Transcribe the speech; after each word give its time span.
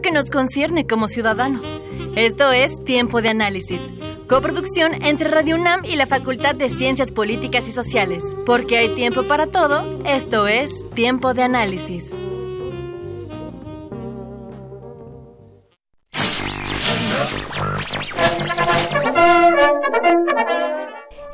que 0.00 0.10
nos 0.10 0.30
concierne 0.30 0.86
como 0.86 1.08
ciudadanos. 1.08 1.64
Esto 2.16 2.52
es 2.52 2.72
Tiempo 2.84 3.22
de 3.22 3.30
Análisis, 3.30 3.80
coproducción 4.28 5.02
entre 5.04 5.30
Radio 5.30 5.56
UNAM 5.56 5.84
y 5.84 5.96
la 5.96 6.06
Facultad 6.06 6.54
de 6.54 6.68
Ciencias 6.68 7.12
Políticas 7.12 7.68
y 7.68 7.72
Sociales. 7.72 8.22
Porque 8.46 8.78
hay 8.78 8.94
tiempo 8.94 9.26
para 9.26 9.46
todo, 9.46 10.00
esto 10.04 10.46
es 10.46 10.70
Tiempo 10.94 11.34
de 11.34 11.42
Análisis. 11.42 12.10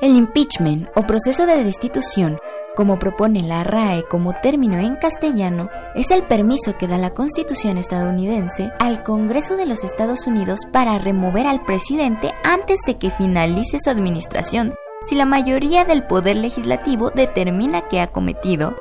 El 0.01 0.17
impeachment 0.17 0.89
o 0.95 1.03
proceso 1.03 1.47
de 1.47 1.63
destitución 1.63 2.39
como 2.81 2.99
propone 2.99 3.43
la 3.43 3.63
RAE 3.63 4.05
como 4.05 4.33
término 4.33 4.79
en 4.79 4.97
castellano, 4.97 5.69
es 5.95 6.11
el 6.11 6.23
permiso 6.23 6.79
que 6.79 6.87
da 6.87 6.97
la 6.97 7.11
Constitución 7.11 7.77
estadounidense 7.77 8.73
al 8.79 9.03
Congreso 9.03 9.59
de 9.59 9.67
los 9.67 9.85
Estados 9.85 10.27
Unidos 10.27 10.61
para 10.73 10.97
remover 10.97 11.47
al 11.47 11.63
presidente 11.67 12.33
antes 12.43 12.79
de 12.87 12.97
que 12.97 13.11
finalice 13.11 13.77
su 13.85 13.91
administración, 13.91 14.73
si 15.03 15.15
la 15.15 15.27
mayoría 15.27 15.85
del 15.85 16.07
poder 16.07 16.37
legislativo 16.37 17.11
determina 17.11 17.87
que 17.87 18.01
ha 18.01 18.07
cometido 18.07 18.75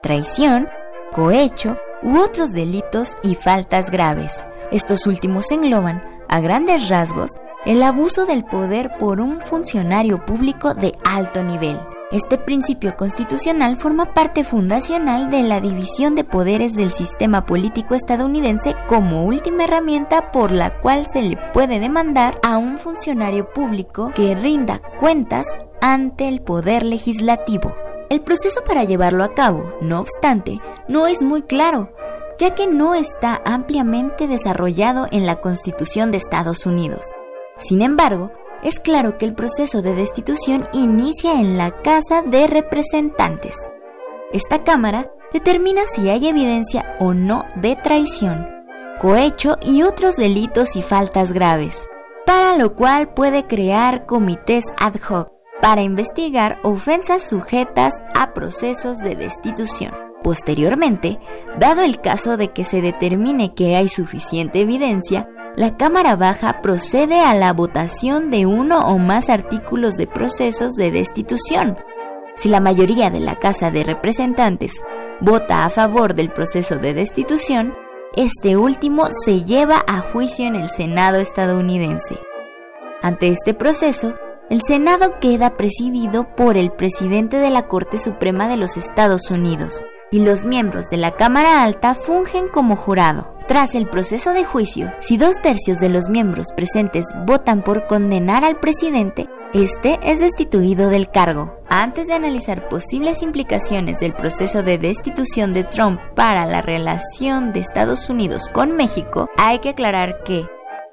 traición, 0.00 0.70
cohecho 1.12 1.76
u 2.02 2.20
otros 2.20 2.52
delitos 2.52 3.16
y 3.22 3.34
faltas 3.34 3.90
graves. 3.90 4.46
Estos 4.70 5.06
últimos 5.06 5.50
engloban, 5.50 6.02
a 6.26 6.40
grandes 6.40 6.88
rasgos, 6.88 7.32
el 7.66 7.82
abuso 7.82 8.24
del 8.24 8.46
poder 8.46 8.96
por 8.98 9.20
un 9.20 9.42
funcionario 9.42 10.24
público 10.24 10.72
de 10.72 10.96
alto 11.04 11.42
nivel, 11.42 11.78
este 12.12 12.36
principio 12.36 12.94
constitucional 12.96 13.76
forma 13.76 14.12
parte 14.12 14.44
fundacional 14.44 15.30
de 15.30 15.42
la 15.42 15.60
división 15.62 16.14
de 16.14 16.24
poderes 16.24 16.74
del 16.74 16.90
sistema 16.90 17.46
político 17.46 17.94
estadounidense 17.94 18.74
como 18.86 19.24
última 19.24 19.64
herramienta 19.64 20.30
por 20.30 20.52
la 20.52 20.78
cual 20.80 21.06
se 21.06 21.22
le 21.22 21.38
puede 21.54 21.80
demandar 21.80 22.38
a 22.42 22.58
un 22.58 22.76
funcionario 22.76 23.50
público 23.50 24.12
que 24.14 24.34
rinda 24.34 24.80
cuentas 25.00 25.46
ante 25.80 26.28
el 26.28 26.42
poder 26.42 26.82
legislativo. 26.82 27.74
El 28.10 28.20
proceso 28.20 28.62
para 28.62 28.84
llevarlo 28.84 29.24
a 29.24 29.32
cabo, 29.32 29.78
no 29.80 29.98
obstante, 29.98 30.60
no 30.88 31.06
es 31.06 31.22
muy 31.22 31.40
claro, 31.40 31.94
ya 32.38 32.54
que 32.54 32.66
no 32.66 32.94
está 32.94 33.40
ampliamente 33.46 34.28
desarrollado 34.28 35.06
en 35.10 35.24
la 35.24 35.40
Constitución 35.40 36.10
de 36.10 36.18
Estados 36.18 36.66
Unidos. 36.66 37.06
Sin 37.56 37.80
embargo, 37.80 38.32
es 38.62 38.78
claro 38.80 39.18
que 39.18 39.24
el 39.24 39.34
proceso 39.34 39.82
de 39.82 39.94
destitución 39.94 40.68
inicia 40.72 41.40
en 41.40 41.58
la 41.58 41.70
Casa 41.82 42.22
de 42.22 42.46
Representantes. 42.46 43.56
Esta 44.32 44.62
Cámara 44.62 45.10
determina 45.32 45.82
si 45.86 46.08
hay 46.08 46.28
evidencia 46.28 46.96
o 47.00 47.14
no 47.14 47.44
de 47.56 47.76
traición, 47.76 48.46
cohecho 49.00 49.56
y 49.62 49.82
otros 49.82 50.16
delitos 50.16 50.76
y 50.76 50.82
faltas 50.82 51.32
graves, 51.32 51.86
para 52.24 52.56
lo 52.56 52.76
cual 52.76 53.12
puede 53.14 53.46
crear 53.46 54.06
comités 54.06 54.66
ad 54.78 54.94
hoc 55.08 55.32
para 55.60 55.82
investigar 55.82 56.58
ofensas 56.62 57.22
sujetas 57.22 58.02
a 58.14 58.34
procesos 58.34 58.98
de 58.98 59.14
destitución. 59.16 59.92
Posteriormente, 60.22 61.18
dado 61.58 61.82
el 61.82 62.00
caso 62.00 62.36
de 62.36 62.48
que 62.48 62.64
se 62.64 62.80
determine 62.80 63.54
que 63.54 63.76
hay 63.76 63.88
suficiente 63.88 64.60
evidencia, 64.60 65.28
la 65.56 65.76
Cámara 65.76 66.16
Baja 66.16 66.62
procede 66.62 67.20
a 67.20 67.34
la 67.34 67.52
votación 67.52 68.30
de 68.30 68.46
uno 68.46 68.86
o 68.88 68.98
más 68.98 69.28
artículos 69.28 69.96
de 69.96 70.06
procesos 70.06 70.76
de 70.76 70.90
destitución. 70.90 71.76
Si 72.34 72.48
la 72.48 72.60
mayoría 72.60 73.10
de 73.10 73.20
la 73.20 73.36
Casa 73.36 73.70
de 73.70 73.84
Representantes 73.84 74.82
vota 75.20 75.64
a 75.64 75.70
favor 75.70 76.14
del 76.14 76.32
proceso 76.32 76.78
de 76.78 76.94
destitución, 76.94 77.74
este 78.16 78.56
último 78.56 79.08
se 79.10 79.44
lleva 79.44 79.82
a 79.86 80.00
juicio 80.00 80.46
en 80.46 80.56
el 80.56 80.68
Senado 80.68 81.18
estadounidense. 81.18 82.18
Ante 83.02 83.28
este 83.28 83.52
proceso, 83.52 84.14
el 84.48 84.62
Senado 84.62 85.18
queda 85.20 85.56
presidido 85.56 86.34
por 86.34 86.56
el 86.56 86.72
presidente 86.72 87.38
de 87.38 87.50
la 87.50 87.68
Corte 87.68 87.98
Suprema 87.98 88.48
de 88.48 88.56
los 88.56 88.76
Estados 88.76 89.30
Unidos 89.30 89.82
y 90.10 90.20
los 90.20 90.44
miembros 90.44 90.88
de 90.88 90.96
la 90.96 91.12
Cámara 91.12 91.62
Alta 91.62 91.94
fungen 91.94 92.48
como 92.48 92.76
jurado. 92.76 93.31
Tras 93.48 93.74
el 93.74 93.88
proceso 93.88 94.32
de 94.32 94.44
juicio, 94.44 94.92
si 95.00 95.16
dos 95.16 95.40
tercios 95.42 95.78
de 95.78 95.88
los 95.88 96.08
miembros 96.08 96.48
presentes 96.54 97.06
votan 97.26 97.62
por 97.62 97.86
condenar 97.86 98.44
al 98.44 98.60
presidente, 98.60 99.28
este 99.52 99.98
es 100.02 100.20
destituido 100.20 100.88
del 100.88 101.10
cargo. 101.10 101.58
Antes 101.68 102.06
de 102.06 102.14
analizar 102.14 102.68
posibles 102.68 103.20
implicaciones 103.22 104.00
del 104.00 104.14
proceso 104.14 104.62
de 104.62 104.78
destitución 104.78 105.52
de 105.52 105.64
Trump 105.64 106.00
para 106.14 106.46
la 106.46 106.62
relación 106.62 107.52
de 107.52 107.60
Estados 107.60 108.08
Unidos 108.08 108.48
con 108.48 108.76
México, 108.76 109.28
hay 109.36 109.58
que 109.58 109.70
aclarar 109.70 110.22
que, 110.24 110.46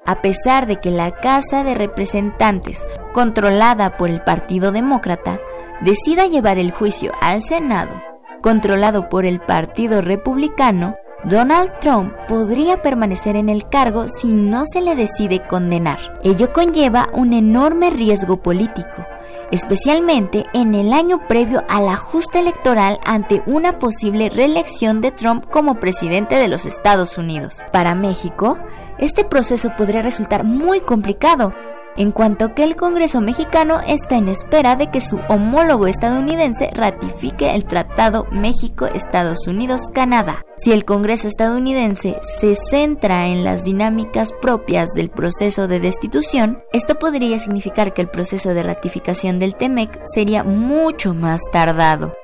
a 0.04 0.20
pesar 0.20 0.66
de 0.66 0.76
que 0.76 0.90
la 0.90 1.12
Casa 1.12 1.62
de 1.62 1.74
Representantes, 1.74 2.84
controlada 3.14 3.96
por 3.96 4.10
el 4.10 4.22
Partido 4.22 4.72
Demócrata, 4.72 5.40
decida 5.82 6.26
llevar 6.26 6.58
el 6.58 6.72
juicio 6.72 7.12
al 7.22 7.42
Senado, 7.42 8.02
controlado 8.42 9.08
por 9.08 9.24
el 9.24 9.40
Partido 9.40 10.02
Republicano, 10.02 10.96
Donald 11.24 11.70
Trump 11.80 12.14
podría 12.28 12.80
permanecer 12.80 13.36
en 13.36 13.50
el 13.50 13.68
cargo 13.68 14.08
si 14.08 14.28
no 14.32 14.64
se 14.64 14.80
le 14.80 14.96
decide 14.96 15.46
condenar. 15.46 15.98
Ello 16.24 16.50
conlleva 16.52 17.10
un 17.12 17.34
enorme 17.34 17.90
riesgo 17.90 18.38
político, 18.38 19.06
especialmente 19.50 20.44
en 20.54 20.74
el 20.74 20.94
año 20.94 21.28
previo 21.28 21.62
al 21.68 21.90
ajuste 21.90 22.38
electoral 22.38 22.98
ante 23.04 23.42
una 23.44 23.78
posible 23.78 24.30
reelección 24.30 25.02
de 25.02 25.10
Trump 25.10 25.44
como 25.50 25.78
presidente 25.78 26.36
de 26.36 26.48
los 26.48 26.64
Estados 26.64 27.18
Unidos. 27.18 27.60
Para 27.70 27.94
México, 27.94 28.58
este 28.98 29.24
proceso 29.24 29.70
podría 29.76 30.00
resultar 30.00 30.44
muy 30.44 30.80
complicado, 30.80 31.52
en 32.00 32.12
cuanto 32.12 32.54
que 32.54 32.64
el 32.64 32.76
Congreso 32.76 33.20
mexicano 33.20 33.82
está 33.86 34.16
en 34.16 34.28
espera 34.28 34.74
de 34.74 34.90
que 34.90 35.02
su 35.02 35.20
homólogo 35.28 35.86
estadounidense 35.86 36.70
ratifique 36.72 37.54
el 37.54 37.66
Tratado 37.66 38.26
México-Estados 38.30 39.46
Unidos-Canadá. 39.46 40.46
Si 40.56 40.72
el 40.72 40.86
Congreso 40.86 41.28
estadounidense 41.28 42.18
se 42.22 42.54
centra 42.54 43.26
en 43.26 43.44
las 43.44 43.64
dinámicas 43.64 44.32
propias 44.40 44.88
del 44.94 45.10
proceso 45.10 45.68
de 45.68 45.78
destitución, 45.78 46.62
esto 46.72 46.98
podría 46.98 47.38
significar 47.38 47.92
que 47.92 48.00
el 48.00 48.08
proceso 48.08 48.54
de 48.54 48.62
ratificación 48.62 49.38
del 49.38 49.54
TEMEC 49.54 50.00
sería 50.06 50.42
mucho 50.42 51.12
más 51.12 51.42
tardado, 51.52 52.14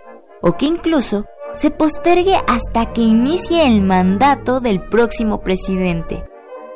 o 0.41 0.53
que 0.57 0.65
incluso 0.65 1.27
se 1.53 1.71
postergue 1.71 2.37
hasta 2.49 2.95
que 2.95 3.03
inicie 3.03 3.67
el 3.67 3.83
mandato 3.83 4.61
del 4.61 4.81
próximo 4.89 5.43
presidente 5.43 6.25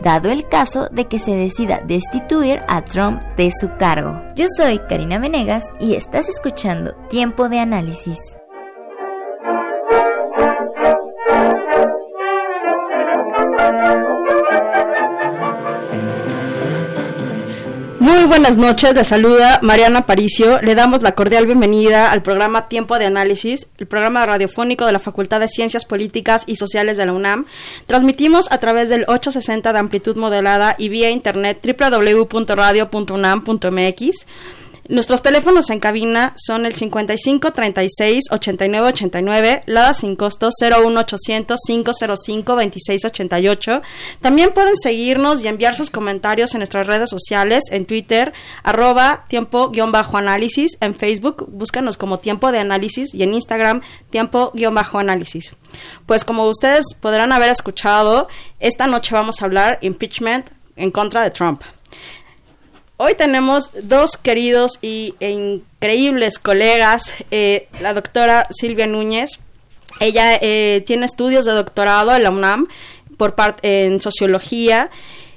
dado 0.00 0.31
el 0.31 0.49
caso 0.49 0.88
de 0.91 1.06
que 1.06 1.19
se 1.19 1.35
decida 1.35 1.82
destituir 1.87 2.61
a 2.69 2.85
Trump 2.85 3.23
de 3.37 3.50
su 3.50 3.76
cargo. 3.79 4.20
Yo 4.35 4.47
soy 4.56 4.79
Karina 4.88 5.19
Venegas 5.19 5.64
y 5.79 5.94
estás 5.94 6.29
escuchando 6.29 6.94
Tiempo 7.08 7.49
de 7.49 7.61
Análisis. 7.61 8.38
Muy 18.11 18.25
buenas 18.25 18.57
noches, 18.57 18.97
le 18.97 19.05
saluda 19.05 19.61
Mariana 19.62 20.05
Paricio. 20.05 20.61
Le 20.62 20.75
damos 20.75 21.01
la 21.01 21.12
cordial 21.12 21.47
bienvenida 21.47 22.11
al 22.11 22.23
programa 22.23 22.67
Tiempo 22.67 22.99
de 22.99 23.07
Análisis, 23.07 23.69
el 23.79 23.87
programa 23.87 24.27
radiofónico 24.27 24.85
de 24.85 24.91
la 24.91 24.99
Facultad 24.99 25.39
de 25.39 25.47
Ciencias 25.47 25.85
Políticas 25.85 26.43
y 26.49 26.57
Sociales 26.57 26.97
de 26.97 27.07
la 27.07 27.12
UNAM. 27.12 27.47
Transmitimos 27.87 28.51
a 28.51 28.59
través 28.59 28.89
del 28.89 29.05
860 29.07 29.73
de 29.73 29.79
amplitud 29.79 30.17
modelada 30.17 30.75
y 30.77 30.89
vía 30.89 31.11
internet 31.11 31.65
www.radio.unam.mx. 31.65 34.27
Nuestros 34.91 35.23
teléfonos 35.23 35.71
en 35.71 35.79
cabina 35.79 36.35
son 36.37 36.67
el 36.67 36.75
55 36.75 37.53
36 37.53 38.25
89 38.33 38.89
89, 38.89 39.63
Lada 39.67 39.95
sin 39.95 40.17
costo 40.17 40.49
01800 40.61 41.61
505 41.65 42.57
26 42.57 43.05
88. 43.05 43.83
También 44.21 44.51
pueden 44.51 44.75
seguirnos 44.77 45.45
y 45.45 45.47
enviar 45.47 45.77
sus 45.77 45.91
comentarios 45.91 46.55
en 46.55 46.59
nuestras 46.59 46.89
redes 46.89 47.09
sociales, 47.09 47.63
en 47.71 47.87
Twitter, 47.87 48.33
arroba 48.65 49.27
tiempo-análisis, 49.29 50.77
en 50.81 50.97
Facebook, 50.97 51.47
búscanos 51.49 51.97
como 51.97 52.19
tiempo 52.19 52.51
de 52.51 52.59
análisis 52.59 53.15
y 53.15 53.23
en 53.23 53.33
Instagram, 53.33 53.83
tiempo-análisis. 54.11 55.55
Pues 56.07 56.25
como 56.25 56.47
ustedes 56.47 56.97
podrán 57.01 57.31
haber 57.31 57.51
escuchado, 57.51 58.27
esta 58.59 58.89
noche 58.89 59.15
vamos 59.15 59.41
a 59.41 59.45
hablar 59.45 59.79
impeachment 59.83 60.49
en 60.75 60.91
contra 60.91 61.23
de 61.23 61.31
Trump. 61.31 61.63
Hoy 63.02 63.14
tenemos 63.14 63.70
dos 63.85 64.19
queridos 64.19 64.73
y, 64.82 65.14
e 65.20 65.31
increíbles 65.31 66.38
colegas, 66.38 67.14
eh, 67.31 67.67
la 67.81 67.94
doctora 67.94 68.47
Silvia 68.50 68.87
Núñez. 68.87 69.41
Ella 70.00 70.37
eh, 70.43 70.85
tiene 70.87 71.06
estudios 71.06 71.47
de 71.47 71.52
doctorado 71.52 72.14
en 72.14 72.25
la 72.25 72.31
UNAM 72.31 72.69
por 73.17 73.35
en 73.62 74.02
sociología. 74.02 74.91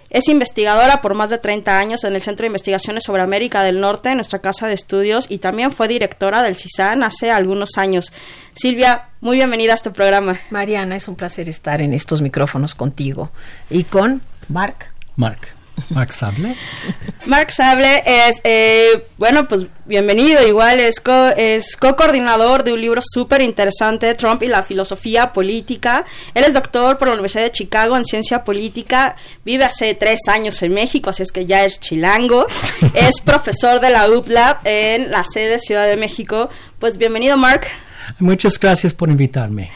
Es 0.09 0.27
investigadora 0.27 1.01
por 1.01 1.13
más 1.13 1.29
de 1.29 1.37
30 1.37 1.79
años 1.79 2.03
en 2.03 2.15
el 2.15 2.19
Centro 2.19 2.43
de 2.43 2.47
Investigaciones 2.47 3.05
sobre 3.05 3.21
América 3.21 3.63
del 3.63 3.79
Norte, 3.79 4.09
en 4.09 4.15
nuestra 4.15 4.39
casa 4.39 4.67
de 4.67 4.73
estudios, 4.73 5.31
y 5.31 5.37
también 5.37 5.71
fue 5.71 5.87
directora 5.87 6.43
del 6.43 6.57
CISAN 6.57 7.01
hace 7.01 7.31
algunos 7.31 7.77
años. 7.77 8.11
Silvia, 8.53 9.07
muy 9.21 9.37
bienvenida 9.37 9.71
a 9.71 9.75
este 9.75 9.91
programa. 9.91 10.37
Mariana, 10.49 10.97
es 10.97 11.07
un 11.07 11.15
placer 11.15 11.47
estar 11.47 11.81
en 11.81 11.93
estos 11.93 12.21
micrófonos 12.21 12.75
contigo 12.75 13.31
y 13.69 13.85
con 13.85 14.21
Mark. 14.49 14.91
Mark. 15.15 15.62
Mark 15.89 16.13
Sable. 16.13 16.55
Mark 17.25 17.51
Sable 17.51 18.03
es, 18.05 18.41
eh, 18.43 19.05
bueno, 19.17 19.47
pues 19.47 19.67
bienvenido, 19.85 20.45
igual 20.45 20.79
es 20.79 20.99
co-coordinador 20.99 22.63
de 22.63 22.73
un 22.73 22.81
libro 22.81 23.01
súper 23.03 23.41
interesante, 23.41 24.13
Trump 24.15 24.43
y 24.43 24.47
la 24.47 24.63
filosofía 24.63 25.33
política. 25.33 26.05
Él 26.33 26.43
es 26.43 26.53
doctor 26.53 26.97
por 26.97 27.07
la 27.07 27.13
Universidad 27.13 27.43
de 27.43 27.51
Chicago 27.51 27.97
en 27.97 28.05
ciencia 28.05 28.43
política, 28.43 29.15
vive 29.45 29.65
hace 29.65 29.93
tres 29.95 30.21
años 30.27 30.61
en 30.63 30.73
México, 30.73 31.09
así 31.09 31.23
es 31.23 31.31
que 31.31 31.45
ya 31.45 31.65
es 31.65 31.79
chilango. 31.79 32.45
es 32.93 33.21
profesor 33.21 33.79
de 33.79 33.89
la 33.89 34.09
UPLAB 34.09 34.57
en 34.65 35.11
la 35.11 35.23
sede 35.23 35.59
Ciudad 35.59 35.87
de 35.87 35.97
México. 35.97 36.49
Pues 36.79 36.97
bienvenido, 36.97 37.37
Mark. 37.37 37.67
Muchas 38.19 38.59
gracias 38.59 38.93
por 38.93 39.09
invitarme. 39.09 39.71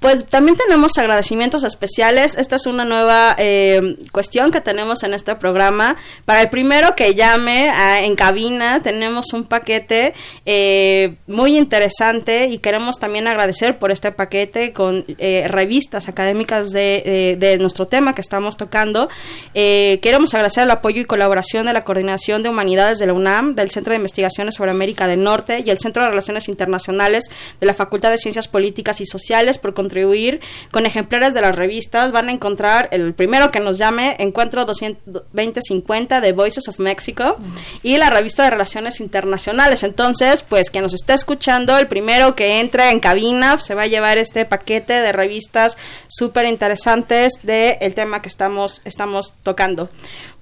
Pues 0.00 0.26
también 0.26 0.56
tenemos 0.56 0.98
agradecimientos 0.98 1.64
especiales. 1.64 2.36
Esta 2.36 2.56
es 2.56 2.66
una 2.66 2.84
nueva 2.84 3.34
eh, 3.38 3.96
cuestión 4.12 4.52
que 4.52 4.60
tenemos 4.60 5.02
en 5.04 5.14
este 5.14 5.34
programa. 5.36 5.96
Para 6.24 6.42
el 6.42 6.50
primero 6.50 6.94
que 6.94 7.14
llame 7.14 7.70
en 8.04 8.14
cabina, 8.14 8.82
tenemos 8.82 9.32
un 9.32 9.44
paquete 9.44 10.12
eh, 10.44 11.14
muy 11.26 11.56
interesante 11.56 12.48
y 12.48 12.58
queremos 12.58 12.98
también 12.98 13.26
agradecer 13.26 13.78
por 13.78 13.90
este 13.90 14.12
paquete 14.12 14.72
con 14.72 15.04
eh, 15.18 15.46
revistas 15.48 16.08
académicas 16.08 16.70
de, 16.70 17.36
de, 17.38 17.56
nuestro 17.58 17.86
tema 17.86 18.14
que 18.14 18.20
estamos 18.20 18.56
tocando. 18.56 19.08
queremos 19.54 20.34
agradecer 20.34 20.64
el 20.64 20.70
apoyo 20.70 21.00
y 21.00 21.04
colaboración 21.06 21.66
de 21.66 21.72
la 21.72 21.82
Coordinación 21.82 22.42
de 22.42 22.50
Humanidades 22.50 22.98
de 22.98 23.06
la 23.06 23.14
UNAM, 23.14 23.54
del 23.54 23.70
Centro 23.70 23.92
de 23.92 23.96
Investigaciones 23.96 24.56
sobre 24.56 24.70
América 24.70 25.06
del 25.06 25.22
Norte 25.22 25.62
y 25.64 25.70
el 25.70 25.78
Centro 25.78 26.02
de 26.02 26.10
Relaciones 26.10 26.48
Internacionales 26.48 27.30
de 27.60 27.66
la 27.66 27.74
Facultad 27.74 28.10
de 28.10 28.18
Ciencias 28.18 28.48
Políticas 28.48 29.00
y 29.00 29.06
Sociales 29.06 29.58
por 29.58 29.72
contribuir 29.86 30.40
con 30.72 30.84
ejemplares 30.84 31.32
de 31.32 31.40
las 31.40 31.54
revistas. 31.54 32.10
Van 32.10 32.28
a 32.28 32.32
encontrar 32.32 32.88
el 32.90 33.14
primero 33.14 33.52
que 33.52 33.60
nos 33.60 33.78
llame 33.78 34.16
Encuentro 34.18 34.64
2050 34.64 36.20
de 36.20 36.32
Voices 36.32 36.66
of 36.68 36.80
Mexico 36.80 37.36
y 37.84 37.96
la 37.96 38.10
revista 38.10 38.42
de 38.42 38.50
Relaciones 38.50 39.00
Internacionales. 39.00 39.84
Entonces, 39.84 40.42
pues 40.42 40.70
quien 40.70 40.82
nos 40.82 40.92
esté 40.92 41.14
escuchando, 41.14 41.78
el 41.78 41.86
primero 41.86 42.34
que 42.34 42.58
entre 42.58 42.90
en 42.90 42.98
cabina 42.98 43.58
se 43.58 43.74
va 43.76 43.82
a 43.82 43.86
llevar 43.86 44.18
este 44.18 44.44
paquete 44.44 44.94
de 44.94 45.12
revistas 45.12 45.78
súper 46.08 46.46
interesantes 46.46 47.34
del 47.44 47.76
el 47.80 47.94
tema 47.94 48.22
que 48.22 48.28
estamos, 48.28 48.82
estamos 48.84 49.34
tocando. 49.44 49.88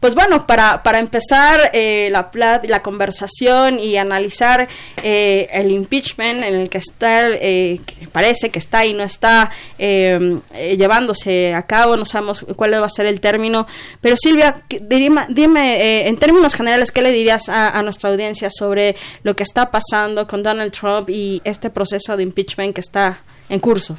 Pues 0.04 0.14
bueno, 0.14 0.46
para, 0.46 0.82
para 0.82 0.98
empezar 0.98 1.70
eh, 1.72 2.10
la, 2.12 2.30
la 2.62 2.82
conversación 2.82 3.80
y 3.80 3.96
analizar 3.96 4.68
eh, 5.02 5.48
el 5.50 5.70
impeachment 5.70 6.44
en 6.44 6.54
el 6.56 6.68
que 6.68 6.76
está, 6.76 7.30
eh, 7.30 7.80
parece 8.12 8.50
que 8.50 8.58
está 8.58 8.84
y 8.84 8.92
no 8.92 9.02
está 9.02 9.50
llevándose 9.78 11.54
a 11.54 11.62
cabo, 11.62 11.96
no 11.96 12.04
sabemos 12.04 12.44
cuál 12.54 12.74
va 12.74 12.84
a 12.84 12.90
ser 12.90 13.06
el 13.06 13.18
término, 13.18 13.64
pero 14.02 14.18
Silvia, 14.18 14.62
dime, 14.68 15.22
dime 15.30 16.06
en 16.06 16.18
términos 16.18 16.52
generales, 16.52 16.92
¿qué 16.92 17.00
le 17.00 17.10
dirías 17.10 17.48
a 17.48 17.82
nuestra 17.82 18.10
audiencia 18.10 18.50
sobre 18.50 18.96
lo 19.22 19.34
que 19.34 19.42
está 19.42 19.70
pasando 19.70 20.26
con 20.26 20.42
Donald 20.42 20.72
Trump 20.72 21.08
y 21.08 21.40
este 21.44 21.70
proceso 21.70 22.14
de 22.18 22.24
impeachment 22.24 22.74
que 22.74 22.82
está 22.82 23.22
en 23.48 23.58
curso? 23.58 23.96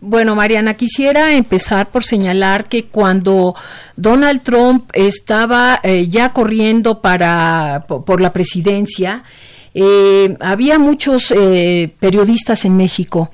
Bueno, 0.00 0.34
Mariana, 0.34 0.74
quisiera 0.74 1.34
empezar 1.34 1.90
por 1.90 2.04
señalar 2.04 2.68
que 2.68 2.84
cuando 2.84 3.54
Donald 3.96 4.42
Trump 4.42 4.90
estaba 4.92 5.80
eh, 5.82 6.08
ya 6.08 6.32
corriendo 6.32 7.00
para 7.00 7.86
por, 7.86 8.20
la 8.20 8.32
presidencia, 8.32 9.24
eh, 9.72 10.36
había 10.40 10.78
muchos 10.78 11.32
eh, 11.34 11.94
periodistas 11.98 12.64
en 12.64 12.76
México 12.76 13.30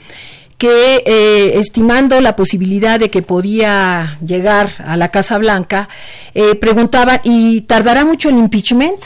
que 0.61 1.03
eh, 1.07 1.59
estimando 1.59 2.21
la 2.21 2.37
posibilidad 2.37 3.01
de 3.01 3.09
que 3.09 3.23
podía 3.23 4.19
llegar 4.23 4.69
a 4.85 4.99
la 4.99 5.09
Casa 5.09 5.39
Blanca, 5.39 5.89
eh, 6.35 6.55
preguntaban, 6.55 7.19
¿y 7.25 7.63
tardará 7.63 8.05
mucho 8.05 8.29
el 8.29 8.37
impeachment? 8.37 9.01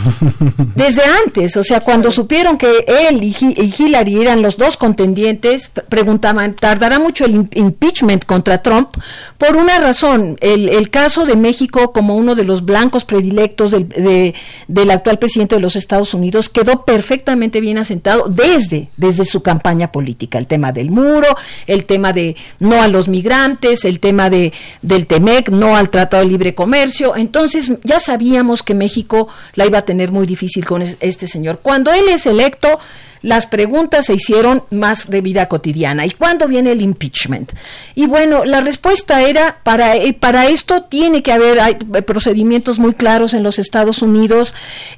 Desde 0.76 1.00
antes, 1.24 1.56
o 1.56 1.64
sea, 1.64 1.80
cuando 1.80 2.10
supieron 2.10 2.58
que 2.58 2.84
él 2.86 3.24
y, 3.24 3.34
Hillary 3.78 4.20
eran 4.20 4.42
los 4.42 4.58
dos 4.58 4.76
contendientes, 4.76 5.72
preguntaban, 5.88 6.54
¿tardará 6.54 6.98
mucho 6.98 7.24
el 7.24 7.48
impeachment 7.54 8.26
contra 8.26 8.62
Trump? 8.62 8.90
Por 9.38 9.56
una 9.56 9.78
razón, 9.78 10.36
el, 10.42 10.90
caso 10.90 11.24
de 11.24 11.36
México 11.36 11.94
como 11.94 12.14
uno 12.14 12.34
de 12.34 12.44
los 12.44 12.66
blancos 12.66 13.06
predilectos 13.06 13.70
del, 13.70 14.34
del 14.68 14.90
actual 14.90 15.18
presidente 15.18 15.54
de 15.54 15.62
los 15.62 15.76
Estados 15.76 16.12
Unidos 16.12 16.50
quedó 16.50 16.84
perfectamente 16.84 17.62
bien 17.62 17.78
asentado 17.78 18.28
desde, 18.28 18.90
desde 18.98 19.24
su 19.24 19.42
campaña 19.42 19.90
política, 19.92 20.36
el 20.36 20.46
tema 20.46 20.72
del 20.72 20.89
muro, 20.90 21.28
el 21.66 21.84
tema 21.86 22.12
de 22.12 22.36
no 22.58 22.82
a 22.82 22.88
los 22.88 23.08
migrantes, 23.08 23.84
el 23.84 24.00
tema 24.00 24.28
de 24.28 24.52
del 24.82 25.06
TEMEC, 25.06 25.48
no 25.50 25.76
al 25.76 25.90
Tratado 25.90 26.22
de 26.22 26.28
Libre 26.28 26.54
Comercio. 26.54 27.16
Entonces 27.16 27.72
ya 27.84 28.00
sabíamos 28.00 28.62
que 28.62 28.74
México 28.74 29.28
la 29.54 29.66
iba 29.66 29.78
a 29.78 29.82
tener 29.82 30.12
muy 30.12 30.26
difícil 30.26 30.66
con 30.66 30.82
este 30.82 31.26
señor. 31.26 31.60
Cuando 31.62 31.92
él 31.92 32.08
es 32.08 32.26
electo, 32.26 32.80
las 33.22 33.46
preguntas 33.46 34.06
se 34.06 34.14
hicieron 34.14 34.64
más 34.70 35.10
de 35.10 35.20
vida 35.20 35.48
cotidiana. 35.48 36.06
¿Y 36.06 36.10
cuándo 36.12 36.48
viene 36.48 36.72
el 36.72 36.80
impeachment? 36.80 37.52
Y 37.94 38.06
bueno, 38.06 38.44
la 38.44 38.60
respuesta 38.60 39.22
era, 39.22 39.58
para, 39.62 39.96
eh, 39.96 40.12
para 40.12 40.46
esto 40.46 40.84
tiene 40.84 41.22
que 41.22 41.32
haber 41.32 41.60
hay 41.60 41.74
procedimientos 41.74 42.78
muy 42.78 42.94
claros 42.94 43.34
en 43.34 43.42
los 43.42 43.58
Estados 43.58 44.02
Unidos 44.02 44.54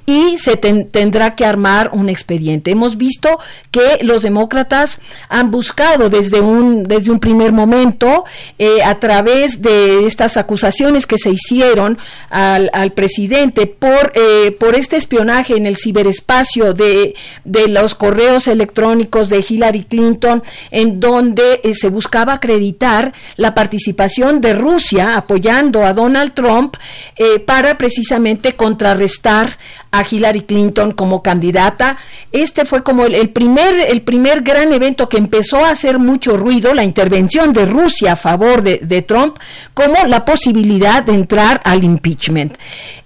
y 0.06 0.38
se 0.38 0.56
tendrá 0.56 1.34
que 1.34 1.44
armar 1.44 1.90
un 1.92 2.08
expediente. 2.08 2.70
Hemos 2.70 2.96
visto 2.96 3.38
que 3.70 3.98
los 4.02 4.22
demócratas 4.22 5.00
han 5.28 5.50
buscado 5.50 6.10
desde 6.10 6.40
un, 6.40 6.84
desde 6.84 7.10
un 7.10 7.20
primer 7.20 7.52
momento, 7.52 8.24
eh, 8.58 8.82
a 8.84 8.98
través 8.98 9.62
de 9.62 10.06
estas 10.06 10.36
acusaciones 10.36 11.06
que 11.06 11.18
se 11.18 11.30
hicieron 11.30 11.98
al, 12.30 12.70
al 12.72 12.92
presidente 12.92 13.66
por, 13.66 14.12
eh, 14.14 14.52
por 14.58 14.74
este 14.74 14.96
espionaje 14.96 15.56
en 15.56 15.66
el 15.66 15.76
ciberespacio 15.76 16.74
de, 16.74 17.14
de 17.44 17.68
los 17.68 17.94
correos 18.12 18.46
electrónicos 18.46 19.30
de 19.30 19.42
Hillary 19.48 19.84
Clinton 19.84 20.42
en 20.70 21.00
donde 21.00 21.62
eh, 21.64 21.72
se 21.72 21.88
buscaba 21.88 22.34
acreditar 22.34 23.14
la 23.36 23.54
participación 23.54 24.42
de 24.42 24.52
Rusia 24.52 25.16
apoyando 25.16 25.82
a 25.86 25.94
Donald 25.94 26.34
Trump 26.34 26.76
eh, 27.16 27.38
para 27.38 27.78
precisamente 27.78 28.54
contrarrestar 28.54 29.56
a 29.92 30.04
Hillary 30.10 30.40
Clinton 30.40 30.92
como 30.92 31.22
candidata. 31.22 31.98
Este 32.32 32.64
fue 32.64 32.82
como 32.82 33.04
el, 33.04 33.28
primer, 33.28 33.90
el 33.90 34.00
primer 34.00 34.40
gran 34.40 34.72
evento 34.72 35.08
que 35.08 35.18
empezó 35.18 35.64
a 35.64 35.70
hacer 35.70 35.98
mucho 35.98 36.38
ruido, 36.38 36.72
la 36.72 36.82
intervención 36.82 37.52
de 37.52 37.66
Rusia 37.66 38.12
a 38.12 38.16
favor 38.16 38.62
de, 38.62 39.02
Trump, 39.02 39.36
como 39.74 39.94
la 40.06 40.24
posibilidad 40.24 41.02
de 41.02 41.12
entrar 41.12 41.60
al 41.64 41.84
impeachment. 41.84 42.56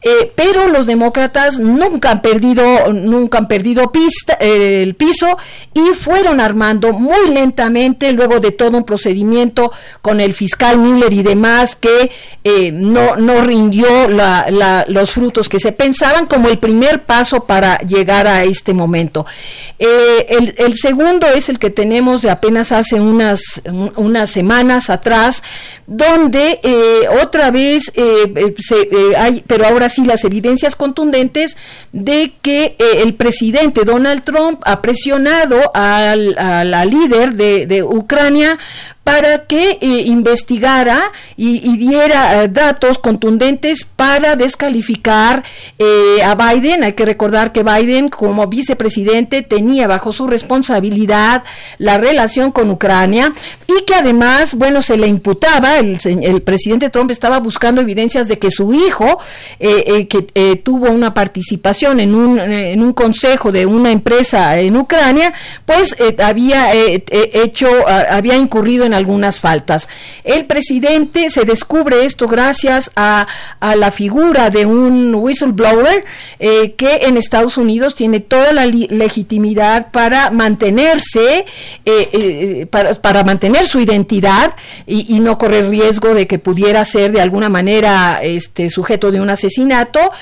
Eh, 0.01 0.33
pero 0.37 0.69
los 0.69 0.87
demócratas 0.87 1.59
nunca 1.59 2.13
han 2.13 2.23
perdido, 2.23 2.93
nunca 2.93 3.39
han 3.39 3.49
perdido 3.49 3.91
pista, 3.91 4.39
eh, 4.41 4.83
el 4.83 4.95
piso 4.95 5.37
y 5.75 5.95
fueron 5.95 6.39
armando 6.39 6.93
muy 6.93 7.31
lentamente, 7.31 8.13
luego 8.13 8.39
de 8.39 8.53
todo 8.53 8.79
un 8.79 8.85
procedimiento 8.85 9.73
con 10.03 10.21
el 10.21 10.35
fiscal 10.35 10.79
Mueller 10.79 11.13
y 11.13 11.25
demás, 11.25 11.75
que 11.75 12.13
eh, 12.45 12.71
no, 12.71 13.17
no 13.17 13.43
rindió 13.43 13.89
los 14.87 15.11
frutos 15.11 15.49
que 15.49 15.59
se 15.59 15.73
pensaban 15.73 16.27
como 16.27 16.49
el 16.49 16.59
primer 16.59 16.76
paso 17.01 17.45
para 17.45 17.79
llegar 17.79 18.27
a 18.27 18.45
este 18.45 18.75
momento. 18.75 19.27
Eh, 19.79 20.53
el, 20.59 20.75
segundo 20.75 21.27
es 21.27 21.49
el 21.49 21.59
que 21.59 21.71
tenemos 21.71 22.23
de 22.23 22.31
apenas 22.31 22.73
hace 22.73 23.01
unas, 23.01 23.63
unas 23.97 24.31
semanas 24.31 24.91
atrás, 24.91 25.43
donde 25.87 26.61
eh, 26.63 27.09
otra 27.23 27.51
vez 27.51 27.93
se, 28.59 29.17
hay, 29.17 29.43
pero 29.47 29.67
ahora 29.67 29.89
sí 29.89 30.05
las 30.05 30.25
evidencias 30.25 30.77
contundentes 30.77 31.57
de 31.93 32.33
que 32.43 32.77
el 32.79 33.15
presidente 33.15 33.85
Donald 33.85 34.23
Trump 34.25 34.61
ha 34.65 34.83
presionado 34.83 35.59
a 35.75 36.15
la 36.17 36.85
líder 36.85 37.33
de, 37.35 37.67
de 37.67 37.83
Ucrania 37.83 38.59
para 39.07 39.47
que 39.47 39.79
eh, 39.81 40.03
investigara 40.07 41.13
y, 41.37 41.77
diera 41.77 42.43
eh, 42.43 42.49
datos 42.49 42.99
contundentes 42.99 43.85
para 43.85 44.35
descalificar 44.35 45.45
eh, 45.79 46.25
a 46.25 46.35
Biden. 46.35 46.83
Hay 46.83 46.95
que 46.95 47.05
recordar 47.05 47.53
que 47.53 47.63
Biden, 47.63 48.09
como 48.09 48.49
vicepresidente, 48.49 49.43
tenía 49.43 49.87
bajo 49.87 50.11
su 50.11 50.27
responsabilidad 50.27 51.45
la 51.79 51.99
relación 51.99 52.51
con 52.51 52.69
Ucrania 52.69 53.33
y 53.69 53.85
que 53.85 53.95
además, 53.95 54.57
bueno, 54.57 54.83
se 54.83 54.97
le 54.97 55.07
imputaba, 55.07 55.79
el, 55.79 55.99
el 56.05 56.43
presidente 56.43 56.91
Trump 56.91 57.13
estaba 57.13 57.39
buscando 57.39 57.83
evidencias 57.83 58.27
de 58.27 58.41
que 58.41 58.51
su 58.51 58.75
hijo, 58.75 59.21
que 59.61 60.61
tuvo 60.65 60.91
una 60.91 61.15
participación 61.15 62.01
en 62.01 62.13
un, 62.13 62.41
en 62.41 62.83
un 62.83 62.93
consejo 62.93 63.53
de 63.53 63.67
una 63.67 63.93
empresa 63.93 64.59
en 64.59 64.77
Ucrania, 64.77 65.33
pues 65.65 65.95
había 66.19 66.73
hecho, 66.75 67.69
había 67.87 68.37
incurrido 68.37 68.85
en 68.85 68.96
algunas 68.97 69.41
faltas. 69.41 69.89
El 70.25 70.47
presidente 70.47 71.31
se 71.31 71.45
descubre 71.45 72.05
esto 72.05 72.29
gracias 72.29 72.91
a, 72.97 73.27
la 73.61 73.91
figura 73.91 74.51
de 74.51 74.65
un 74.65 75.15
whistleblower 75.15 76.05
eh, 76.39 76.73
que 76.73 77.01
en 77.03 77.17
Estados 77.17 77.57
Unidos 77.57 77.95
tiene 77.95 78.21
toda 78.21 78.53
la 78.53 78.67
legitimidad 78.67 79.91
para 79.91 80.31
mantenerse, 80.31 81.45
eh, 81.85 82.09
eh, 82.13 82.67
para, 82.67 83.25
mantener 83.25 83.67
su 83.67 83.81
identidad 83.81 84.55
y, 84.87 85.21
no 85.21 85.39
correr 85.39 85.69
riesgo 85.69 86.15
de 86.15 86.27
que 86.27 86.39
pudiera 86.39 86.85
ser 86.85 87.11
de 87.13 87.21
alguna 87.21 87.49
manera 87.49 88.21
este, 88.23 88.71
sujeto 88.71 89.11
de 89.11 89.21
un 89.21 89.31
asesinato. 89.31 90.13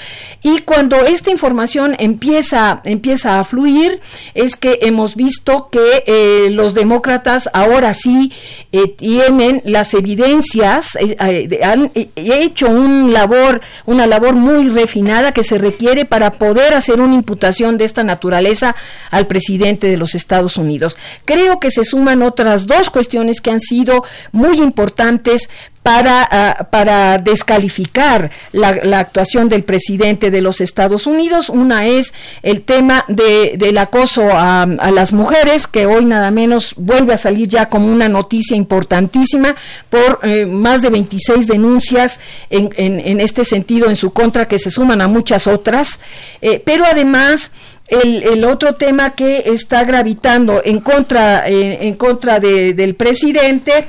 Y 0.42 0.60
cuando 0.60 1.00
esta 1.00 1.30
información 1.30 1.96
empieza, 1.98 2.80
empieza 2.84 3.40
a 3.40 3.44
fluir, 3.44 4.00
es 4.34 4.56
que 4.56 4.78
hemos 4.82 5.16
visto 5.16 5.68
que 5.70 6.48
los 6.50 6.74
demócratas 6.74 7.50
ahora 7.52 7.92
sí 7.94 8.32
eh, 8.76 8.88
tienen 8.88 9.62
las 9.64 9.94
evidencias, 9.94 10.96
eh, 10.96 11.16
eh, 11.20 11.60
han 11.62 11.92
hecho 12.16 12.68
un 12.68 13.12
labor, 13.12 13.60
una 13.86 14.04
labor 14.08 14.34
muy 14.34 14.68
refinada 14.68 15.30
que 15.30 15.44
se 15.44 15.58
requiere 15.58 16.04
para 16.06 16.32
poder 16.32 16.74
hacer 16.74 17.00
una 17.00 17.14
imputación 17.14 17.78
de 17.78 17.84
esta 17.84 18.02
naturaleza 18.02 18.74
al 19.12 19.28
presidente 19.28 19.86
de 19.86 19.96
los 19.96 20.16
Estados 20.16 20.56
Unidos. 20.56 20.96
Creo 21.24 21.60
que 21.60 21.70
se 21.70 21.84
suman 21.84 22.22
otras 22.22 22.66
dos 22.66 22.90
cuestiones 22.90 23.40
que 23.40 23.52
han 23.52 23.60
sido 23.60 24.02
muy 24.32 24.60
importantes 24.60 25.50
para, 25.84 26.26
ah, 26.30 26.68
para 26.70 27.18
descalificar 27.18 28.30
la, 28.52 28.98
actuación 28.98 29.50
del 29.50 29.64
presidente 29.64 30.30
de 30.30 30.40
los 30.40 30.62
Estados 30.62 31.06
Unidos. 31.06 31.50
Una 31.50 31.84
es 31.84 32.14
el 32.42 32.62
tema 32.62 33.04
de, 33.06 33.56
del 33.58 33.76
acoso 33.76 34.30
a, 34.32 34.66
las 34.66 35.12
mujeres, 35.12 35.66
que 35.66 35.84
hoy 35.84 36.06
nada 36.06 36.30
menos 36.30 36.72
vuelve 36.78 37.12
a 37.12 37.18
salir 37.18 37.48
ya 37.48 37.68
como 37.68 37.92
una 37.92 38.08
noticia 38.08 38.56
importantísima 38.56 39.54
por 39.90 40.20
eh, 40.22 40.46
más 40.46 40.80
de 40.80 40.88
26 40.88 41.46
denuncias 41.46 42.18
en, 42.48 42.70
en, 42.76 43.20
este 43.20 43.44
sentido 43.44 43.90
en 43.90 43.96
su 43.96 44.10
contra, 44.10 44.48
que 44.48 44.58
se 44.58 44.70
suman 44.70 45.02
a 45.02 45.06
muchas 45.06 45.46
otras. 45.46 46.00
Eh, 46.40 46.62
pero 46.64 46.84
además... 46.86 47.52
El, 47.86 48.22
el, 48.22 48.46
otro 48.46 48.76
tema 48.76 49.10
que 49.10 49.42
está 49.44 49.84
gravitando 49.84 50.62
en 50.64 50.80
contra, 50.80 51.46
eh, 51.46 51.86
en 51.86 51.96
contra 51.96 52.40
del 52.40 52.94
presidente 52.94 53.84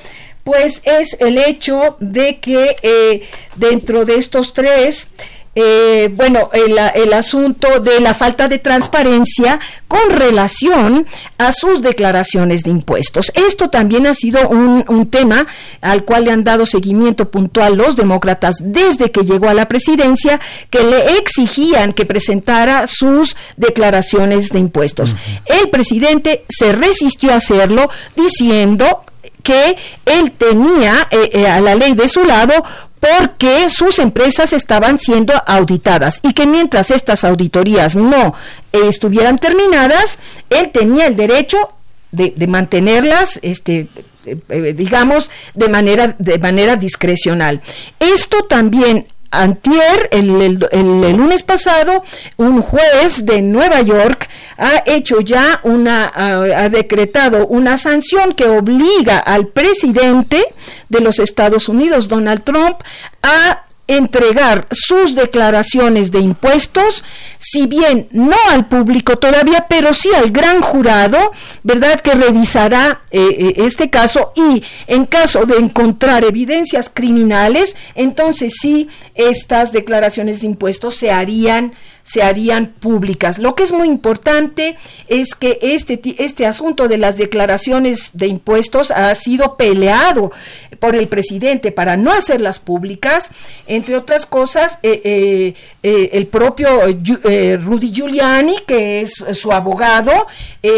pues 0.45 0.83
es 0.85 1.17
el 1.19 1.39
hecho 1.39 1.97
de 1.99 2.39
que 2.39 2.75
eh, 2.83 3.27
dentro 3.55 4.05
de 4.05 4.15
estos 4.17 4.53
tres, 4.53 5.09
eh, 5.55 6.09
bueno, 6.13 6.51
el, 6.53 6.77
el, 6.95 7.13
asunto 7.13 7.79
de 7.79 7.99
la 7.99 8.13
falta 8.13 8.47
de 8.47 8.59
transparencia 8.59 9.59
con 9.87 10.11
relación 10.11 11.07
a 11.39 11.51
sus 11.51 11.81
declaraciones 11.81 12.61
de 12.61 12.69
impuestos. 12.69 13.31
Esto 13.33 13.71
también 13.71 14.05
ha 14.05 14.13
sido 14.13 14.47
un, 14.49 14.85
un, 14.87 15.09
tema 15.09 15.47
al 15.81 16.03
cual 16.03 16.25
le 16.25 16.31
han 16.31 16.43
dado 16.43 16.67
seguimiento 16.67 17.31
puntual 17.31 17.75
los 17.75 17.95
demócratas 17.95 18.57
desde 18.61 19.11
que 19.11 19.23
llegó 19.23 19.49
a 19.49 19.55
la 19.55 19.67
presidencia, 19.67 20.39
que 20.69 20.83
le 20.83 21.17
exigían 21.17 21.93
que 21.93 22.05
presentara 22.05 22.85
sus 22.85 23.35
declaraciones 23.57 24.49
de 24.49 24.59
impuestos. 24.59 25.15
El 25.45 25.69
presidente 25.71 26.45
se 26.49 26.73
resistió 26.73 27.31
a 27.31 27.37
hacerlo 27.37 27.89
diciendo 28.15 29.04
que 29.45 29.77
él 30.05 30.31
tenía 30.31 31.07
eh, 31.11 31.29
eh, 31.33 31.47
a 31.47 31.61
la 31.61 31.75
ley 31.75 31.93
de 31.93 32.09
su 32.09 32.25
lado 32.25 32.51
porque 32.99 33.69
sus 33.69 33.99
empresas 33.99 34.53
estaban 34.53 34.97
siendo 34.97 35.33
auditadas 35.45 36.19
y 36.23 36.33
que 36.33 36.47
mientras 36.47 36.89
estas 36.89 37.23
auditorías 37.23 37.95
no 37.95 38.33
eh, 38.73 38.79
estuvieran 38.89 39.37
terminadas, 39.37 40.17
él 40.49 40.71
tenía 40.71 41.05
el 41.05 41.15
derecho 41.15 41.57
de, 42.11 42.33
de 42.35 42.47
mantenerlas, 42.47 43.39
este, 43.43 43.87
digamos, 44.73 45.29
de 45.53 45.69
manera, 45.69 46.15
de 46.17 46.39
manera 46.39 46.75
discrecional. 46.75 47.61
Esto 47.99 48.45
también 48.45 49.05
Antier, 49.41 50.09
el, 50.11 50.59
lunes 51.17 51.43
pasado, 51.43 52.03
un 52.37 52.61
juez 52.61 53.25
de 53.25 53.41
Nueva 53.41 53.81
York 53.81 54.29
ha 54.57 54.83
hecho 54.85 55.21
ya 55.21 55.59
una, 55.63 56.11
ha 56.15 56.69
decretado 56.69 57.47
una 57.47 57.77
sanción 57.77 58.33
que 58.33 58.47
obliga 58.47 59.19
al 59.19 59.47
presidente 59.47 60.45
de 60.89 60.99
los 60.99 61.19
Estados 61.19 61.69
Unidos, 61.69 62.07
Donald 62.07 62.43
Trump, 62.43 62.77
a 63.21 63.65
entregar 63.87 64.67
sus 64.71 65.15
declaraciones 65.15 66.11
de 66.11 66.19
impuestos, 66.19 67.03
si 67.39 67.67
bien 67.67 68.07
no 68.11 68.35
al 68.49 68.67
público 68.67 69.17
todavía, 69.17 69.67
pero 69.69 69.93
sí 69.93 70.09
al 70.15 70.31
gran 70.31 70.61
jurado, 70.61 71.31
¿verdad? 71.63 71.99
Que 71.99 72.15
revisará 72.15 73.01
eh, 73.11 73.27
eh, 73.39 73.53
este 73.57 73.89
caso 73.89 74.31
y 74.35 74.63
en 74.87 75.05
caso 75.05 75.45
de 75.45 75.57
encontrar 75.57 76.23
evidencias 76.23 76.89
criminales, 76.93 77.75
entonces 77.93 78.53
sí 78.59 78.89
estas 79.13 79.71
declaraciones 79.71 80.41
de 80.41 80.47
impuestos 80.47 80.95
se 80.95 81.11
harían 81.11 81.73
se 82.05 82.21
harían 82.21 82.67
públicas. 82.67 83.39
Lo 83.39 83.55
que 83.55 83.63
es 83.63 83.71
muy 83.71 83.87
importante 83.87 84.77
es 85.07 85.33
que 85.33 85.57
este, 85.61 85.99
este 86.19 86.45
asunto 86.45 86.87
de 86.87 86.99
las 86.99 87.17
declaraciones 87.17 88.11
de 88.13 88.27
impuestos 88.27 88.91
ha 88.91 89.13
sido 89.15 89.57
peleado 89.57 90.31
por 90.79 90.95
el 90.95 91.07
presidente 91.07 91.71
para 91.71 91.97
no 91.97 92.11
hacerlas 92.11 92.59
públicas, 92.59 93.31
entre 93.65 93.97
otras 93.97 94.27
cosas, 94.27 94.77
eh, 94.83 95.01
eh, 95.03 95.53
eh, 95.81 96.09
el 96.13 96.27
propio 96.27 96.69
Rudy 96.83 97.91
Giuliani, 97.91 98.57
que 98.67 99.01
es 99.01 99.13
su 99.33 99.51
abogado, 99.51 100.27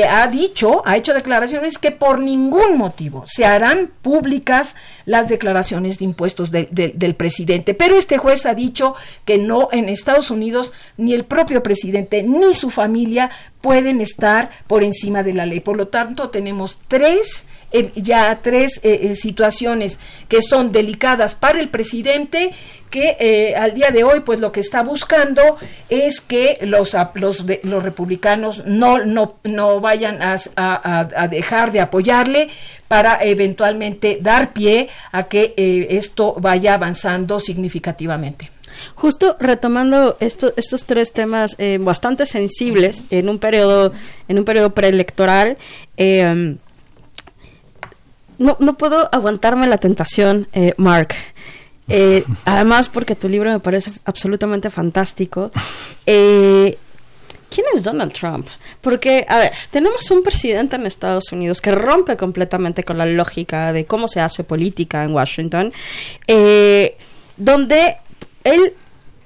ha 0.09 0.27
dicho, 0.27 0.81
ha 0.85 0.95
hecho 0.95 1.13
declaraciones 1.13 1.77
que 1.77 1.91
por 1.91 2.19
ningún 2.19 2.77
motivo 2.77 3.23
se 3.25 3.45
harán 3.45 3.91
públicas 4.01 4.75
las 5.05 5.27
declaraciones 5.27 5.99
de 5.99 6.05
impuestos 6.05 6.51
del 6.51 7.15
presidente. 7.15 7.73
Pero 7.73 7.97
este 7.97 8.17
juez 8.17 8.45
ha 8.45 8.53
dicho 8.53 8.95
que 9.25 9.37
no 9.37 9.67
en 9.73 9.89
Estados 9.89 10.31
Unidos 10.31 10.71
ni 10.95 11.16
el 11.17 11.25
propio 11.25 11.61
presidente 11.61 12.23
ni 12.23 12.53
su 12.53 12.69
familia 12.69 13.29
pueden 13.61 13.99
estar 14.01 14.49
por 14.67 14.83
encima 14.83 15.23
de 15.23 15.33
la 15.33 15.45
ley. 15.45 15.59
Por 15.59 15.75
lo 15.75 15.87
tanto, 15.89 16.29
tenemos 16.29 16.79
tres 16.87 17.47
eh, 17.69 17.91
ya 17.95 18.39
tres 18.41 18.79
eh, 18.83 18.99
eh, 19.03 19.15
situaciones 19.15 19.99
que 20.29 20.41
son 20.41 20.71
delicadas 20.71 21.35
para 21.35 21.59
el 21.59 21.67
presidente 21.67 22.53
que 22.89 23.53
al 23.59 23.73
día 23.73 23.91
de 23.91 24.05
hoy 24.05 24.21
pues 24.21 24.39
lo 24.39 24.53
que 24.53 24.61
está 24.61 24.81
buscando 24.83 25.57
es 25.89 26.21
que 26.21 26.59
los, 26.61 26.95
los, 27.15 27.45
los 27.63 27.83
republicanos 27.83 28.65
no, 28.65 28.99
no, 29.03 29.35
no 29.43 29.81
vayan 29.81 30.21
a, 30.21 30.37
a, 30.55 31.27
dejar 31.27 31.73
de 31.73 31.81
apoyarle 31.81 32.47
para 32.87 33.21
eventualmente 33.21 34.19
dar 34.21 34.53
pie 34.53 34.87
a 35.11 35.23
que 35.23 35.53
esto 35.89 36.35
vaya 36.39 36.75
avanzando 36.75 37.41
significativamente. 37.41 38.56
Justo 38.95 39.35
retomando 39.39 40.17
esto, 40.19 40.53
estos 40.57 40.85
tres 40.85 41.13
temas 41.13 41.55
eh, 41.59 41.77
bastante 41.79 42.25
sensibles 42.25 43.03
en 43.09 43.29
un 43.29 43.39
periodo, 43.39 43.93
en 44.27 44.39
un 44.39 44.45
periodo 44.45 44.71
preelectoral, 44.71 45.57
eh, 45.97 46.55
no, 48.37 48.55
no 48.59 48.77
puedo 48.77 49.09
aguantarme 49.11 49.67
la 49.67 49.77
tentación, 49.77 50.47
eh, 50.53 50.73
Mark. 50.77 51.15
Eh, 51.87 52.23
además, 52.45 52.89
porque 52.89 53.15
tu 53.15 53.29
libro 53.29 53.51
me 53.51 53.59
parece 53.59 53.91
absolutamente 54.05 54.69
fantástico. 54.69 55.51
Eh, 56.05 56.77
¿Quién 57.49 57.65
es 57.73 57.83
Donald 57.83 58.11
Trump? 58.11 58.47
Porque, 58.81 59.25
a 59.27 59.37
ver, 59.37 59.53
tenemos 59.71 60.11
un 60.11 60.21
presidente 60.21 60.75
en 60.75 60.85
Estados 60.85 61.31
Unidos 61.31 61.61
que 61.61 61.71
rompe 61.71 62.17
completamente 62.17 62.83
con 62.83 62.97
la 62.97 63.05
lógica 63.05 63.71
de 63.71 63.85
cómo 63.85 64.07
se 64.07 64.19
hace 64.19 64.43
política 64.43 65.03
en 65.03 65.13
Washington, 65.13 65.71
eh, 66.27 66.97
donde 67.37 67.97
él 68.53 68.73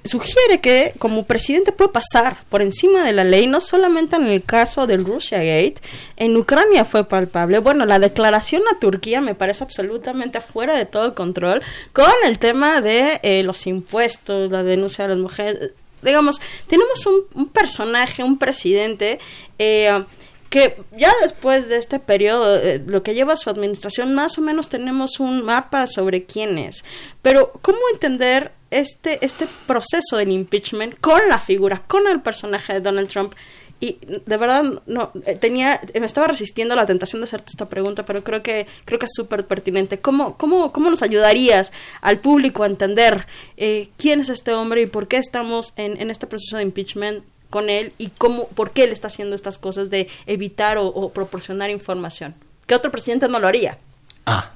sugiere 0.04 0.60
que 0.60 0.94
como 0.98 1.24
presidente 1.24 1.72
puede 1.72 1.90
pasar 1.90 2.44
por 2.48 2.62
encima 2.62 3.04
de 3.04 3.12
la 3.12 3.24
ley, 3.24 3.46
no 3.46 3.60
solamente 3.60 4.16
en 4.16 4.26
el 4.26 4.42
caso 4.42 4.86
del 4.86 5.04
Russiagate, 5.04 5.76
en 6.16 6.36
Ucrania 6.36 6.84
fue 6.84 7.04
palpable. 7.04 7.58
Bueno, 7.58 7.86
la 7.86 7.98
declaración 7.98 8.62
a 8.70 8.78
Turquía 8.78 9.20
me 9.20 9.34
parece 9.34 9.64
absolutamente 9.64 10.40
fuera 10.40 10.76
de 10.76 10.86
todo 10.86 11.14
control 11.14 11.62
con 11.92 12.10
el 12.24 12.38
tema 12.38 12.80
de 12.80 13.20
eh, 13.22 13.42
los 13.42 13.66
impuestos, 13.66 14.50
la 14.50 14.62
denuncia 14.62 15.04
de 15.04 15.10
las 15.10 15.18
mujeres. 15.18 15.72
Digamos, 16.02 16.40
tenemos 16.66 17.06
un, 17.06 17.22
un 17.34 17.48
personaje, 17.48 18.24
un 18.24 18.38
presidente 18.38 19.20
eh, 19.58 20.04
que 20.50 20.76
ya 20.90 21.12
después 21.22 21.68
de 21.68 21.76
este 21.76 22.00
periodo, 22.00 22.56
eh, 22.56 22.82
lo 22.84 23.02
que 23.02 23.14
lleva 23.14 23.36
su 23.36 23.48
administración, 23.48 24.14
más 24.14 24.36
o 24.36 24.42
menos 24.42 24.68
tenemos 24.68 25.20
un 25.20 25.44
mapa 25.44 25.86
sobre 25.86 26.24
quién 26.24 26.58
es. 26.58 26.84
Pero, 27.22 27.52
¿cómo 27.62 27.78
entender 27.92 28.50
este, 28.72 29.24
este 29.24 29.46
proceso 29.66 30.16
del 30.16 30.32
impeachment 30.32 30.98
con 31.00 31.20
la 31.28 31.38
figura, 31.38 31.82
con 31.86 32.06
el 32.08 32.20
personaje 32.20 32.74
de 32.74 32.80
Donald 32.80 33.08
Trump? 33.08 33.34
Y 33.78 33.98
de 34.00 34.36
verdad 34.36 34.64
no 34.86 35.10
eh, 35.26 35.34
tenía 35.34 35.80
me 35.98 36.06
estaba 36.06 36.28
resistiendo 36.28 36.74
a 36.74 36.76
la 36.76 36.86
tentación 36.86 37.20
de 37.20 37.24
hacerte 37.24 37.50
esta 37.50 37.68
pregunta, 37.68 38.04
pero 38.04 38.22
creo 38.22 38.40
que 38.40 38.68
creo 38.84 38.98
que 39.00 39.06
es 39.06 39.12
súper 39.12 39.44
pertinente. 39.44 39.98
¿Cómo, 39.98 40.36
cómo, 40.36 40.72
¿Cómo 40.72 40.88
nos 40.88 41.02
ayudarías 41.02 41.72
al 42.00 42.18
público 42.18 42.62
a 42.62 42.68
entender 42.68 43.26
eh, 43.56 43.88
quién 43.96 44.20
es 44.20 44.28
este 44.28 44.52
hombre 44.52 44.82
y 44.82 44.86
por 44.86 45.08
qué 45.08 45.16
estamos 45.16 45.72
en, 45.76 46.00
en 46.00 46.10
este 46.12 46.28
proceso 46.28 46.56
de 46.58 46.62
impeachment 46.62 47.24
con 47.50 47.68
él 47.70 47.92
y 47.98 48.08
cómo, 48.08 48.46
por 48.48 48.70
qué 48.70 48.84
él 48.84 48.92
está 48.92 49.08
haciendo 49.08 49.34
estas 49.34 49.58
cosas 49.58 49.90
de 49.90 50.08
evitar 50.26 50.78
o, 50.78 50.86
o 50.86 51.12
proporcionar 51.12 51.68
información. 51.68 52.34
¿Qué 52.66 52.76
otro 52.76 52.92
presidente 52.92 53.26
no 53.26 53.40
lo 53.40 53.48
haría? 53.48 53.78
Ah, 54.26 54.52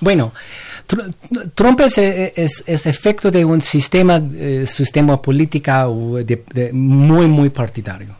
bueno, 0.00 0.32
Trump 1.54 1.80
es, 1.80 1.98
es, 1.98 2.86
efecto 2.86 3.30
de 3.30 3.44
un 3.44 3.60
sistema, 3.62 4.20
eh, 4.34 4.66
sistema 4.66 5.20
político 5.20 5.72
muy, 6.72 7.26
muy 7.26 7.50
partidario. 7.50 8.16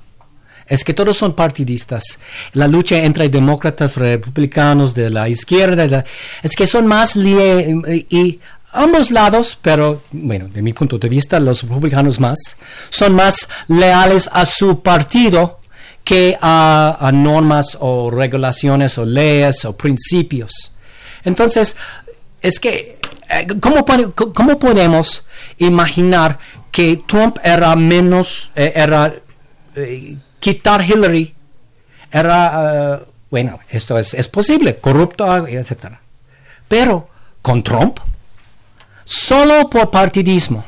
Es 0.67 0.85
que 0.85 0.95
todos 0.95 1.17
son 1.17 1.35
partidistas. 1.35 2.19
La 2.55 2.67
lucha 2.67 2.97
entre 3.02 3.29
demócratas, 3.29 3.97
republicanos, 3.97 4.95
de 4.95 5.11
la 5.11 5.29
izquierda, 5.29 6.05
es 6.43 6.57
que 6.57 6.67
son 6.67 6.87
más 6.87 7.17
y 7.17 8.41
ambos 8.73 9.11
lados, 9.11 9.59
pero 9.61 10.02
bueno, 10.12 10.49
de 10.49 10.62
mi 10.62 10.73
punto 10.73 10.99
de 10.99 11.09
vista, 11.09 11.38
los 11.38 11.62
republicanos 11.62 12.19
más, 12.21 12.57
son 12.91 13.14
más 13.14 13.49
leales 13.69 14.31
a 14.33 14.47
su 14.47 14.81
partido 14.83 15.61
que 16.05 16.37
a, 16.41 16.97
a 17.00 17.12
normas 17.12 17.76
o 17.81 18.11
regulaciones 18.11 18.99
o 18.99 19.05
leyes 19.05 19.64
o 19.64 19.76
principios. 19.76 20.73
Entonces, 21.25 21.76
es 22.43 22.61
que, 22.61 22.99
eh, 23.31 23.47
¿cómo, 23.61 23.85
cómo 24.35 24.59
podemos 24.59 25.25
imaginar 25.59 26.39
que 26.73 27.03
Trump 27.07 27.39
era 27.45 27.77
menos, 27.77 28.51
eh, 28.57 28.73
era 28.75 29.15
eh, 29.77 30.17
quitar 30.41 30.83
Hillary, 30.83 31.35
era, 32.11 32.95
eh, 32.95 33.07
bueno, 33.31 33.61
esto 33.69 33.99
es, 33.99 34.15
es 34.15 34.27
posible, 34.27 34.79
corrupto, 34.79 35.47
etc. 35.47 35.99
Pero 36.67 37.09
con 37.43 37.63
Trump, 37.63 37.99
solo 39.05 39.69
por 39.69 39.91
partidismo, 39.91 40.65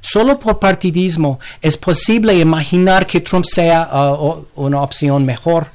solo 0.00 0.38
por 0.38 0.58
partidismo 0.58 1.38
es 1.62 1.76
posible 1.76 2.34
imaginar 2.34 3.06
que 3.06 3.20
Trump 3.20 3.44
sea 3.44 3.88
uh, 3.92 4.46
una 4.56 4.82
opción 4.82 5.24
mejor 5.24 5.68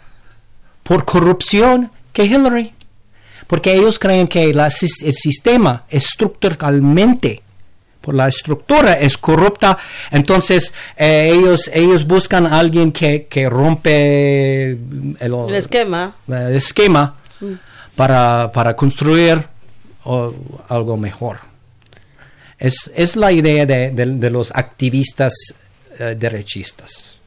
por 0.84 1.06
corrupción 1.06 1.92
que 2.12 2.26
Hillary. 2.26 2.74
Porque 3.54 3.72
ellos 3.76 4.00
creen 4.00 4.28
que 4.28 4.52
la 4.52 4.66
el 4.66 5.14
sistema 5.14 5.84
estructuralmente, 5.88 7.44
por 8.02 8.16
la 8.16 8.28
estructura, 8.28 8.94
es 8.94 9.16
corrupta. 9.16 9.78
Entonces 10.10 10.74
eh, 10.98 11.30
ellos, 11.32 11.70
ellos 11.72 12.08
buscan 12.08 12.48
a 12.48 12.58
alguien 12.58 12.92
que, 12.92 13.28
que 13.28 13.48
rompe 13.48 14.72
el, 14.72 15.34
El 15.50 15.54
esquema. 15.56 16.16
el 16.28 16.56
esquema 16.56 17.16
para, 17.96 18.52
para 18.52 18.76
construir 18.76 19.46
o, 20.06 20.34
algo 20.70 20.98
mejor. 20.98 21.38
Es, 22.58 22.90
es 22.96 23.16
la 23.16 23.32
idea 23.32 23.68
de, 23.68 23.92
de- 23.92 24.06
de 24.06 24.30
los 24.32 24.50
activistas 24.56 25.32
eh, 26.00 26.16
derechistas. 26.18 27.20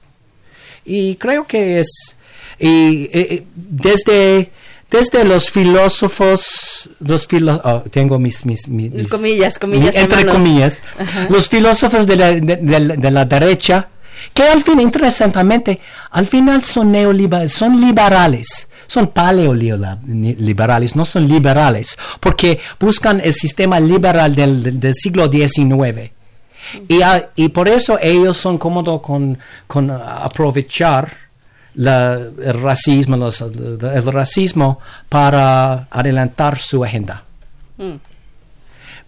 Y 0.85 1.15
creo 1.17 1.47
que 1.47 1.79
es, 1.81 2.17
y, 2.59 3.45
desde, 3.55 4.51
desde 4.91 5.25
los 5.25 5.51
filósofos, 5.51 6.91
los 7.01 7.27
filo- 7.29 7.61
oh, 7.65 7.81
tengo 7.91 8.19
mis, 8.19 8.45
mis, 8.47 8.69
mis- 8.69 8.93
Mis 8.93 9.09
comillas, 9.09 9.59
comillas, 9.59 9.95
mi- 9.95 10.01
entre 10.01 10.21
hermanos. 10.21 10.43
comillas, 10.45 10.83
Ajá. 10.99 11.27
los 11.29 11.49
filósofos 11.49 12.07
de 12.07 12.17
la, 12.17 12.27
de, 12.33 12.41
de- 12.57 12.97
de 12.97 13.11
la 13.11 13.25
derecha, 13.25 13.89
que 14.33 14.45
al 14.45 14.63
fin, 14.63 14.81
interesantemente, 14.81 15.79
al 16.11 16.27
final 16.27 16.63
son 16.65 16.93
neoliberales, 16.93 17.53
son 17.53 17.81
liberales, 17.81 18.69
son 18.87 19.09
paleoliberales, 19.09 20.97
no 20.97 21.05
son 21.05 21.29
liberales, 21.29 21.97
porque 22.21 22.59
buscan 22.81 23.21
el 23.23 23.33
sistema 23.35 23.81
liberal 23.81 24.35
del, 24.35 24.95
siglo 24.95 25.31
XIX. 25.31 26.13
Y, 27.37 27.49
por 27.51 27.69
eso 27.69 27.99
ellos 28.01 28.37
son 28.37 28.59
cómodos 28.59 29.01
con, 29.01 29.39
con 29.67 29.91
aprovechar 29.91 31.26
la- 31.77 32.15
el 32.15 32.61
racismo, 32.63 33.17
los- 33.17 33.41
el 33.41 34.07
racismo 34.13 34.81
para 35.09 35.87
adelantar 35.91 36.59
su 36.59 36.85
agenda. 36.85 37.23
Mm. 37.79 37.95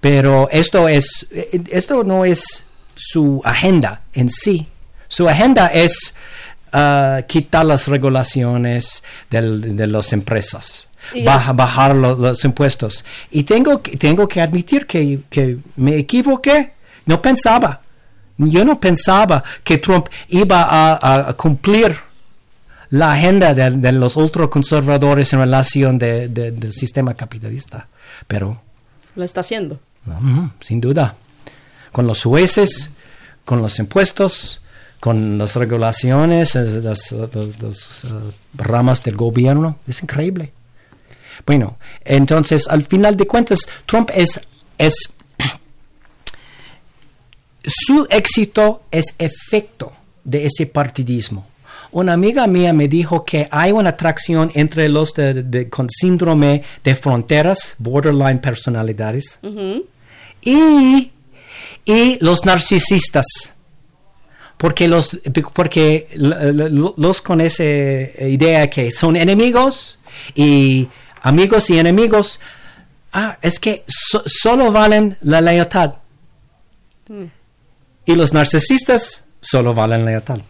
Pero 0.00 0.48
esto 0.50 0.88
es 0.88 1.26
esto 1.70 2.04
no 2.04 2.24
es 2.24 2.64
su 2.94 3.40
agenda 3.44 4.02
en 4.12 4.28
sí. 4.30 4.66
Su 5.08 5.28
agenda 5.28 5.68
es 5.68 6.14
ah, 6.72 7.22
quitar 7.26 7.64
las 7.64 7.88
regulaciones 7.88 9.02
del- 9.30 9.74
de 9.74 9.86
las 9.86 10.12
empresas, 10.12 10.86
baja- 11.24 11.54
bajar 11.54 11.96
lo- 11.96 12.14
los 12.14 12.44
impuestos. 12.44 13.04
Y 13.30 13.44
tengo 13.44 13.80
que, 13.82 13.96
tengo 13.96 14.28
que 14.28 14.42
admitir 14.42 14.86
que, 14.86 15.20
que 15.30 15.56
me 15.76 15.96
equivoqué. 15.96 16.72
No 17.06 17.22
pensaba. 17.22 17.80
Yo 18.36 18.64
no 18.66 18.78
pensaba 18.78 19.42
que 19.64 19.78
Trump 19.78 20.08
iba 20.28 20.62
a, 20.62 21.30
a 21.30 21.32
cumplir 21.32 21.96
la 22.90 23.12
agenda 23.12 23.54
de, 23.54 23.70
de 23.72 23.92
los 23.92 24.16
ultraconservadores 24.16 25.32
en 25.32 25.40
relación 25.40 25.98
de- 25.98 26.28
de- 26.28 26.50
del 26.52 26.72
sistema 26.72 27.14
capitalista. 27.14 27.88
Pero 28.26 28.60
Lo 29.14 29.24
está 29.24 29.40
haciendo. 29.40 29.78
Sin 30.60 30.80
duda. 30.80 31.14
Con 31.92 32.06
los 32.06 32.22
jueces, 32.22 32.90
con 33.44 33.60
los 33.60 33.78
impuestos, 33.78 34.60
con 35.00 35.36
las 35.38 35.54
regulaciones, 35.56 36.54
es- 36.56 36.82
las, 36.82 37.12
las- 37.12 37.60
las, 37.62 38.04
uh, 38.04 38.32
ramas 38.54 39.02
del 39.04 39.16
gobierno. 39.16 39.78
Es 39.86 40.02
increíble. 40.02 40.52
Bueno, 41.46 41.78
entonces, 42.04 42.66
al 42.68 42.82
final 42.82 43.16
de 43.16 43.26
cuentas, 43.26 43.60
Trump 43.86 44.10
es, 44.14 44.40
es 44.78 44.94
su 47.64 48.06
éxito 48.10 48.82
es 48.90 49.14
efecto 49.18 49.92
de 50.24 50.46
ese 50.46 50.66
partidismo. 50.66 51.46
Una 51.90 52.12
amiga 52.12 52.46
mía 52.46 52.72
me 52.72 52.86
dijo 52.88 53.24
que 53.24 53.48
hay 53.50 53.72
una 53.72 53.90
atracción 53.90 54.50
entre 54.54 54.88
los 54.88 55.14
de- 55.14 55.42
de- 55.42 55.68
con 55.70 55.88
síndrome 55.90 56.62
de 56.84 56.94
fronteras, 56.94 57.76
borderline 57.78 58.38
personalidades, 58.40 59.38
y, 60.42 61.10
y 61.84 62.18
los 62.20 62.44
narcisistas. 62.44 63.26
Porque 64.58 64.88
los, 64.88 65.18
porque 65.54 66.08
los 66.16 67.22
con 67.22 67.40
esa 67.40 67.62
idea 67.64 68.68
que 68.68 68.90
son 68.90 69.16
enemigos 69.16 69.98
y 70.34 70.88
amigos 71.22 71.70
y 71.70 71.78
enemigos, 71.78 72.40
ah, 73.12 73.38
es 73.40 73.58
que 73.60 73.84
so- 73.86 74.22
solo 74.26 74.72
valen 74.72 75.16
la 75.22 75.40
lealtad. 75.40 75.94
Y 78.04 78.14
los 78.16 78.32
narcisistas 78.32 79.24
solo 79.40 79.74
valen 79.74 80.04
lealtad. 80.04 80.40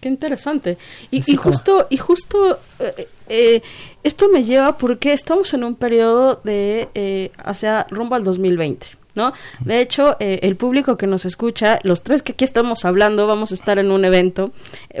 Qué 0.00 0.08
interesante. 0.08 0.78
Y, 1.10 1.36
justo, 1.36 1.88
y 1.90 1.96
justo 1.96 2.58
eh, 2.78 3.08
eh, 3.28 3.62
esto 4.04 4.28
me 4.28 4.44
lleva 4.44 4.78
porque 4.78 5.12
estamos 5.12 5.52
en 5.54 5.64
un 5.64 5.74
periodo 5.74 6.40
de 6.44 6.88
eh, 6.94 7.32
hacia 7.38 7.86
rumbo 7.90 8.14
al 8.14 8.24
2020. 8.24 8.98
¿No? 9.14 9.32
De 9.64 9.80
hecho, 9.80 10.16
el 10.20 10.54
público 10.54 10.96
que 10.96 11.08
nos 11.08 11.24
escucha, 11.24 11.80
los 11.82 12.04
tres 12.04 12.22
que 12.22 12.32
aquí 12.32 12.44
estamos 12.44 12.84
hablando, 12.84 13.26
vamos 13.26 13.50
a 13.50 13.54
estar 13.54 13.80
en 13.80 13.90
un 13.90 14.04
evento 14.04 14.52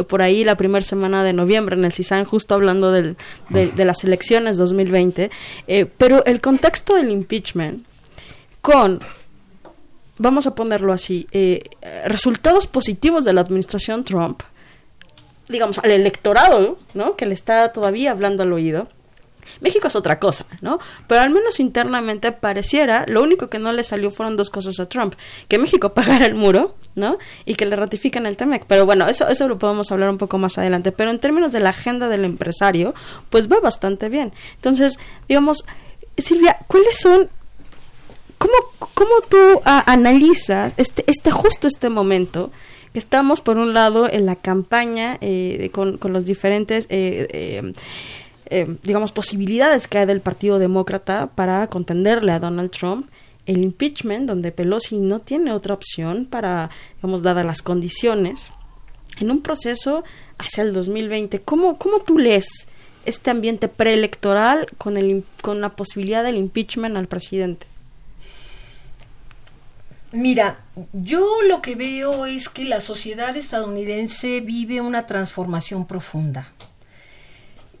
por 0.08 0.22
ahí 0.22 0.42
la 0.42 0.56
primera 0.56 0.84
semana 0.84 1.22
de 1.22 1.32
noviembre 1.32 1.76
en 1.76 1.84
el 1.84 1.92
CISAN, 1.92 2.24
justo 2.24 2.56
hablando 2.56 2.90
del, 2.90 3.16
de, 3.50 3.84
las 3.84 4.02
elecciones 4.02 4.56
2020. 4.56 5.30
pero 5.98 6.24
el 6.24 6.40
contexto 6.40 6.96
del 6.96 7.12
impeachment 7.12 7.86
con 8.60 8.98
vamos 10.16 10.48
a 10.48 10.54
ponerlo 10.56 10.92
así, 10.92 11.28
resultados 12.04 12.66
positivos 12.66 13.24
de 13.24 13.34
la 13.34 13.42
administración 13.42 14.02
Trump, 14.02 14.42
digamos, 15.48 15.78
al 15.78 15.90
electorado, 15.90 16.78
¿no? 16.94 17.16
Que 17.16 17.26
le 17.26 17.34
está 17.34 17.72
todavía 17.72 18.10
hablando 18.10 18.42
al 18.42 18.52
oído. 18.52 18.88
México 19.60 19.88
es 19.88 19.96
otra 19.96 20.18
cosa, 20.18 20.46
¿no? 20.60 20.78
Pero 21.06 21.22
al 21.22 21.30
menos 21.30 21.58
internamente 21.58 22.32
pareciera, 22.32 23.04
lo 23.08 23.22
único 23.22 23.48
que 23.48 23.58
no 23.58 23.72
le 23.72 23.82
salió 23.82 24.10
fueron 24.10 24.36
dos 24.36 24.50
cosas 24.50 24.78
a 24.78 24.88
Trump, 24.88 25.14
que 25.48 25.58
México 25.58 25.92
pagara 25.94 26.26
el 26.26 26.34
muro, 26.34 26.74
¿no? 26.94 27.18
Y 27.44 27.54
que 27.54 27.66
le 27.66 27.76
ratifican 27.76 28.26
el 28.26 28.36
TEMEC. 28.36 28.64
Pero 28.66 28.86
bueno, 28.86 29.08
eso, 29.08 29.28
eso 29.28 29.48
lo 29.48 29.58
podemos 29.58 29.90
hablar 29.90 30.10
un 30.10 30.18
poco 30.18 30.38
más 30.38 30.58
adelante. 30.58 30.92
Pero 30.92 31.10
en 31.10 31.18
términos 31.18 31.52
de 31.52 31.60
la 31.60 31.70
agenda 31.70 32.08
del 32.08 32.24
empresario, 32.24 32.94
pues 33.30 33.50
va 33.50 33.60
bastante 33.60 34.08
bien. 34.08 34.32
Entonces, 34.56 34.98
digamos, 35.28 35.64
Silvia, 36.16 36.58
¿cuáles 36.66 36.98
son 36.98 37.30
¿Cómo, 38.38 38.54
cómo 38.94 39.20
tú 39.28 39.60
ah, 39.64 39.82
analizas 39.86 40.72
este, 40.76 41.02
este 41.08 41.32
justo 41.32 41.66
este 41.66 41.88
momento 41.88 42.52
Estamos, 42.94 43.40
por 43.40 43.58
un 43.58 43.74
lado, 43.74 44.10
en 44.10 44.26
la 44.26 44.36
campaña 44.36 45.18
eh, 45.20 45.70
con, 45.72 45.98
con, 45.98 46.12
los 46.12 46.24
diferentes, 46.24 46.86
eh, 46.88 47.72
eh, 48.46 48.76
digamos, 48.82 49.12
posibilidades 49.12 49.88
que 49.88 49.98
hay 49.98 50.06
del 50.06 50.20
Partido 50.20 50.58
Demócrata 50.58 51.28
para 51.34 51.66
contenderle 51.68 52.32
a 52.32 52.38
Donald 52.38 52.70
Trump. 52.70 53.08
El 53.46 53.62
impeachment, 53.62 54.26
donde 54.26 54.52
Pelosi 54.52 54.98
no 54.98 55.20
tiene 55.20 55.52
otra 55.52 55.74
opción 55.74 56.26
para, 56.26 56.70
digamos, 56.96 57.22
dadas 57.22 57.46
las 57.46 57.62
condiciones, 57.62 58.50
en 59.20 59.30
un 59.30 59.40
proceso 59.40 60.04
hacia 60.38 60.62
el 60.62 60.72
2020. 60.72 61.40
¿Cómo, 61.40 61.78
cómo 61.78 62.00
tú 62.00 62.18
lees 62.18 62.68
este 63.04 63.30
ambiente 63.30 63.68
preelectoral 63.68 64.68
con, 64.76 64.96
el, 64.96 65.24
con 65.42 65.60
la 65.60 65.70
posibilidad 65.70 66.22
del 66.22 66.36
impeachment 66.36 66.96
al 66.96 67.08
presidente? 67.08 67.66
Mira, 70.12 70.60
yo 70.92 71.42
lo 71.42 71.60
que 71.60 71.74
veo 71.74 72.24
es 72.24 72.48
que 72.48 72.64
la 72.64 72.80
sociedad 72.80 73.36
estadounidense 73.36 74.40
vive 74.40 74.80
una 74.80 75.06
transformación 75.06 75.86
profunda. 75.86 76.52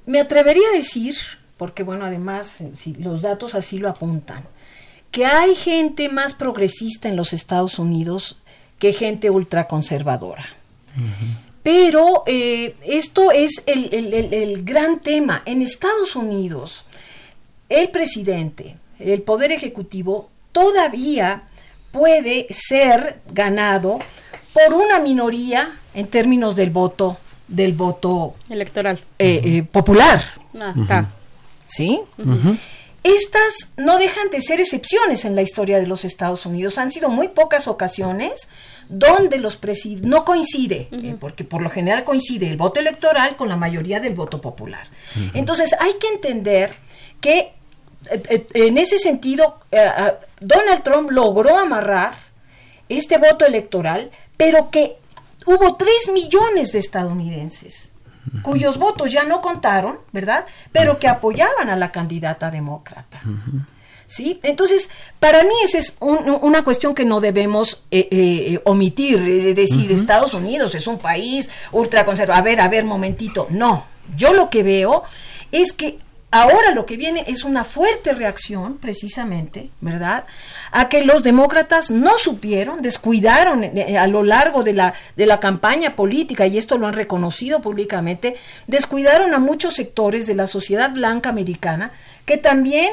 Me 0.04 0.20
atrevería 0.20 0.68
a 0.68 0.76
decir, 0.76 1.16
porque 1.56 1.82
bueno, 1.82 2.04
además 2.04 2.64
si 2.74 2.94
los 2.94 3.22
datos 3.22 3.54
así 3.54 3.78
lo 3.78 3.88
apuntan, 3.88 4.44
que 5.10 5.24
hay 5.24 5.54
gente 5.54 6.10
más 6.10 6.34
progresista 6.34 7.08
en 7.08 7.16
los 7.16 7.32
Estados 7.32 7.78
Unidos 7.78 8.36
que 8.78 8.92
gente 8.92 9.30
ultraconservadora. 9.30 10.44
Pero 11.62 12.24
eh, 12.26 12.76
esto 12.84 13.32
es 13.32 13.62
el, 13.66 13.92
el 13.92 14.64
gran 14.64 15.00
tema. 15.00 15.42
En 15.46 15.62
Estados 15.62 16.14
Unidos, 16.14 16.84
el 17.68 17.90
presidente, 17.90 18.76
el 18.98 19.22
poder 19.22 19.52
ejecutivo, 19.52 20.28
todavía 20.52 21.44
puede 21.90 22.46
ser 22.50 23.20
ganado 23.32 23.98
por 24.52 24.74
una 24.74 24.98
minoría 24.98 25.78
en 25.94 26.06
términos 26.06 26.56
del 26.56 26.70
voto 26.70 27.18
del 27.48 27.72
voto 27.72 28.36
electoral 28.50 29.00
eh, 29.18 29.40
eh, 29.42 29.62
popular. 29.62 30.22
Ah, 30.60 31.06
¿Sí? 31.66 32.00
Estas 33.02 33.72
no 33.76 33.98
dejan 33.98 34.28
de 34.30 34.40
ser 34.40 34.60
excepciones 34.60 35.24
en 35.24 35.34
la 35.34 35.42
historia 35.42 35.80
de 35.80 35.86
los 35.86 36.04
Estados 36.04 36.44
Unidos. 36.46 36.78
Han 36.78 36.90
sido 36.90 37.08
muy 37.08 37.28
pocas 37.28 37.66
ocasiones 37.68 38.48
donde 38.88 39.38
los 39.38 39.56
presidentes 39.56 40.08
no 40.08 40.24
coincide, 40.24 40.88
eh, 40.90 41.16
porque 41.18 41.44
por 41.44 41.62
lo 41.62 41.70
general 41.70 42.04
coincide 42.04 42.48
el 42.48 42.56
voto 42.56 42.80
electoral 42.80 43.36
con 43.36 43.48
la 43.48 43.56
mayoría 43.56 44.00
del 44.00 44.14
voto 44.14 44.40
popular. 44.40 44.86
Entonces 45.34 45.74
hay 45.78 45.94
que 45.94 46.08
entender 46.08 46.74
que 47.20 47.52
en 48.54 48.78
ese 48.78 48.98
sentido 48.98 49.60
Donald 50.40 50.82
Trump 50.82 51.10
logró 51.10 51.58
amarrar 51.58 52.14
este 52.88 53.18
voto 53.18 53.44
electoral, 53.44 54.10
pero 54.36 54.70
que 54.70 54.96
hubo 55.46 55.76
3 55.76 56.10
millones 56.12 56.72
de 56.72 56.78
estadounidenses 56.78 57.92
cuyos 58.42 58.78
votos 58.78 59.10
ya 59.10 59.24
no 59.24 59.40
contaron, 59.40 59.98
¿verdad? 60.12 60.44
Pero 60.72 60.98
que 60.98 61.08
apoyaban 61.08 61.70
a 61.70 61.76
la 61.76 61.92
candidata 61.92 62.50
demócrata. 62.50 63.20
¿Sí? 64.06 64.40
Entonces, 64.42 64.90
para 65.20 65.42
mí 65.42 65.54
esa 65.62 65.78
es 65.78 65.96
una 66.00 66.64
cuestión 66.64 66.94
que 66.94 67.04
no 67.04 67.20
debemos 67.20 67.84
eh, 67.90 68.08
eh, 68.10 68.60
omitir, 68.64 69.18
es 69.28 69.54
decir, 69.54 69.92
Estados 69.92 70.32
Unidos 70.32 70.74
es 70.74 70.86
un 70.86 70.98
país 70.98 71.50
ultraconservador. 71.72 72.40
A 72.40 72.44
ver, 72.44 72.60
a 72.60 72.68
ver, 72.68 72.84
momentito. 72.84 73.46
No, 73.50 73.84
yo 74.16 74.32
lo 74.32 74.48
que 74.48 74.62
veo 74.62 75.02
es 75.52 75.72
que 75.72 75.98
Ahora 76.30 76.74
lo 76.74 76.84
que 76.84 76.98
viene 76.98 77.24
es 77.26 77.42
una 77.42 77.64
fuerte 77.64 78.12
reacción, 78.12 78.76
precisamente, 78.76 79.70
¿verdad? 79.80 80.24
A 80.72 80.90
que 80.90 81.02
los 81.02 81.22
demócratas 81.22 81.90
no 81.90 82.18
supieron, 82.18 82.82
descuidaron 82.82 83.64
eh, 83.64 83.72
eh, 83.74 83.96
a 83.96 84.06
lo 84.06 84.22
largo 84.22 84.62
de 84.62 84.74
la, 84.74 84.92
de 85.16 85.24
la 85.24 85.40
campaña 85.40 85.96
política, 85.96 86.46
y 86.46 86.58
esto 86.58 86.76
lo 86.76 86.86
han 86.86 86.92
reconocido 86.92 87.62
públicamente, 87.62 88.36
descuidaron 88.66 89.32
a 89.32 89.38
muchos 89.38 89.74
sectores 89.74 90.26
de 90.26 90.34
la 90.34 90.46
sociedad 90.46 90.90
blanca 90.90 91.30
americana 91.30 91.92
que 92.28 92.36
también 92.36 92.90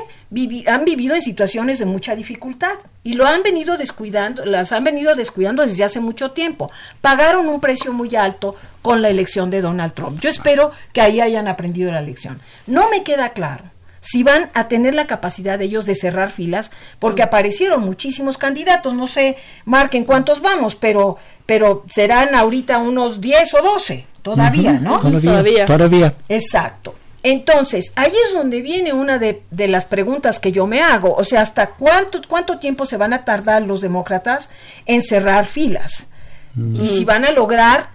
han 0.66 0.86
vivido 0.86 1.14
en 1.14 1.22
situaciones 1.22 1.80
de 1.80 1.86
mucha 1.86 2.16
dificultad 2.16 2.76
y 3.04 3.14
lo 3.14 3.28
han 3.28 3.44
venido 3.44 3.78
descuidando, 3.78 4.46
las 4.46 4.72
han 4.72 4.86
venido 4.86 5.14
descuidando 5.14 5.62
desde 5.62 5.84
hace 5.84 6.00
mucho 6.00 6.32
tiempo. 6.32 6.72
Pagaron 7.02 7.50
un 7.50 7.60
precio 7.60 7.92
muy 7.92 8.16
alto 8.16 8.56
con 8.82 9.02
la 9.02 9.10
elección 9.10 9.50
de 9.50 9.60
Donald 9.60 9.92
Trump. 9.92 10.22
Yo 10.22 10.30
espero 10.30 10.72
que 10.94 11.02
ahí 11.02 11.20
hayan 11.20 11.50
aprendido 11.50 11.92
la 11.92 12.02
lección. 12.02 12.40
No 12.66 12.90
me 12.90 13.04
queda 13.04 13.34
claro 13.34 13.66
si 14.00 14.24
van 14.24 14.52
a 14.54 14.70
tener 14.70 14.96
la 14.96 15.06
capacidad 15.06 15.60
de 15.60 15.66
ellos 15.66 15.86
de 15.86 15.96
cerrar 15.96 16.32
filas, 16.32 16.72
porque 17.00 17.24
aparecieron 17.24 17.82
muchísimos 17.82 18.38
candidatos, 18.38 18.94
no 18.94 19.08
sé, 19.08 19.36
marquen 19.66 20.06
cuántos 20.06 20.42
vamos, 20.42 20.76
pero, 20.76 21.18
pero 21.46 21.84
serán 21.88 22.36
ahorita 22.36 22.78
unos 22.78 23.20
10 23.20 23.54
o 23.56 23.62
12 23.64 24.06
todavía, 24.22 24.74
¿no? 24.74 25.00
Todavía, 25.00 25.66
todavía. 25.66 26.14
Exacto. 26.30 26.96
Entonces, 27.28 27.92
ahí 27.96 28.14
es 28.28 28.34
donde 28.34 28.62
viene 28.62 28.94
una 28.94 29.18
de, 29.18 29.42
las 29.50 29.86
preguntas 29.86 30.40
que 30.40 30.52
yo 30.52 30.68
me 30.68 30.84
hago. 30.84 31.16
O 31.16 31.24
sea, 31.24 31.42
¿hasta 31.42 31.72
cuánto, 31.72 32.22
cuánto 32.28 32.60
tiempo 32.60 32.86
se 32.86 32.98
van 32.98 33.14
a 33.14 33.26
tardar 33.26 33.64
los 33.64 33.82
demócratas 33.82 34.52
en 34.86 35.02
cerrar 35.02 35.48
filas? 35.48 36.06
Mm. 36.54 36.84
Y 36.84 36.88
si 36.88 37.04
van 37.04 37.26
a 37.26 37.32
lograr 37.32 37.90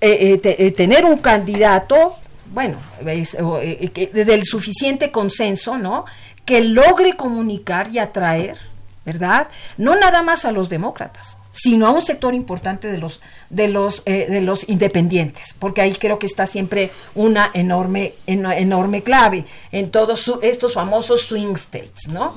eh, 0.00 0.38
eh, 0.44 0.56
eh, 0.58 0.70
tener 0.70 1.04
un 1.04 1.18
candidato, 1.18 2.14
bueno, 2.52 2.76
del 3.02 4.44
suficiente 4.44 5.10
consenso, 5.10 5.76
¿no? 5.76 6.04
Que 6.44 6.60
logre 6.60 7.14
comunicar 7.16 7.88
y 7.88 7.98
atraer, 7.98 8.58
¿verdad? 9.04 9.48
No 9.76 9.96
nada 9.96 10.22
más 10.22 10.44
a 10.44 10.52
los 10.52 10.68
demócratas, 10.68 11.36
sino 11.52 11.86
a 11.86 11.90
un 11.90 12.02
sector 12.02 12.34
importante 12.34 12.88
de 12.88 12.98
los 12.98 13.20
de 13.50 13.68
los 13.68 14.02
eh, 14.06 14.26
de 14.28 14.40
los 14.40 14.68
independientes 14.68 15.54
porque 15.58 15.82
ahí 15.82 15.92
creo 15.92 16.18
que 16.18 16.26
está 16.26 16.46
siempre 16.46 16.90
una 17.14 17.50
enorme 17.54 18.14
enorme 18.26 19.02
clave 19.02 19.44
en 19.70 19.90
todos 19.90 20.32
estos 20.42 20.72
famosos 20.72 21.22
swing 21.22 21.52
states 21.52 22.08
no 22.08 22.34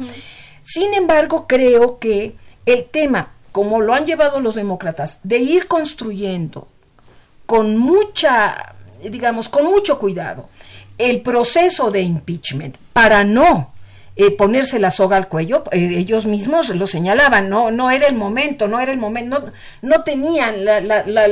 sin 0.62 0.94
embargo 0.94 1.48
creo 1.48 1.98
que 1.98 2.36
el 2.66 2.86
tema 2.86 3.32
como 3.52 3.80
lo 3.80 3.94
han 3.94 4.06
llevado 4.06 4.42
los 4.42 4.56
demócratas 4.56 5.20
de 5.24 5.38
ir 5.38 5.68
construyendo 5.68 6.68
con 7.46 7.78
mucha 7.78 8.76
digamos 9.02 9.48
con 9.48 9.66
mucho 9.66 9.98
cuidado 9.98 10.50
el 10.98 11.22
proceso 11.22 11.90
de 11.90 12.02
impeachment 12.02 12.78
para 12.92 13.24
no 13.24 13.75
eh, 14.18 14.32
ponerse 14.32 14.80
la 14.80 14.92
soga 14.92 15.18
al 15.18 15.28
cuello, 15.28 15.64
eh, 15.72 15.96
ellos 15.98 16.26
mismos 16.26 16.70
lo 16.70 16.88
señalaban, 16.88 17.50
no, 17.50 17.70
no 17.70 17.92
era 17.92 18.08
el 18.08 18.16
momento, 18.16 18.66
no 18.68 18.80
era 18.80 18.92
el 18.92 18.98
momento, 18.98 19.52
no, 19.82 20.04
tenían 20.04 20.64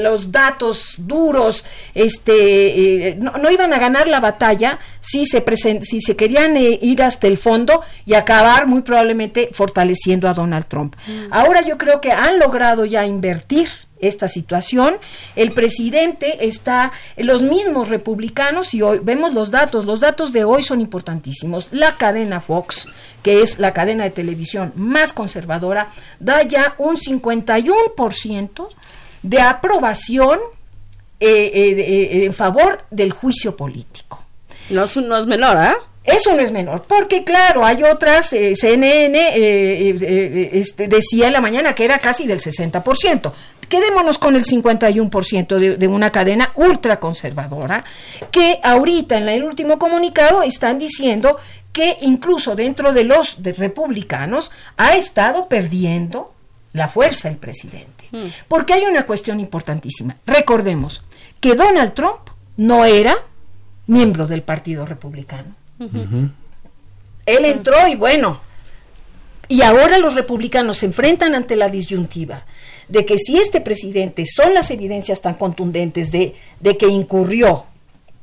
los 0.01 0.31
datos 0.33 0.95
duros, 0.97 1.63
este, 1.93 3.07
eh, 3.07 3.15
no, 3.15 3.49
iban 3.49 3.71
a 3.71 3.79
ganar 3.79 4.07
la 4.07 4.19
batalla 4.19 4.79
si 4.99 5.25
se, 5.25 5.43
si 5.81 6.01
se 6.01 6.15
querían 6.17 6.57
ir 6.57 7.03
hasta 7.03 7.27
el 7.27 7.37
fondo 7.37 7.83
y 8.05 8.15
acabar 8.15 8.67
muy 8.67 8.81
probablemente 8.81 9.49
fortaleciendo 9.53 10.27
a 10.27 10.33
Donald 10.33 10.65
Trump. 10.65 10.95
Mm. 11.07 11.31
Ahora 11.31 11.61
yo 11.61 11.77
creo 11.77 12.01
que 12.01 12.11
han 12.11 12.37
logrado 12.37 12.83
ya 12.83 13.05
invertir 13.05 13.69
esta 14.07 14.27
situación. 14.27 14.95
El 15.35 15.51
presidente 15.51 16.45
está, 16.45 16.91
los 17.17 17.41
mismos 17.41 17.89
republicanos, 17.89 18.73
y 18.73 18.81
hoy 18.81 18.99
vemos 19.01 19.33
los 19.33 19.51
datos, 19.51 19.85
los 19.85 19.99
datos 19.99 20.33
de 20.33 20.43
hoy 20.43 20.63
son 20.63 20.81
importantísimos. 20.81 21.67
La 21.71 21.95
cadena 21.95 22.39
Fox, 22.39 22.87
que 23.21 23.41
es 23.41 23.59
la 23.59 23.73
cadena 23.73 24.03
de 24.03 24.11
televisión 24.11 24.73
más 24.75 25.13
conservadora, 25.13 25.89
da 26.19 26.43
ya 26.43 26.75
un 26.77 26.97
51% 26.97 28.67
de 29.23 29.41
aprobación 29.41 30.39
eh, 31.19 31.51
eh, 31.53 32.25
en 32.25 32.33
favor 32.33 32.83
del 32.91 33.11
juicio 33.11 33.55
político. 33.55 34.23
No 34.69 34.83
es, 34.83 34.97
no 34.97 35.17
es 35.17 35.25
menor, 35.25 35.57
¿ah? 35.57 35.75
Eso 36.03 36.33
no 36.33 36.41
es 36.41 36.51
menor, 36.51 36.81
porque 36.81 37.23
claro, 37.23 37.65
hay 37.65 37.83
otras, 37.83 38.33
eh, 38.33 38.55
CNN 38.55 39.17
eh, 39.17 39.89
eh, 39.89 40.49
este, 40.53 40.89
decía 40.89 41.27
en 41.27 41.33
la 41.33 41.39
mañana 41.39 41.73
que 41.73 41.85
era 41.85 41.99
casi 41.99 42.27
del 42.27 42.39
60%. 42.39 43.31
Quedémonos 43.69 44.17
con 44.17 44.35
el 44.35 44.43
51% 44.43 45.57
de, 45.57 45.77
de 45.77 45.87
una 45.87 46.11
cadena 46.11 46.51
ultraconservadora, 46.55 47.85
que 48.31 48.59
ahorita 48.61 49.17
en 49.17 49.29
el 49.29 49.43
último 49.45 49.79
comunicado 49.79 50.43
están 50.43 50.77
diciendo 50.77 51.37
que 51.71 51.97
incluso 52.01 52.55
dentro 52.55 52.91
de 52.91 53.05
los 53.05 53.37
republicanos 53.41 54.51
ha 54.77 54.95
estado 54.95 55.47
perdiendo 55.47 56.33
la 56.73 56.87
fuerza 56.89 57.29
el 57.29 57.37
presidente. 57.37 58.09
Hmm. 58.11 58.27
Porque 58.47 58.73
hay 58.73 58.83
una 58.83 59.05
cuestión 59.05 59.39
importantísima. 59.39 60.17
Recordemos 60.25 61.01
que 61.39 61.55
Donald 61.55 61.93
Trump 61.93 62.29
no 62.57 62.83
era 62.83 63.15
miembro 63.87 64.27
del 64.27 64.41
Partido 64.41 64.85
Republicano. 64.85 65.62
Él 65.79 67.45
entró 67.45 67.87
y 67.87 67.95
bueno, 67.95 68.41
y 69.47 69.61
ahora 69.61 69.97
los 69.97 70.15
republicanos 70.15 70.77
se 70.77 70.87
enfrentan 70.87 71.35
ante 71.35 71.55
la 71.55 71.69
disyuntiva 71.69 72.45
de 72.87 73.05
que 73.05 73.17
si 73.17 73.37
este 73.37 73.61
presidente 73.61 74.25
son 74.25 74.53
las 74.53 74.71
evidencias 74.71 75.21
tan 75.21 75.35
contundentes 75.35 76.11
de, 76.11 76.35
de 76.59 76.77
que 76.77 76.87
incurrió 76.87 77.65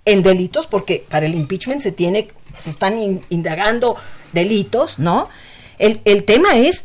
en 0.04 0.22
delitos, 0.22 0.66
porque 0.66 1.04
para 1.08 1.26
el 1.26 1.34
impeachment 1.34 1.80
se 1.80 1.92
tiene, 1.92 2.28
se 2.58 2.70
están 2.70 3.20
indagando 3.30 3.96
delitos, 4.32 4.98
¿no? 4.98 5.28
El, 5.78 6.00
el 6.04 6.24
tema 6.24 6.56
es 6.56 6.84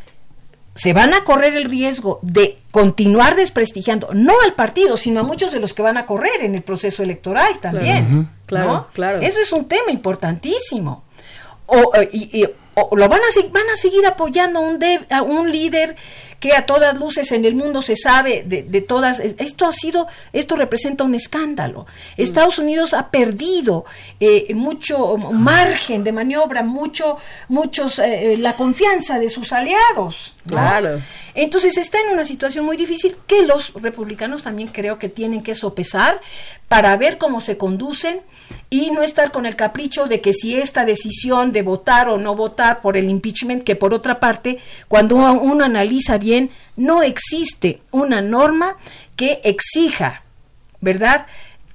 se 0.76 0.94
van 0.94 1.14
a 1.14 1.24
correr 1.24 1.56
el 1.56 1.66
riesgo 1.66 2.20
de 2.22 2.60
continuar 2.70 3.36
desprestigiando, 3.36 4.10
no 4.14 4.34
al 4.44 4.54
partido, 4.54 4.98
sino 4.98 5.22
a 5.22 5.24
muchos 5.24 5.54
de 5.54 5.60
los 5.60 5.74
que 5.74 5.82
van 5.82 5.98
a 5.98 6.06
correr 6.06 6.42
en 6.42 6.54
el 6.54 6.62
proceso 6.62 7.02
electoral 7.02 7.60
también. 7.60 8.30
Claro, 8.46 8.88
claro. 8.94 9.22
Eso 9.22 9.40
es 9.40 9.52
un 9.52 9.66
tema 9.66 9.92
importantísimo. 9.92 11.06
O, 11.68 11.92
eh, 11.96 12.10
y, 12.12 12.46
lo 12.92 13.08
van 13.08 13.22
a, 13.22 13.50
van 13.52 13.70
a 13.74 13.78
seguir 13.78 14.06
apoyando 14.06 14.60
a 14.60 14.62
un, 14.62 14.80
a 15.10 15.22
un 15.22 15.52
líder 15.52 15.96
que 16.40 16.54
a 16.54 16.66
todas 16.66 16.98
luces 16.98 17.32
en 17.32 17.46
el 17.46 17.56
mundo 17.56 17.82
se 17.82 17.96
sabe 17.96 18.44
de, 18.46 18.64
de 18.64 18.82
todas. 18.82 19.20
Esto 19.20 19.66
ha 19.66 19.72
sido, 19.72 20.08
esto 20.34 20.56
representa 20.56 21.04
un 21.04 21.16
escándalo. 21.16 21.86
Mm. 22.18 22.22
Estados 22.22 22.60
Unidos 22.60 22.94
ha 22.94 23.10
perdido 23.10 23.86
eh, 24.20 24.54
mucho 24.54 25.18
margen 25.18 26.04
de 26.04 26.12
maniobra, 26.12 26.64
mucho, 26.64 27.18
muchos, 27.48 28.00
eh, 28.00 28.34
eh, 28.34 28.38
la 28.38 28.56
confianza 28.56 29.20
de 29.20 29.30
sus 29.30 29.54
aliados. 29.54 30.35
Claro. 30.48 31.02
Entonces 31.34 31.78
está 31.78 32.00
en 32.00 32.14
una 32.14 32.24
situación 32.24 32.66
muy 32.66 32.78
difícil 32.78 33.16
que 33.26 33.46
los 33.46 33.74
republicanos 33.74 34.44
también 34.44 34.70
creo 34.70 35.00
que 35.00 35.10
tienen 35.10 35.42
que 35.42 35.56
sopesar 35.56 36.22
para 36.68 36.96
ver 36.98 37.18
cómo 37.18 37.42
se 37.42 37.58
conducen 37.58 38.22
y 38.70 38.92
no 38.92 39.02
estar 39.02 39.32
con 39.32 39.46
el 39.46 39.56
capricho 39.56 40.06
de 40.06 40.22
que 40.22 40.34
si 40.34 40.56
esta 40.56 40.86
decisión 40.86 41.52
de 41.52 41.64
votar 41.64 42.10
o 42.10 42.18
no 42.18 42.36
votar 42.36 42.82
por 42.82 42.96
el 42.96 43.10
impeachment, 43.10 43.64
que 43.64 43.76
por 43.76 43.94
otra 43.94 44.20
parte, 44.20 44.60
cuando 44.88 45.16
uno 45.16 45.66
analiza 45.66 46.18
bien, 46.18 46.52
no 46.76 47.02
existe 47.02 47.82
una 47.92 48.22
norma 48.22 48.76
que 49.16 49.42
exija, 49.44 50.24
¿verdad?, 50.80 51.26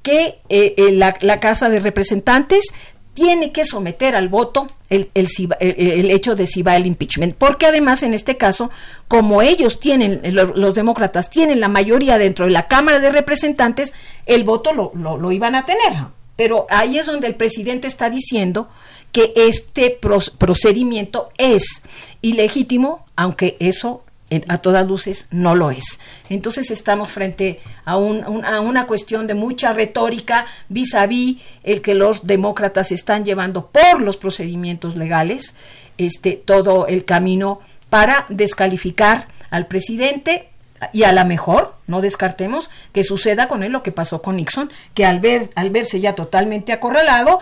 que 0.02 0.38
eh, 0.48 0.74
eh, 0.76 0.92
la, 0.92 1.40
Casa 1.40 1.68
de 1.68 1.80
Representantes 1.80 2.72
tiene 3.20 3.52
que 3.52 3.66
someter 3.66 4.16
al 4.16 4.30
voto 4.30 4.66
el, 4.88 5.10
el, 5.14 6.10
hecho 6.10 6.34
de 6.34 6.46
si 6.46 6.62
va 6.62 6.76
el 6.76 6.86
impeachment, 6.86 7.34
porque 7.34 7.66
además 7.66 8.02
en 8.02 8.14
este 8.14 8.38
caso, 8.38 8.70
como 9.08 9.42
ellos 9.42 9.78
tienen, 9.78 10.22
los, 10.34 10.74
demócratas 10.74 11.28
tienen 11.28 11.60
la 11.60 11.68
mayoría 11.68 12.16
dentro 12.16 12.46
de 12.46 12.52
la 12.52 12.66
Cámara 12.66 12.98
de 12.98 13.12
Representantes, 13.12 13.92
el 14.24 14.42
voto 14.44 14.72
lo, 14.72 14.92
lo 14.94 15.32
iban 15.32 15.54
a 15.54 15.66
tener. 15.66 16.06
Pero 16.34 16.66
ahí 16.70 16.96
es 16.96 17.04
donde 17.04 17.26
el 17.26 17.34
presidente 17.34 17.86
está 17.86 18.08
diciendo 18.08 18.70
que 19.12 19.34
este 19.36 19.98
procedimiento 20.38 21.28
es 21.36 21.82
ilegítimo, 22.22 23.04
aunque 23.16 23.58
eso 23.60 24.02
a 24.48 24.58
todas 24.58 24.86
luces 24.86 25.26
no 25.30 25.54
lo 25.54 25.70
es. 25.70 26.00
Entonces 26.28 26.70
estamos 26.70 27.10
frente 27.10 27.60
a, 27.84 27.96
una 27.96 28.86
cuestión 28.86 29.26
de 29.26 29.34
mucha 29.34 29.72
retórica 29.72 30.46
vis 30.68 30.94
a 30.94 31.06
vis 31.06 31.40
el 31.64 31.82
que 31.82 31.94
los 31.94 32.26
demócratas 32.26 32.92
están 32.92 33.24
llevando 33.24 33.66
por 33.66 34.00
los 34.00 34.16
procedimientos 34.16 34.96
legales 34.96 35.54
este, 35.98 36.32
todo 36.32 36.86
el 36.86 37.04
camino 37.04 37.60
para 37.88 38.26
descalificar 38.28 39.28
al 39.50 39.66
presidente 39.66 40.48
y 40.92 41.02
a 41.02 41.12
la 41.12 41.24
mejor, 41.24 41.74
no 41.86 42.00
descartemos, 42.00 42.70
que 42.92 43.04
suceda 43.04 43.48
con 43.48 43.62
él 43.62 43.72
lo 43.72 43.82
que 43.82 43.92
pasó 43.92 44.22
con 44.22 44.36
Nixon, 44.36 44.70
que 44.94 45.04
al, 45.04 45.20
ver, 45.20 45.50
al 45.54 45.70
verse 45.70 46.00
ya 46.00 46.14
totalmente 46.14 46.72
acorralado, 46.72 47.40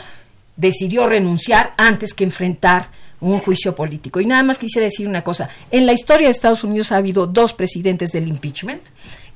decidió 0.57 1.07
renunciar 1.07 1.72
antes 1.77 2.14
que 2.14 2.24
enfrentar 2.24 2.90
un 3.20 3.38
juicio 3.38 3.74
político. 3.74 4.20
Y 4.20 4.26
nada 4.26 4.42
más 4.42 4.59
quisiera 4.59 4.85
decir 4.85 5.09
una 5.09 5.22
cosa. 5.24 5.48
En 5.70 5.87
la 5.87 5.92
historia 5.92 6.28
de 6.28 6.33
Estados 6.33 6.64
Unidos 6.64 6.92
ha 6.92 6.96
habido 6.96 7.26
dos 7.26 7.52
presidentes 7.52 8.12
del 8.12 8.28
impeachment 8.28 8.83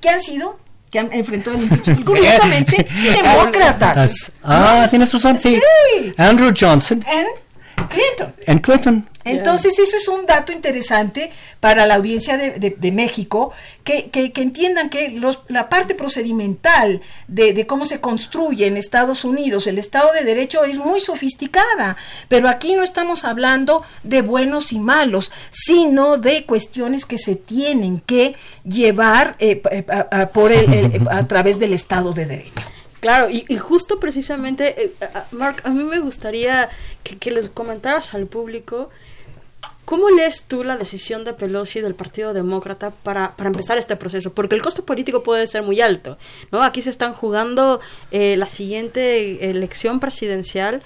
que 0.00 0.08
han 0.08 0.20
sido 0.20 0.58
que 0.90 0.98
han 0.98 1.12
enfrentado 1.12 1.56
el 1.56 1.62
impeachment, 1.62 2.04
curiosamente, 2.06 2.86
demócratas. 3.14 4.32
Ah, 4.42 4.86
tienes 4.90 5.10
razón, 5.10 5.38
sí. 5.38 5.60
Andrew 6.18 6.52
Johnson. 6.58 7.02
Clinton. 7.92 8.34
En 8.46 8.58
Clinton. 8.58 9.08
Entonces, 9.24 9.78
eso 9.78 9.96
es 9.96 10.08
un 10.08 10.26
dato 10.26 10.52
interesante 10.52 11.30
para 11.60 11.86
la 11.86 11.94
audiencia 11.94 12.36
de, 12.36 12.92
México, 12.92 13.52
que, 13.84 14.10
que, 14.10 14.32
entiendan 14.36 14.90
que 14.90 15.10
los, 15.10 15.40
la 15.48 15.68
parte 15.68 15.94
procedimental 15.94 17.00
de, 17.28 17.52
de, 17.52 17.66
cómo 17.66 17.84
se 17.84 18.00
construye 18.00 18.66
en 18.66 18.76
Estados 18.76 19.24
Unidos 19.24 19.66
el 19.66 19.78
Estado 19.78 20.12
de 20.12 20.24
Derecho 20.24 20.64
es 20.64 20.78
muy 20.78 21.00
sofisticada, 21.00 21.96
pero 22.28 22.48
aquí 22.48 22.74
no 22.74 22.82
estamos 22.82 23.24
hablando 23.24 23.84
de 24.02 24.22
buenos 24.22 24.72
y 24.72 24.80
malos, 24.80 25.30
sino 25.50 26.18
de 26.18 26.44
cuestiones 26.44 27.06
que 27.06 27.18
se 27.18 27.36
tienen 27.36 28.00
que 28.00 28.34
llevar 28.64 29.36
eh, 29.38 29.62
eh, 29.70 29.86
a, 29.88 30.26
por 30.30 30.52
a 30.52 31.28
través 31.28 31.58
del 31.60 31.72
Estado 31.72 32.12
de 32.12 32.26
Derecho. 32.26 32.72
Claro, 33.02 33.28
y, 33.28 33.56
justo 33.56 33.98
precisamente, 33.98 34.84
eh, 34.84 34.92
Mark, 35.32 35.60
a 35.64 35.70
mí 35.70 35.82
me 35.82 35.98
gustaría 35.98 36.68
que, 37.02 37.32
les 37.32 37.48
comentaras 37.48 38.14
al 38.14 38.26
público 38.26 38.90
¿Cómo 39.84 40.08
lees 40.10 40.44
tú 40.44 40.62
la 40.62 40.76
decisión 40.76 41.24
de 41.24 41.32
Pelosi 41.32 41.80
del 41.80 41.96
Partido 41.96 42.32
Demócrata 42.32 42.92
para, 42.92 43.36
para, 43.36 43.48
empezar 43.48 43.76
este 43.76 43.96
proceso? 43.96 44.32
Porque 44.32 44.54
el 44.54 44.62
costo 44.62 44.84
político 44.84 45.24
puede 45.24 45.48
ser 45.48 45.64
muy 45.64 45.80
alto, 45.80 46.16
¿no? 46.52 46.62
Aquí 46.62 46.80
se 46.80 46.90
están 46.90 47.12
jugando 47.12 47.80
eh, 48.12 48.36
la 48.36 48.48
siguiente 48.48 49.50
elección 49.50 49.98
presidencial, 49.98 50.84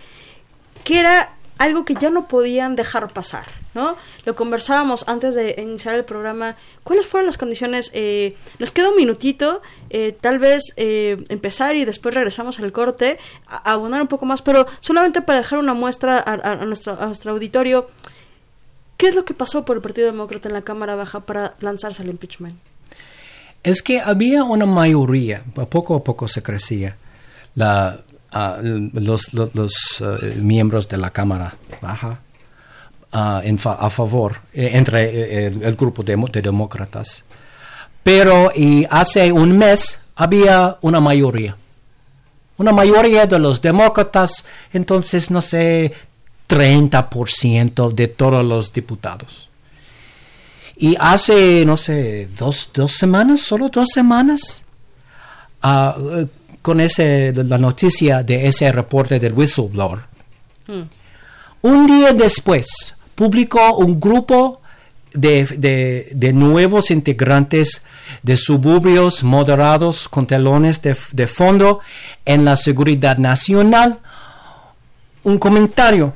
que 0.85 0.99
era 0.99 1.36
algo 1.59 1.85
que 1.85 1.95
ya 1.95 2.11
no 2.11 2.29
podían 2.29 2.77
dejar 2.77 3.13
pasar, 3.13 3.47
¿no? 3.75 3.97
Lo 4.25 4.35
conversábamos 4.35 5.09
antes 5.09 5.35
de 5.35 5.55
iniciar 5.59 5.95
el 5.95 6.05
programa. 6.05 6.57
¿Cuáles 6.85 7.07
fueron 7.07 7.27
las 7.27 7.39
condiciones? 7.39 7.91
Eh, 7.95 8.37
nos 8.59 8.73
queda 8.73 8.91
un 8.91 8.97
minutito, 8.97 9.63
eh, 9.91 10.17
tal 10.21 10.39
vez 10.39 10.75
empezar 10.77 11.77
y 11.77 11.85
después 11.85 12.15
regresamos 12.15 12.59
al 12.61 12.73
corte, 12.73 13.19
a, 13.47 13.73
abonar 13.73 14.03
un 14.03 14.09
poco 14.09 14.27
más, 14.27 14.43
pero 14.43 14.67
solamente 14.81 15.23
para 15.23 15.39
dejar 15.39 15.59
una 15.59 15.75
muestra 15.75 16.23
a, 16.25 16.57
nuestro, 16.57 17.01
a 17.01 17.07
nuestro 17.07 17.33
auditorio. 17.33 17.89
¿Qué 18.97 19.09
es 19.09 19.15
lo 19.15 19.25
que 19.25 19.35
pasó 19.35 19.65
por 19.65 19.77
el 19.77 19.83
Partido 19.83 20.07
Demócrata 20.07 20.49
en 20.49 20.55
la 20.55 20.63
Cámara 20.63 20.95
Baja 20.95 21.21
para 21.21 21.55
lanzarse 21.61 22.03
al 22.03 22.09
impeachment? 22.09 22.57
Es 23.63 23.83
que 23.83 24.01
había 24.01 24.45
una 24.45 24.65
mayoría, 24.65 25.43
poco 25.69 25.97
a 25.97 26.05
poco 26.05 26.29
se 26.29 26.43
crecía, 26.43 26.97
la, 27.55 27.99
ah, 28.37 28.59
los, 28.63 29.29
eh, 30.01 30.39
miembros 30.43 30.89
de 30.89 30.97
la 30.97 31.11
Cámara 31.11 31.55
Baja 31.81 32.21
ah, 33.13 33.43
a 33.79 33.91
favor, 33.91 34.41
eh, 34.53 34.71
entre 34.75 35.05
eh, 35.05 35.47
el, 35.47 35.77
grupo 35.77 36.03
de, 36.03 36.17
de, 36.33 36.43
demócratas. 36.43 37.25
Pero 38.03 38.53
y 38.55 38.87
hace 38.91 39.33
un 39.33 39.57
mes 39.57 40.01
había 40.15 40.77
una 40.83 41.01
mayoría. 41.01 41.57
Una 42.59 42.73
mayoría 42.73 43.27
de 43.27 43.39
los 43.39 43.61
demócratas, 43.61 44.45
entonces, 44.73 45.31
no 45.31 45.43
sé, 45.43 45.93
30% 46.49 47.93
de 47.93 48.09
todos 48.09 48.45
los 48.45 48.73
diputados. 48.73 49.51
Y 50.77 50.97
hace, 50.99 51.65
no 51.67 51.77
sé, 51.77 52.29
dos, 52.39 52.71
semanas, 52.89 53.41
solo 53.41 53.69
dos 53.69 53.89
semanas, 53.93 54.65
ah, 55.63 55.97
con 56.67 56.81
ese, 56.81 57.33
la 57.33 57.59
noticia 57.59 58.25
de 58.25 58.49
ese 58.49 58.73
reporte 58.73 59.21
del 59.21 59.35
whistleblower. 59.35 60.01
Hmm. 60.67 60.83
Un 61.63 61.87
día 61.87 62.13
después, 62.13 62.67
publicó 63.15 63.77
un 63.77 64.01
grupo 64.01 64.61
de, 65.15 66.11
de, 66.13 66.33
nuevos 66.33 66.91
integrantes 66.91 67.85
de 68.25 68.37
suburbios 68.37 69.23
moderados 69.23 70.09
con 70.09 70.27
telones 70.27 70.83
de, 70.83 70.97
de 71.13 71.27
fondo 71.29 71.79
en 72.25 72.45
la 72.45 72.57
seguridad 72.57 73.17
nacional 73.17 74.01
un 75.23 75.39
comentario 75.39 76.15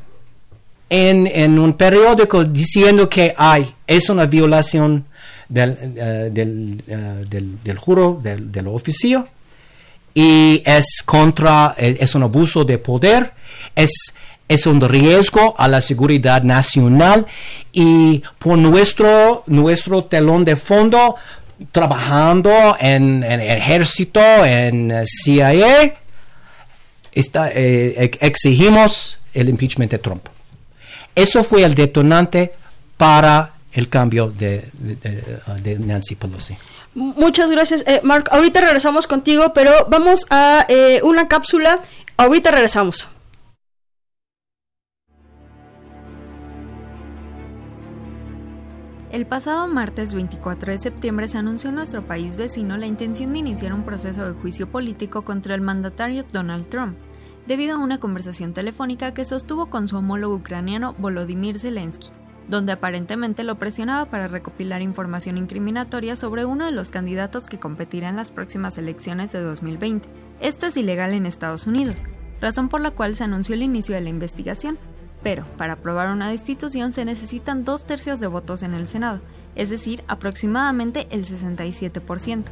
en, 0.88 1.60
un 1.60 1.74
periódico 1.74 2.42
diciendo 2.42 3.08
que 3.08 3.36
hay, 3.38 3.72
es 3.86 4.10
una 4.10 4.26
violación 4.26 5.04
del, 5.48 5.70
uh, 5.70 6.34
del, 6.34 6.82
uh, 6.88 7.28
del, 7.28 7.62
del, 7.62 7.78
juro 7.78 8.18
del, 8.20 8.50
del, 8.50 8.66
oficio 8.66 9.28
y 10.14 10.62
es 10.64 11.02
contra, 11.04 11.74
es 11.76 12.14
un 12.14 12.22
abuso 12.22 12.64
de 12.64 12.78
poder, 12.78 13.32
es, 13.74 13.90
es 14.48 14.66
un 14.66 14.80
riesgo 14.80 15.54
a 15.58 15.68
la 15.68 15.80
seguridad 15.80 16.42
nacional 16.42 17.26
y 17.72 18.22
por 18.38 18.58
nuestro, 18.58 19.44
nuestro 19.46 20.04
telón 20.04 20.44
de 20.44 20.56
fondo, 20.56 21.16
trabajando 21.72 22.76
en, 22.80 23.22
el 23.22 23.40
ejército, 23.40 24.20
en 24.44 24.92
CIA, 25.06 25.94
está, 27.12 27.50
eh, 27.52 28.10
exigimos 28.20 29.18
el 29.34 29.48
impeachment 29.48 29.92
de 29.92 29.98
Trump. 29.98 30.26
Eso 31.14 31.44
fue 31.44 31.64
el 31.64 31.74
detonante 31.74 32.52
para 32.96 33.54
el 33.72 33.88
cambio 33.88 34.28
de, 34.30 34.68
Nancy 35.78 36.16
Pelosi. 36.16 36.56
Muchas 36.94 37.50
gracias, 37.50 37.84
eh, 37.86 38.00
Mark. 38.02 38.28
Ahorita 38.30 38.60
regresamos 38.60 39.06
contigo, 39.06 39.52
pero 39.54 39.86
vamos 39.88 40.26
a 40.30 40.64
eh, 40.68 41.00
una 41.02 41.28
cápsula. 41.28 41.80
Ahorita 42.16 42.50
regresamos. 42.50 43.08
El 49.12 49.26
pasado 49.26 49.66
martes 49.66 50.14
24 50.14 50.72
de 50.72 50.78
septiembre 50.78 51.26
se 51.26 51.38
anunció 51.38 51.70
en 51.70 51.76
nuestro 51.76 52.06
país 52.06 52.36
vecino 52.36 52.76
la 52.76 52.86
intención 52.86 53.32
de 53.32 53.40
iniciar 53.40 53.72
un 53.72 53.84
proceso 53.84 54.24
de 54.24 54.40
juicio 54.40 54.70
político 54.70 55.22
contra 55.22 55.56
el 55.56 55.60
mandatario 55.60 56.24
Donald 56.32 56.68
Trump, 56.68 56.96
debido 57.46 57.74
a 57.74 57.80
una 57.80 57.98
conversación 57.98 58.52
telefónica 58.52 59.12
que 59.12 59.24
sostuvo 59.24 59.66
con 59.66 59.88
su 59.88 59.96
homólogo 59.96 60.36
ucraniano 60.36 60.94
Volodymyr 60.96 61.58
Zelensky, 61.58 62.10
donde 62.50 62.72
aparentemente 62.72 63.44
lo 63.44 63.54
presionaba 63.54 64.06
para 64.06 64.26
recopilar 64.26 64.82
información 64.82 65.38
incriminatoria 65.38 66.16
sobre 66.16 66.44
uno 66.44 66.66
de 66.66 66.72
los 66.72 66.90
candidatos 66.90 67.46
que 67.46 67.60
competirá 67.60 68.08
en 68.08 68.16
las 68.16 68.32
próximas 68.32 68.76
elecciones 68.76 69.30
de 69.30 69.40
2020. 69.40 70.08
Esto 70.40 70.66
es 70.66 70.76
ilegal 70.76 71.14
en 71.14 71.26
Estados 71.26 71.68
Unidos, 71.68 72.04
razón 72.40 72.68
por 72.68 72.80
la 72.80 72.90
cual 72.90 73.14
se 73.14 73.24
anunció 73.24 73.54
el 73.54 73.62
inicio 73.62 73.94
de 73.94 74.00
la 74.00 74.08
investigación, 74.08 74.78
pero 75.22 75.44
para 75.56 75.74
aprobar 75.74 76.08
una 76.08 76.28
destitución 76.28 76.90
se 76.92 77.04
necesitan 77.04 77.64
dos 77.64 77.86
tercios 77.86 78.18
de 78.18 78.26
votos 78.26 78.64
en 78.64 78.74
el 78.74 78.88
Senado, 78.88 79.20
es 79.54 79.70
decir, 79.70 80.02
aproximadamente 80.08 81.06
el 81.10 81.24
67%. 81.24 82.44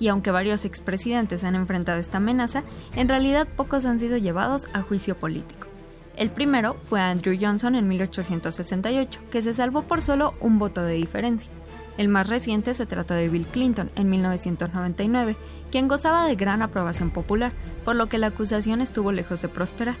Y 0.00 0.08
aunque 0.08 0.30
varios 0.30 0.64
expresidentes 0.64 1.44
han 1.44 1.56
enfrentado 1.56 1.98
esta 1.98 2.16
amenaza, 2.16 2.62
en 2.96 3.08
realidad 3.08 3.46
pocos 3.46 3.84
han 3.84 4.00
sido 4.00 4.16
llevados 4.16 4.68
a 4.72 4.80
juicio 4.80 5.16
político. 5.16 5.71
El 6.16 6.30
primero 6.30 6.76
fue 6.82 7.00
Andrew 7.00 7.36
Johnson 7.40 7.74
en 7.74 7.88
1868, 7.88 9.20
que 9.30 9.42
se 9.42 9.54
salvó 9.54 9.82
por 9.82 10.02
solo 10.02 10.34
un 10.40 10.58
voto 10.58 10.82
de 10.82 10.94
diferencia. 10.94 11.50
El 11.96 12.08
más 12.08 12.28
reciente 12.28 12.74
se 12.74 12.86
trató 12.86 13.14
de 13.14 13.28
Bill 13.28 13.46
Clinton 13.46 13.90
en 13.96 14.10
1999, 14.10 15.36
quien 15.70 15.88
gozaba 15.88 16.26
de 16.26 16.36
gran 16.36 16.62
aprobación 16.62 17.10
popular, 17.10 17.52
por 17.84 17.96
lo 17.96 18.08
que 18.08 18.18
la 18.18 18.28
acusación 18.28 18.80
estuvo 18.80 19.12
lejos 19.12 19.42
de 19.42 19.48
prosperar. 19.48 19.96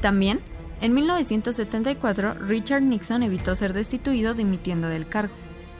También 0.00 0.40
en 0.80 0.92
1974, 0.92 2.34
Richard 2.34 2.82
Nixon 2.82 3.22
evitó 3.22 3.54
ser 3.54 3.72
destituido 3.72 4.34
dimitiendo 4.34 4.88
del 4.88 5.08
cargo. 5.08 5.34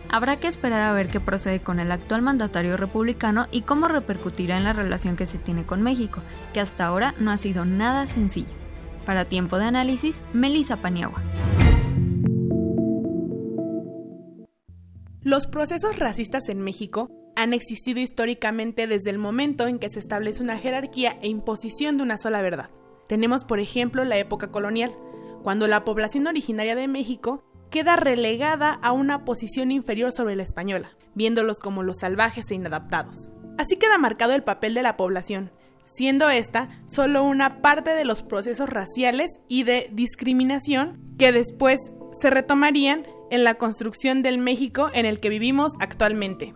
Habrá 0.09 0.37
que 0.39 0.47
esperar 0.49 0.83
a 0.83 0.93
ver 0.93 1.09
qué 1.09 1.19
procede 1.19 1.61
con 1.61 1.81
el 1.81 1.91
actual 1.91 2.23
mandatario 2.23 2.77
republicano 2.77 3.47
y 3.51 3.63
cómo 3.63 3.89
repercutirá 3.89 4.57
en 4.57 4.65
la 4.65 4.73
relación 4.73 5.17
que 5.17 5.27
se 5.27 5.39
tiene 5.39 5.65
con 5.65 5.83
México, 5.83 6.21
que 6.53 6.61
hasta 6.61 6.87
ahora 6.87 7.15
no 7.19 7.31
ha 7.31 7.37
sido 7.37 7.65
nada 7.65 8.07
sencilla. 8.07 8.53
Para 9.05 9.27
tiempo 9.27 9.59
de 9.59 9.67
análisis, 9.67 10.23
Melissa 10.33 10.77
Paniagua. 10.79 11.23
Los 15.23 15.47
procesos 15.47 15.99
racistas 15.99 16.49
en 16.49 16.61
México 16.61 17.11
han 17.37 17.53
existido 17.53 18.01
históricamente 18.01 18.87
desde 18.87 19.11
el 19.11 19.19
momento 19.19 19.67
en 19.67 19.79
que 19.79 19.91
se 19.91 19.99
establece 19.99 20.43
una 20.43 20.59
jerarquía 20.59 21.19
e 21.23 21.29
imposición 21.29 21.97
de 21.97 22.03
una 22.03 22.19
sola 22.19 22.41
verdad. 22.43 22.71
Tenemos, 23.09 23.45
por 23.45 23.59
ejemplo, 23.59 24.05
la 24.05 24.17
época 24.17 24.51
colonial, 24.51 24.95
cuando 25.43 25.67
la 25.67 25.85
población 25.85 26.27
originaria 26.27 26.75
de 26.75 26.89
México 26.89 27.45
queda 27.71 27.97
relegada 27.97 28.71
a 28.71 28.93
una 28.93 29.25
posición 29.25 29.73
inferior 29.73 30.13
sobre 30.13 30.37
la 30.37 30.43
española, 30.43 30.91
viéndolos 31.15 31.59
como 31.59 31.83
los 31.83 31.99
salvajes 31.99 32.51
e 32.51 32.55
inadaptados. 32.55 33.33
Así 33.59 33.77
queda 33.77 33.99
marcado 33.99 34.33
el 34.35 34.45
papel 34.45 34.75
de 34.75 34.83
la 34.83 34.97
población, 34.97 35.51
siendo 35.85 36.29
esta 36.29 36.69
solo 36.87 37.23
una 37.23 37.63
parte 37.63 37.91
de 37.91 38.05
los 38.05 38.23
procesos 38.23 38.69
raciales 38.69 39.31
y 39.49 39.63
de 39.63 39.91
discriminación 39.93 41.01
que 41.19 41.33
después 41.33 41.81
se 42.13 42.31
retomarían 42.31 43.07
en 43.31 43.45
la 43.45 43.55
construcción 43.55 44.23
del 44.23 44.39
México 44.39 44.91
en 44.93 45.07
el 45.07 45.21
que 45.21 45.29
vivimos 45.29 45.73
actualmente. 45.81 46.53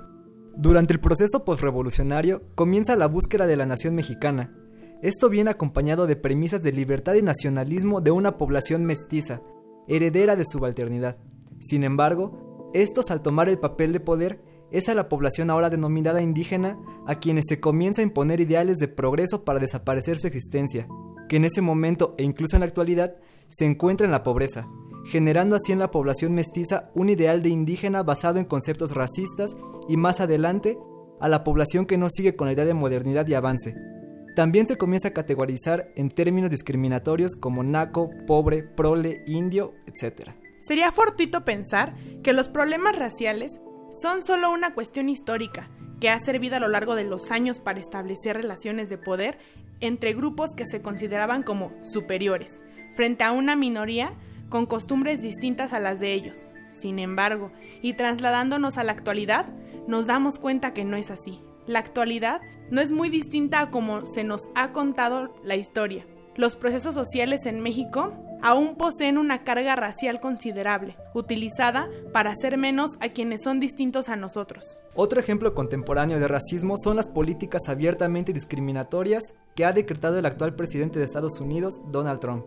Durante 0.56 0.92
el 0.92 1.00
proceso 1.00 1.44
postrevolucionario 1.44 2.42
comienza 2.54 2.96
la 2.96 3.06
búsqueda 3.06 3.46
de 3.46 3.56
la 3.56 3.66
nación 3.66 3.94
mexicana, 3.94 4.52
esto 5.00 5.28
viene 5.28 5.50
acompañado 5.50 6.08
de 6.08 6.16
premisas 6.16 6.62
de 6.62 6.72
libertad 6.72 7.14
y 7.14 7.22
nacionalismo 7.22 8.00
de 8.00 8.10
una 8.10 8.36
población 8.36 8.84
mestiza, 8.84 9.42
heredera 9.86 10.34
de 10.34 10.44
subalternidad. 10.44 11.18
Sin 11.60 11.84
embargo, 11.84 12.70
estos 12.74 13.12
al 13.12 13.22
tomar 13.22 13.48
el 13.48 13.60
papel 13.60 13.92
de 13.92 14.00
poder 14.00 14.40
es 14.70 14.88
a 14.88 14.94
la 14.94 15.08
población 15.08 15.50
ahora 15.50 15.70
denominada 15.70 16.22
indígena 16.22 16.78
a 17.06 17.16
quienes 17.16 17.44
se 17.48 17.60
comienza 17.60 18.02
a 18.02 18.04
imponer 18.04 18.40
ideales 18.40 18.78
de 18.78 18.88
progreso 18.88 19.44
para 19.44 19.58
desaparecer 19.58 20.18
su 20.18 20.26
existencia, 20.26 20.88
que 21.28 21.36
en 21.36 21.44
ese 21.44 21.60
momento 21.60 22.14
e 22.18 22.24
incluso 22.24 22.56
en 22.56 22.60
la 22.60 22.66
actualidad 22.66 23.14
se 23.46 23.64
encuentra 23.64 24.04
en 24.04 24.10
la 24.10 24.22
pobreza, 24.22 24.68
generando 25.06 25.56
así 25.56 25.72
en 25.72 25.78
la 25.78 25.90
población 25.90 26.34
mestiza 26.34 26.90
un 26.94 27.08
ideal 27.08 27.42
de 27.42 27.48
indígena 27.48 28.02
basado 28.02 28.38
en 28.38 28.44
conceptos 28.44 28.94
racistas 28.94 29.56
y 29.88 29.96
más 29.96 30.20
adelante 30.20 30.78
a 31.20 31.28
la 31.28 31.44
población 31.44 31.86
que 31.86 31.98
no 31.98 32.08
sigue 32.10 32.36
con 32.36 32.46
la 32.46 32.52
idea 32.52 32.64
de 32.64 32.74
modernidad 32.74 33.26
y 33.26 33.34
avance, 33.34 33.74
también 34.38 34.68
se 34.68 34.78
comienza 34.78 35.08
a 35.08 35.12
categorizar 35.12 35.90
en 35.96 36.10
términos 36.10 36.52
discriminatorios 36.52 37.34
como 37.34 37.64
naco, 37.64 38.10
pobre, 38.24 38.62
prole, 38.62 39.24
indio, 39.26 39.74
etc. 39.86 40.30
Sería 40.60 40.92
fortuito 40.92 41.44
pensar 41.44 41.96
que 42.22 42.32
los 42.32 42.48
problemas 42.48 42.96
raciales 42.96 43.58
son 43.90 44.22
solo 44.22 44.50
una 44.50 44.74
cuestión 44.74 45.08
histórica 45.08 45.68
que 46.00 46.10
ha 46.10 46.18
servido 46.18 46.56
a 46.56 46.60
lo 46.60 46.68
largo 46.68 46.94
de 46.94 47.04
los 47.04 47.30
años 47.30 47.60
para 47.60 47.80
establecer 47.80 48.36
relaciones 48.36 48.88
de 48.88 48.98
poder 48.98 49.38
entre 49.80 50.14
grupos 50.14 50.54
que 50.54 50.66
se 50.66 50.82
consideraban 50.82 51.42
como 51.42 51.72
superiores, 51.82 52.62
frente 52.94 53.24
a 53.24 53.32
una 53.32 53.56
minoría 53.56 54.12
con 54.48 54.66
costumbres 54.66 55.20
distintas 55.22 55.72
a 55.72 55.80
las 55.80 56.00
de 56.00 56.14
ellos. 56.14 56.48
Sin 56.70 56.98
embargo, 56.98 57.52
y 57.82 57.94
trasladándonos 57.94 58.78
a 58.78 58.84
la 58.84 58.92
actualidad, 58.92 59.46
nos 59.86 60.06
damos 60.06 60.38
cuenta 60.38 60.74
que 60.74 60.84
no 60.84 60.96
es 60.96 61.10
así. 61.10 61.40
La 61.66 61.78
actualidad 61.78 62.40
no 62.70 62.80
es 62.80 62.92
muy 62.92 63.08
distinta 63.08 63.60
a 63.60 63.70
como 63.70 64.04
se 64.04 64.24
nos 64.24 64.48
ha 64.54 64.72
contado 64.72 65.34
la 65.42 65.56
historia. 65.56 66.06
Los 66.38 66.54
procesos 66.54 66.94
sociales 66.94 67.46
en 67.46 67.60
México 67.60 68.12
aún 68.40 68.76
poseen 68.76 69.18
una 69.18 69.42
carga 69.42 69.74
racial 69.74 70.20
considerable, 70.20 70.96
utilizada 71.12 71.88
para 72.12 72.30
hacer 72.30 72.56
menos 72.56 72.92
a 73.00 73.08
quienes 73.08 73.42
son 73.42 73.58
distintos 73.58 74.08
a 74.08 74.14
nosotros. 74.14 74.78
Otro 74.94 75.18
ejemplo 75.18 75.52
contemporáneo 75.52 76.20
de 76.20 76.28
racismo 76.28 76.76
son 76.78 76.94
las 76.94 77.08
políticas 77.08 77.68
abiertamente 77.68 78.32
discriminatorias 78.32 79.34
que 79.56 79.64
ha 79.64 79.72
decretado 79.72 80.16
el 80.16 80.26
actual 80.26 80.54
presidente 80.54 81.00
de 81.00 81.06
Estados 81.06 81.40
Unidos, 81.40 81.80
Donald 81.90 82.20
Trump. 82.20 82.46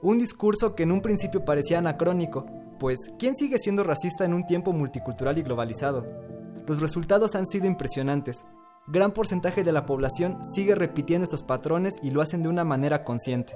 Un 0.00 0.16
discurso 0.16 0.74
que 0.74 0.84
en 0.84 0.92
un 0.92 1.02
principio 1.02 1.44
parecía 1.44 1.76
anacrónico, 1.76 2.46
pues 2.78 3.10
¿quién 3.18 3.36
sigue 3.36 3.58
siendo 3.58 3.84
racista 3.84 4.24
en 4.24 4.32
un 4.32 4.46
tiempo 4.46 4.72
multicultural 4.72 5.36
y 5.36 5.42
globalizado? 5.42 6.06
Los 6.66 6.80
resultados 6.80 7.34
han 7.34 7.44
sido 7.44 7.66
impresionantes, 7.66 8.46
gran 8.90 9.12
porcentaje 9.12 9.62
de 9.62 9.72
la 9.72 9.86
población 9.86 10.42
sigue 10.42 10.74
repitiendo 10.74 11.24
estos 11.24 11.42
patrones 11.42 11.94
y 12.02 12.10
lo 12.10 12.20
hacen 12.20 12.42
de 12.42 12.48
una 12.48 12.64
manera 12.64 13.04
consciente. 13.04 13.54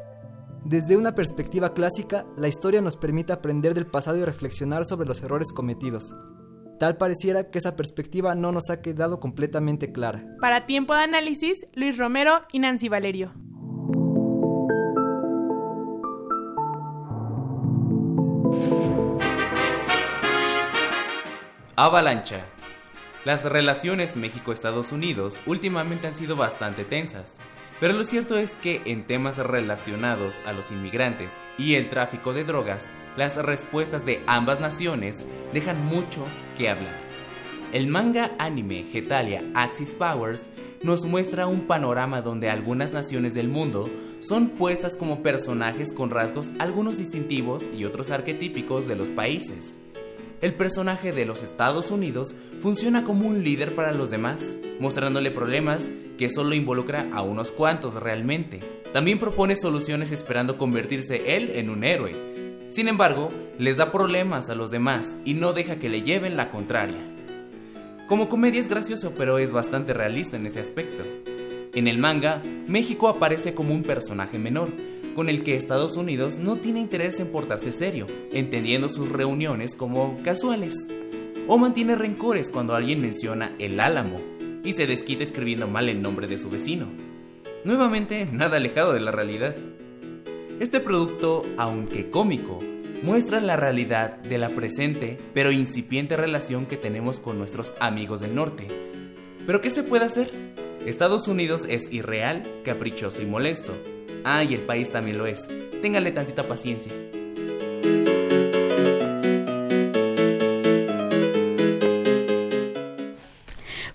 Desde 0.65 0.97
una 0.97 1.15
perspectiva 1.15 1.75
clásica, 1.75 2.25
la 2.37 2.49
historia 2.49 2.81
nos 2.81 2.97
permite 2.97 3.33
aprender 3.33 3.75
del 3.75 3.87
pasado 3.87 4.17
y 4.19 4.25
reflexionar 4.25 4.85
sobre 4.87 5.07
los 5.07 5.23
errores 5.23 5.53
cometidos. 5.53 6.15
Tal 6.79 6.97
pareciera 6.97 7.51
que 7.51 7.59
esa 7.59 7.77
perspectiva 7.77 8.35
no 8.35 8.51
nos 8.51 8.71
ha 8.71 8.81
quedado 8.81 9.21
completamente 9.21 9.93
clara. 9.93 10.25
Para 10.41 10.67
tiempo 10.67 10.95
de 10.95 11.03
análisis, 11.03 11.67
Luis 11.75 11.99
Romero 11.99 12.43
y 12.51 12.61
Nancy 12.61 12.89
Valerio. 12.89 13.33
Avalancha 21.77 22.54
las 23.25 23.43
relaciones 23.45 24.17
México-Estados 24.17 24.93
Unidos 24.93 25.41
últimamente 25.47 26.07
han 26.07 26.15
sido 26.15 26.37
bastante 26.37 26.85
tensas, 26.85 27.39
pero 27.81 27.95
lo 27.95 28.05
cierto 28.05 28.39
es 28.39 28.57
que 28.57 28.83
en 28.85 29.05
temas 29.07 29.39
relacionados 29.39 30.37
a 30.47 30.53
los 30.53 30.71
inmigrantes 30.71 31.41
y 31.59 31.75
el 31.75 31.89
tráfico 31.89 32.33
de 32.33 32.45
drogas, 32.45 32.87
las 33.17 33.37
respuestas 33.37 34.05
de 34.05 34.23
ambas 34.27 34.61
naciones 34.61 35.25
dejan 35.53 35.85
mucho 35.87 36.27
que 36.59 36.69
hablar. 36.69 36.95
El 37.73 37.89
manga 37.89 38.33
anime 38.39 38.85
Getalia 38.85 39.43
Axis 39.55 39.93
Powers 39.95 40.47
nos 40.83 41.07
muestra 41.07 41.47
un 41.47 41.67
panorama 41.67 42.21
donde 42.21 42.51
algunas 42.51 42.93
naciones 42.93 43.35
del 43.35 43.49
mundo 43.49 43.89
son 44.21 44.51
puestas 44.51 44.97
como 44.97 45.23
personajes 45.23 45.93
con 45.93 46.11
rasgos 46.11 46.53
algunos 46.59 46.99
distintivos 46.99 47.69
y 47.75 47.85
otros 47.85 48.11
arquetípicos 48.11 48.87
de 48.87 48.97
los 48.97 49.11
países. 49.11 49.79
El 50.45 50.53
personaje 50.53 51.13
de 51.13 51.25
los 51.25 51.43
Estados 51.43 51.91
Unidos 51.91 52.35
funciona 52.59 53.03
como 53.03 53.27
un 53.27 53.43
líder 53.43 53.75
para 53.75 53.93
los 53.93 54.11
demás, 54.11 54.59
mostrándole 54.79 55.31
problemas 55.31 55.91
que 56.19 56.29
solo 56.29 56.55
involucra 56.55 57.09
a 57.15 57.23
unos 57.23 57.51
cuantos 57.51 57.95
realmente. 57.95 58.61
También 58.93 59.19
propone 59.19 59.57
soluciones 59.57 60.13
esperando 60.13 60.59
convertirse 60.59 61.35
él 61.35 61.53
en 61.55 61.71
un 61.71 61.83
héroe. 61.83 62.15
Sin 62.69 62.89
embargo, 62.89 63.33
les 63.59 63.79
da 63.79 63.91
problemas 63.91 64.51
a 64.51 64.55
los 64.55 64.71
demás 64.71 65.19
y 65.25 65.33
no 65.33 65.55
deja 65.55 65.77
que 65.77 65.89
le 65.89 66.03
lleven 66.03 66.37
la 66.37 66.51
contraria. 66.51 67.01
Como 68.07 68.29
comedia 68.29 68.61
es 68.61 68.69
gracioso, 68.69 69.15
pero 69.17 69.39
es 69.39 69.51
bastante 69.51 69.95
realista 69.95 70.37
en 70.37 70.45
ese 70.45 70.61
aspecto. 70.61 71.05
En 71.73 71.89
el 71.89 71.97
manga, 71.97 72.43
México 72.69 73.09
aparece 73.09 73.55
como 73.55 73.73
un 73.73 73.83
personaje 73.83 74.39
menor, 74.39 74.69
con 75.15 75.29
el 75.29 75.43
que 75.45 75.57
Estados 75.57 75.97
Unidos 75.97 76.39
no 76.39 76.57
tiene 76.57 76.81
interés 76.81 77.21
en 77.21 77.29
portarse 77.29 77.73
serio, 77.73 78.07
entendiendo 78.33 78.89
sus 78.89 79.09
reuniones 79.09 79.75
como 79.75 80.23
casuales. 80.23 80.75
O 81.47 81.57
mantiene 81.57 81.95
rencores 81.95 82.51
cuando 82.51 82.75
alguien 82.75 83.01
menciona 83.01 83.53
el 83.59 83.81
álamo 83.81 84.21
y 84.65 84.73
se 84.73 84.87
desquita 84.87 85.23
escribiendo 85.23 85.69
mal 85.69 85.89
el 85.89 86.03
nombre 86.03 86.27
de 86.27 86.39
su 86.39 86.51
vecino. 86.51 86.89
Nuevamente, 87.65 88.27
nada 88.31 88.57
alejado 88.57 88.93
de 88.93 89.01
la 89.01 89.11
realidad. 89.11 89.55
Este 90.61 90.81
producto, 90.81 91.45
aunque 91.57 92.11
cómico, 92.11 92.61
muestra 93.03 93.41
la 93.41 93.57
realidad 93.57 94.17
de 94.19 94.39
la 94.39 94.51
presente 94.51 95.19
pero 95.35 95.53
incipiente 95.53 96.17
relación 96.17 96.67
que 96.67 96.77
tenemos 96.77 97.21
con 97.21 97.39
nuestros 97.39 97.73
amigos 97.81 98.21
del 98.21 98.35
norte. 98.35 98.67
¿Pero 99.47 99.61
qué 99.61 99.71
se 99.71 99.83
puede 99.83 100.07
hacer? 100.07 100.31
Estados 100.87 101.29
Unidos 101.29 101.67
es 101.69 101.91
irreal, 101.93 102.47
caprichoso 102.65 103.23
y 103.23 103.27
molesto. 103.27 103.75
Ah, 104.25 104.43
y 104.43 104.55
el 104.55 104.63
país 104.63 104.91
también 104.91 105.19
lo 105.19 105.27
es. 105.27 105.47
Téngale 105.83 106.11
tantita 106.11 106.49
paciencia. 106.49 106.93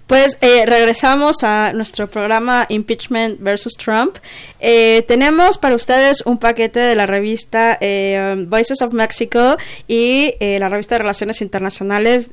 Pues 0.09 0.39
eh, 0.41 0.65
regresamos 0.65 1.43
a 1.43 1.71
nuestro 1.71 2.09
programa 2.09 2.65
Impeachment 2.69 3.39
versus 3.41 3.77
Trump. 3.77 4.17
Eh, 4.59 5.05
tenemos 5.07 5.59
para 5.59 5.75
ustedes 5.75 6.23
un 6.25 6.39
paquete 6.39 6.79
de 6.79 6.95
la 6.95 7.05
revista 7.05 7.77
eh, 7.79 8.33
Voices 8.47 8.81
of 8.81 8.91
Mexico 8.91 9.57
y 9.87 10.33
la 10.39 10.67
revista 10.67 10.95
de 10.95 10.99
Relaciones 10.99 11.43
Internacionales, 11.43 12.31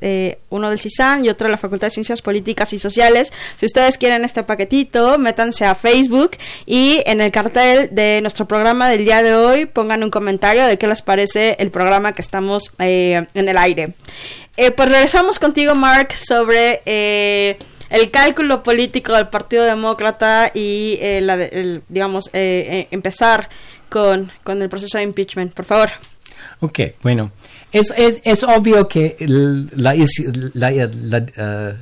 uno 0.49 0.69
del 0.71 0.79
CISAN 0.79 1.23
y 1.23 1.29
otro 1.29 1.45
de 1.45 1.51
la 1.51 1.57
Facultad 1.57 1.87
de 1.87 1.91
Ciencias 1.91 2.23
Políticas 2.23 2.73
y 2.73 2.79
Sociales. 2.79 3.31
Si 3.59 3.67
ustedes 3.67 3.99
quieren 3.99 4.25
este 4.25 4.41
paquetito, 4.41 5.19
métanse 5.19 5.63
a 5.65 5.75
Facebook 5.75 6.31
y 6.65 7.03
en 7.05 7.21
el 7.21 7.31
cartel 7.31 7.89
de 7.91 8.21
nuestro 8.21 8.47
programa 8.47 8.89
del 8.89 9.05
día 9.05 9.21
de 9.21 9.35
hoy 9.35 9.67
pongan 9.67 10.03
un 10.03 10.09
comentario 10.09 10.65
de 10.65 10.79
qué 10.79 10.87
les 10.87 11.03
parece 11.03 11.55
el 11.59 11.69
programa 11.69 12.13
que 12.13 12.23
estamos 12.23 12.71
en 12.79 13.27
el 13.35 13.57
aire. 13.57 13.93
Eh, 14.57 14.71
pues 14.71 14.89
regresamos 14.89 15.37
contigo, 15.37 15.75
Mark, 15.75 16.13
sobre 16.17 16.81
eh, 16.87 17.57
el 17.91 18.09
cálculo 18.09 18.63
político 18.63 19.13
del 19.13 19.27
Partido 19.27 19.63
Demócrata 19.63 20.51
y, 20.51 20.97
eh, 20.99 21.21
la 21.21 21.37
digamos, 21.87 22.31
empezar 22.33 23.49
con, 23.87 24.31
con, 24.43 24.61
el 24.61 24.67
proceso 24.67 24.97
de 24.97 25.03
impeachment. 25.03 25.53
Por 25.53 25.65
favor. 25.65 25.89
Ok, 26.59 26.79
bueno. 27.03 27.31
Es, 27.71 27.93
es, 27.95 28.19
es 28.23 28.43
obvio 28.43 28.87
que 28.87 29.15
la, 29.75 29.93
la, 30.53 31.75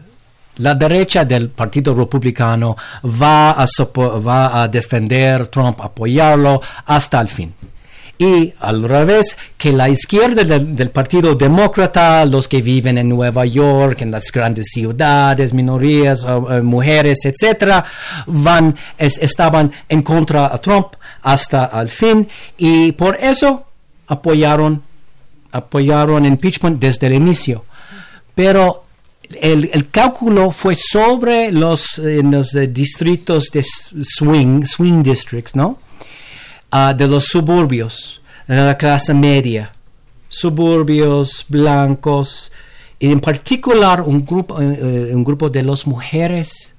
la 0.58 0.76
derecha 0.76 1.24
del 1.24 1.50
Partido 1.50 1.94
Republicano 1.94 2.76
va 3.06 3.52
a, 3.52 3.66
va 3.66 4.64
a 4.64 4.68
defender 4.68 5.48
Trump, 5.48 5.80
apoyarlo 5.80 6.62
hasta 6.86 7.22
el 7.22 7.30
fin 7.30 7.54
y 8.18 8.54
al 8.60 8.84
revés 8.84 9.38
que 9.58 9.74
la 9.74 9.90
izquierda 9.90 10.44
del, 10.44 10.90
Partido 10.90 11.36
Demócrata, 11.36 12.26
los 12.26 12.48
que 12.48 12.62
viven 12.62 12.98
en 12.98 13.10
Nueva 13.10 13.46
York, 13.46 14.02
en 14.02 14.12
las 14.12 14.32
grandes 14.32 14.68
ciudades, 14.72 15.54
minorías, 15.54 16.26
mujeres, 16.64 17.26
etcétera, 17.26 17.84
van 18.28 18.76
estaban 18.98 19.72
en 19.90 20.02
contra 20.02 20.50
de 20.50 20.60
Trump 20.60 20.88
hasta 21.24 21.70
el 21.82 21.90
fin 21.90 22.28
y 22.58 22.92
por 22.94 23.18
eso 23.18 23.66
apoyaron 24.08 24.82
apoyaron 25.52 26.26
impeachment 26.26 26.80
desde 26.80 27.08
el 27.08 27.14
inicio. 27.14 27.66
Pero 28.34 28.84
el, 29.42 29.90
cálculo 29.90 30.52
fue 30.52 30.76
sobre 30.76 31.52
los, 31.52 31.98
los 31.98 32.52
distritos 32.70 33.50
de 33.52 33.64
swing, 33.64 34.66
swing 34.66 35.02
districts, 35.02 35.56
¿no? 35.56 35.80
Ah, 36.78 36.94
de 36.94 37.08
los 37.08 37.24
suburbios, 37.24 38.20
de 38.48 38.58
la 38.58 38.78
clase 38.78 39.14
media, 39.14 39.72
suburbios 40.28 41.46
blancos, 41.48 42.52
y 43.00 43.14
en 43.14 43.22
particular 43.22 44.02
un 44.02 44.26
grupo, 44.26 44.62
eh, 44.62 44.78
eh, 44.82 45.16
un 45.16 45.24
grupo 45.24 45.50
de 45.50 45.64
las 45.64 45.88
mujeres 45.88 46.76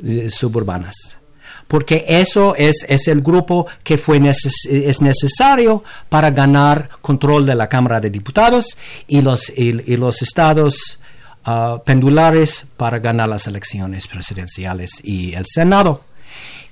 eh, 0.00 0.30
suburbanas. 0.30 1.18
Porque 1.66 2.04
eso 2.06 2.54
es, 2.54 2.86
es 2.88 3.08
el 3.08 3.22
grupo 3.22 3.66
que 3.82 3.98
fue 3.98 4.20
es 4.24 5.02
necesario 5.02 5.82
para 6.08 6.30
ganar 6.30 6.88
control 7.02 7.44
de 7.44 7.56
la 7.56 7.68
Cámara 7.68 7.98
de 7.98 8.10
Diputados 8.10 8.78
y 9.08 9.20
los, 9.20 9.50
y, 9.58 9.96
los 9.96 10.22
estados 10.22 11.00
ah, 11.44 11.82
pendulares 11.84 12.68
para 12.76 13.00
ganar 13.00 13.30
las 13.30 13.48
elecciones 13.48 14.06
presidenciales 14.06 15.00
y 15.02 15.34
el 15.34 15.44
Senado. 15.44 16.04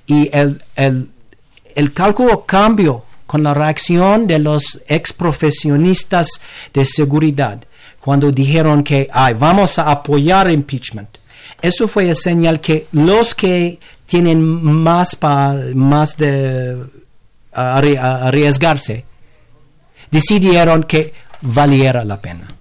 Y 0.07 0.29
el, 0.31 0.63
el, 0.77 1.09
el 1.75 1.93
cálculo 1.93 2.45
cambió 2.45 3.03
con 3.25 3.43
la 3.43 3.53
reacción 3.53 4.27
de 4.27 4.39
los 4.39 4.81
ex 4.87 5.13
profesionistas 5.13 6.27
de 6.73 6.85
seguridad 6.85 7.63
cuando 7.99 8.31
dijeron 8.31 8.83
que 8.83 9.09
Ay, 9.11 9.33
vamos 9.33 9.79
a 9.79 9.89
apoyar 9.89 10.51
impeachment. 10.51 11.09
Eso 11.61 11.87
fue 11.87 12.09
el 12.09 12.15
señal 12.15 12.59
que 12.59 12.87
los 12.91 13.33
que 13.33 13.79
tienen 14.05 14.41
más, 14.43 15.17
más 15.73 16.17
de 16.17 16.83
arriesgarse 17.53 19.05
decidieron 20.11 20.83
que 20.83 21.13
valiera 21.41 22.03
la 22.03 22.21
pena. 22.21 22.53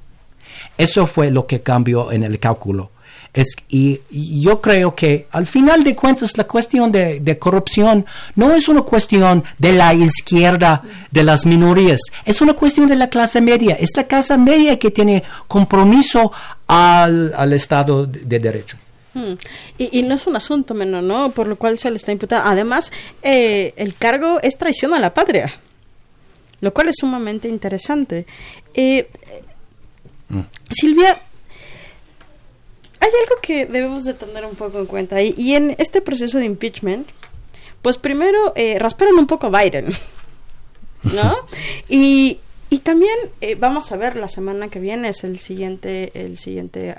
Eso 0.78 1.06
fue 1.06 1.30
lo 1.30 1.46
que 1.46 1.62
cambió 1.62 2.12
en 2.12 2.22
el 2.22 2.38
cálculo. 2.38 2.91
Es, 3.34 3.56
y, 3.68 4.00
yo 4.10 4.60
creo 4.60 4.94
que 4.94 5.26
al 5.30 5.46
final 5.46 5.82
de 5.84 5.96
cuentas 5.96 6.36
la 6.36 6.44
cuestión 6.44 6.92
de, 6.92 7.38
corrupción 7.38 8.04
no 8.34 8.52
es 8.52 8.68
una 8.68 8.82
cuestión 8.82 9.42
de 9.58 9.72
la 9.72 9.94
izquierda, 9.94 10.82
de 11.10 11.22
las 11.22 11.46
minorías, 11.46 12.00
es 12.26 12.42
una 12.42 12.52
cuestión 12.52 12.88
de 12.88 12.96
la 12.96 13.08
clase 13.08 13.40
media, 13.40 13.74
es 13.74 13.90
la 13.96 14.04
clase 14.04 14.36
media 14.36 14.78
que 14.78 14.90
tiene 14.90 15.22
compromiso 15.48 16.30
al, 16.66 17.32
al 17.34 17.52
Estado 17.54 18.04
de, 18.06 18.38
Derecho. 18.38 18.76
Hmm. 19.14 19.34
Y, 19.78 20.02
no 20.02 20.14
es 20.14 20.26
un 20.26 20.36
asunto 20.36 20.74
menor, 20.74 21.02
¿no? 21.02 21.30
Por 21.30 21.46
lo 21.46 21.56
cual 21.56 21.78
se 21.78 21.90
le 21.90 21.96
está 21.96 22.12
imputando. 22.12 22.48
Además, 22.48 22.92
eh, 23.22 23.72
el 23.76 23.94
cargo 23.94 24.40
es 24.42 24.58
traición 24.58 24.92
a 24.92 25.00
la 25.00 25.14
patria, 25.14 25.52
lo 26.60 26.72
cual 26.74 26.88
es 26.88 26.96
sumamente 26.98 27.48
interesante. 27.48 28.26
Eh, 28.74 29.08
mm. 30.28 30.40
Silvia, 30.70 31.20
hay 33.02 33.10
algo 33.22 33.40
que 33.42 33.66
debemos 33.66 34.04
de 34.04 34.14
tener 34.14 34.44
un 34.46 34.54
poco 34.54 34.78
en 34.78 34.86
cuenta. 34.86 35.20
Y, 35.20 35.34
y 35.36 35.54
en 35.54 35.74
este 35.78 36.00
proceso 36.00 36.38
de 36.38 36.44
impeachment, 36.44 37.08
pues 37.82 37.98
primero 37.98 38.52
eh, 38.54 38.78
rasparon 38.78 39.18
un 39.18 39.26
poco 39.26 39.48
a 39.48 39.62
Biden, 39.62 39.92
¿no? 41.12 41.36
y, 41.88 42.38
y 42.72 42.78
también 42.78 43.14
eh, 43.42 43.54
vamos 43.54 43.92
a 43.92 43.98
ver 43.98 44.16
la 44.16 44.28
semana 44.28 44.68
que 44.68 44.80
viene 44.80 45.10
es 45.10 45.24
el 45.24 45.40
siguiente 45.40 46.10
el 46.14 46.38
siguiente 46.38 46.94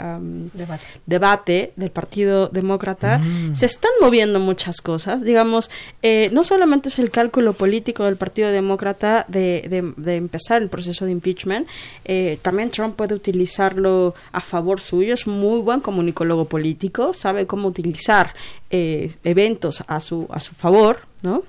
debate. 1.08 1.74
del 1.76 1.90
Partido 1.90 2.48
Demócrata. 2.48 3.18
Mm. 3.18 3.56
Se 3.56 3.66
están 3.66 3.90
moviendo 4.00 4.40
muchas 4.40 4.82
cosas. 4.82 5.24
Digamos, 5.24 5.72
eh, 6.04 6.30
no 6.32 6.44
solamente 6.44 6.90
es 6.90 7.00
el 7.00 7.10
cálculo 7.10 7.54
político 7.54 8.04
del 8.04 8.18
Partido 8.18 8.52
Demócrata 8.52 9.26
de, 9.28 9.94
de, 9.98 10.16
empezar 10.16 10.62
el 10.62 10.70
proceso 10.70 11.06
de 11.06 11.12
impeachment, 11.12 11.68
eh, 12.06 12.38
también 12.44 12.70
Trump 12.70 12.96
puede 12.96 13.16
utilizarlo 13.16 14.14
a 14.32 14.42
favor 14.42 14.80
suyo. 14.80 15.16
Es 15.16 15.26
muy 15.26 15.60
buen 15.62 15.80
comunicólogo 15.80 16.46
político, 16.46 17.16
sabe 17.16 17.48
cómo 17.48 17.68
utilizar 17.68 18.36
eventos 18.70 19.84
a 19.88 20.00
su 20.00 20.28
a 20.30 20.40
su 20.40 20.54
favor, 20.54 21.00
¿no? 21.24 21.42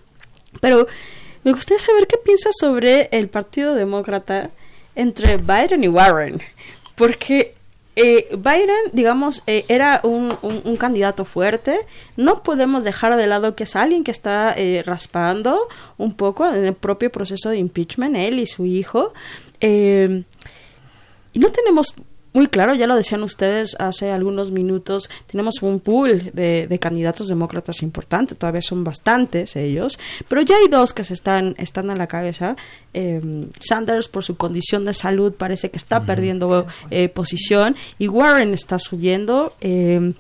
Pero 0.62 0.86
me 1.44 1.52
gustaría 1.52 1.80
saber 1.80 2.06
qué 2.06 2.16
piensas 2.16 2.54
sobre 2.58 3.08
el 3.12 3.28
Partido 3.28 3.74
Demócrata 3.74 4.50
entre 4.96 5.36
Biden 5.36 5.84
y 5.84 5.88
Warren, 5.88 6.40
porque 6.96 7.54
eh, 7.96 8.28
Biden, 8.36 8.90
digamos, 8.92 9.42
eh, 9.46 9.64
era 9.68 10.00
un, 10.02 10.34
un, 10.42 10.76
candidato 10.76 11.24
fuerte. 11.24 11.78
No 12.16 12.42
podemos 12.42 12.82
dejar 12.82 13.16
de 13.16 13.26
lado 13.26 13.54
que 13.54 13.64
es 13.64 13.76
alguien 13.76 14.02
que 14.02 14.10
está 14.10 14.52
eh, 14.56 14.82
raspando 14.84 15.68
un 15.96 16.14
poco 16.14 16.48
en 16.48 16.64
el 16.64 16.74
propio 16.74 17.12
proceso 17.12 17.50
de 17.50 17.58
impeachment, 17.58 18.16
él 18.16 18.40
y 18.40 18.46
su 18.46 18.66
hijo. 18.66 19.12
y 19.60 20.24
no 21.38 21.50
tenemos 21.52 21.94
muy 22.34 22.48
claro, 22.48 22.74
ya 22.74 22.88
lo 22.88 22.96
decían 22.96 23.22
ustedes 23.22 23.76
hace 23.78 24.10
algunos 24.10 24.50
minutos, 24.50 25.08
tenemos 25.26 25.62
un 25.62 25.78
pool 25.78 26.30
de, 26.32 26.66
de 26.68 26.78
candidatos 26.80 27.28
demócratas 27.28 27.80
importante, 27.82 28.34
todavía 28.34 28.60
son 28.60 28.82
bastantes 28.82 29.54
ellos, 29.54 29.98
pero 30.28 30.42
ya 30.42 30.56
hay 30.56 30.68
dos 30.68 30.92
que 30.92 31.04
se 31.04 31.14
están, 31.14 31.54
están 31.58 31.90
a 31.90 31.96
la 31.96 32.08
cabeza. 32.08 32.56
Eh, 32.92 33.46
Sanders, 33.60 34.08
por 34.08 34.24
su 34.24 34.36
condición 34.36 34.84
de 34.84 34.94
salud, 34.94 35.32
parece 35.32 35.70
que 35.70 35.76
está 35.76 36.04
perdiendo 36.04 36.66
eh, 36.90 37.08
posición 37.08 37.76
y 37.98 38.08
Warren 38.08 38.52
está 38.52 38.80
subiendo. 38.80 39.54
Eh, 39.60 40.12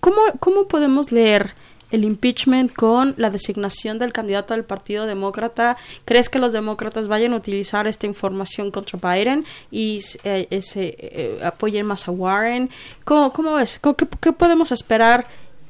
¿cómo, 0.00 0.20
¿Cómo 0.38 0.68
podemos 0.68 1.12
leer? 1.12 1.54
El 1.90 2.04
impeachment 2.04 2.72
con 2.72 3.14
la 3.16 3.30
designación 3.30 3.98
del 3.98 4.12
candidato 4.12 4.54
del 4.54 4.64
Partido 4.64 5.06
Demócrata. 5.06 5.76
¿Crees 6.04 6.28
que 6.28 6.38
los 6.38 6.52
demócratas 6.52 7.08
vayan 7.08 7.32
a 7.32 7.36
utilizar 7.36 7.86
esta 7.86 8.06
información 8.06 8.70
contra 8.70 8.98
Biden 8.98 9.44
y 9.70 10.00
eh, 10.24 10.48
eh, 10.50 11.40
apoyen 11.44 11.86
más 11.86 12.08
a 12.08 12.10
Warren? 12.10 12.70
¿Cómo, 13.04 13.54
ves? 13.54 13.80
qué, 13.80 14.32
podemos 14.32 14.72
esperar 14.72 15.26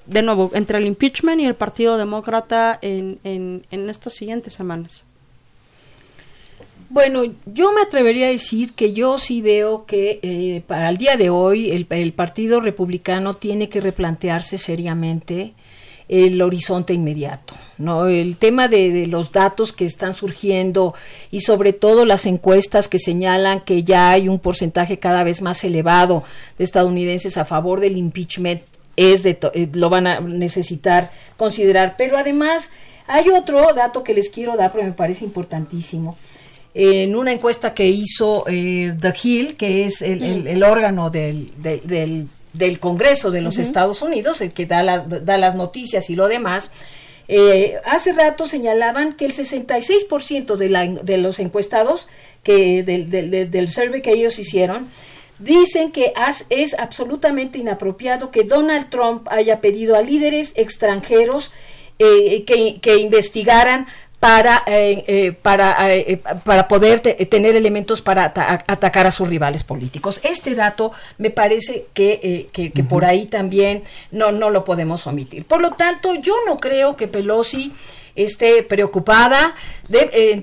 de 0.07 0.23
nuevo 0.23 0.51
entre 0.55 0.79
el 0.79 0.87
impeachment 0.87 1.41
y 1.41 1.45
el 1.45 1.55
Partido 1.55 1.97
Demócrata 1.99 2.79
en, 2.81 3.63
estas 3.71 4.15
siguientes 4.15 4.55
semanas? 4.55 5.05
Bueno, 6.89 7.25
yo 7.47 7.73
me 7.73 7.81
atrevería 7.81 8.27
a 8.27 8.31
decir 8.31 8.73
que 8.73 8.93
yo 8.93 9.19
sí 9.19 9.43
veo 9.43 9.87
que 9.87 10.21
eh, 10.23 10.63
para 10.69 10.89
el 10.89 10.97
día 10.97 11.17
de 11.17 11.31
hoy 11.31 11.73
el, 11.73 12.13
Partido 12.13 12.61
Republicano 12.61 13.35
tiene 13.35 13.69
que 13.69 13.81
replantearse 13.81 14.57
seriamente 14.57 15.53
el 16.09 16.41
horizonte 16.41 16.95
inmediato. 16.95 17.55
¿no? 17.79 18.07
El 18.07 18.37
tema 18.37 18.69
de, 18.69 19.07
los 19.07 19.33
datos 19.33 19.73
que 19.73 19.85
están 19.85 20.15
surgiendo 20.15 20.95
y 21.31 21.41
sobre 21.41 21.73
todo 21.73 22.05
las 22.05 22.27
encuestas 22.27 22.89
que 22.89 22.99
señalan 22.99 23.61
que 23.61 23.83
ya 23.83 24.11
hay 24.11 24.29
un 24.29 24.39
porcentaje 24.39 24.99
cada 24.99 25.25
vez 25.25 25.43
más 25.43 25.63
elevado 25.65 26.23
de 26.59 26.65
estadounidenses 26.65 27.37
a 27.37 27.45
favor 27.45 27.81
del 27.81 27.97
impeachment 27.97 28.63
es 28.97 29.23
de 29.23 29.39
eh, 29.53 29.69
lo 29.75 29.91
van 29.91 30.07
a 30.07 30.21
necesitar 30.21 31.11
considerar. 31.37 31.97
Pero 31.99 32.17
además 32.17 32.71
hay 33.07 33.29
otro 33.29 33.73
dato 33.75 34.03
que 34.03 34.15
les 34.15 34.31
quiero 34.31 34.57
dar 34.57 34.73
porque 34.73 34.87
me 34.87 34.93
parece 34.93 35.25
importantísimo. 35.25 36.17
En 36.73 37.17
una 37.17 37.33
encuesta 37.33 37.73
que 37.73 37.87
hizo 37.87 38.45
eh, 38.49 38.95
The 39.01 39.15
Hill, 39.23 39.55
que 39.55 39.87
es 39.87 40.03
el, 40.03 40.63
órgano 40.63 41.09
del, 41.09 41.51
del 41.57 41.81
del 41.87 42.29
Congreso 42.81 43.31
de 43.31 43.41
los 43.41 43.59
Estados 43.59 44.03
Unidos, 44.03 44.41
el 44.41 44.53
que 44.53 44.67
da, 44.67 44.99
da 44.99 45.39
las 45.39 45.55
noticias 45.55 46.11
y 46.11 46.17
lo 46.17 46.29
demás, 46.29 46.71
eh, 47.29 47.79
hace 47.85 48.13
rato 48.13 48.47
señalaban 48.47 49.13
que 49.13 49.27
el 49.27 49.33
66% 49.33 50.57
de, 50.57 50.69
la, 50.69 50.87
de 50.87 51.19
los 51.19 51.41
encuestados 51.41 52.09
que 52.45 52.85
del, 52.85 53.11
del, 53.51 53.69
survey 53.69 54.01
que 54.01 54.13
ellos 54.13 54.39
hicieron 54.39 54.89
dicen 55.41 55.91
que 55.91 56.13
es 56.51 56.79
absolutamente 56.79 57.59
inapropiado 57.59 58.31
que 58.31 58.45
Donald 58.45 58.91
Trump 58.91 59.27
haya 59.29 59.61
pedido 59.61 59.97
a 59.97 60.03
líderes 60.03 60.53
extranjeros 60.57 61.53
eh, 61.99 62.45
que, 62.45 62.79
que 62.81 62.99
investigaran 62.99 63.89
para, 64.21 64.63
eh, 64.67 65.05
eh, 65.07 65.33
para, 65.33 65.95
eh, 65.95 66.21
para 66.43 66.67
poder 66.69 67.01
tener 67.01 67.55
elementos 67.55 68.01
para 68.01 68.25
atacar 68.25 69.07
a 69.07 69.11
sus 69.11 69.29
rivales 69.29 69.63
políticos. 69.63 70.21
Este 70.23 70.55
dato 70.55 70.93
me 71.19 71.31
parece 71.31 71.87
que, 71.93 72.49
que, 72.53 72.85
por 72.85 73.05
ahí 73.05 73.27
también 73.27 73.83
no, 74.11 74.33
no 74.33 74.51
lo 74.51 74.65
podemos 74.65 75.07
omitir. 75.07 75.45
Por 75.45 75.61
lo 75.61 75.71
tanto, 75.73 76.15
yo 76.15 76.35
no 76.47 76.57
creo 76.57 76.97
que 76.97 77.09
Pelosi 77.09 77.73
esté 78.15 78.63
preocupada. 78.63 79.55
De, 79.89 80.43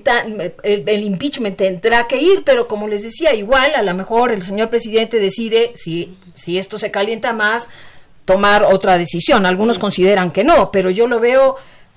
el, 0.62 1.02
impeachment 1.02 1.56
tendrá 1.56 2.06
que 2.06 2.18
ir, 2.18 2.44
pero 2.44 2.68
como 2.68 2.86
les 2.86 3.02
decía, 3.02 3.34
igual 3.34 3.74
a 3.74 3.82
lo 3.82 3.92
mejor 3.94 4.30
el 4.30 4.42
señor 4.42 4.70
presidente 4.70 5.18
decide, 5.18 5.72
si, 5.74 6.12
si 6.34 6.58
esto 6.58 6.78
se 6.78 6.92
calienta 6.92 7.32
más, 7.32 7.68
tomar 8.24 8.62
otra 8.62 8.96
decisión. 8.96 9.44
Algunos 9.46 9.80
consideran 9.80 10.30
que 10.30 10.44
no, 10.44 10.70
pero 10.70 10.90
yo 10.90 11.08
lo 11.08 11.18
veo 11.18 11.56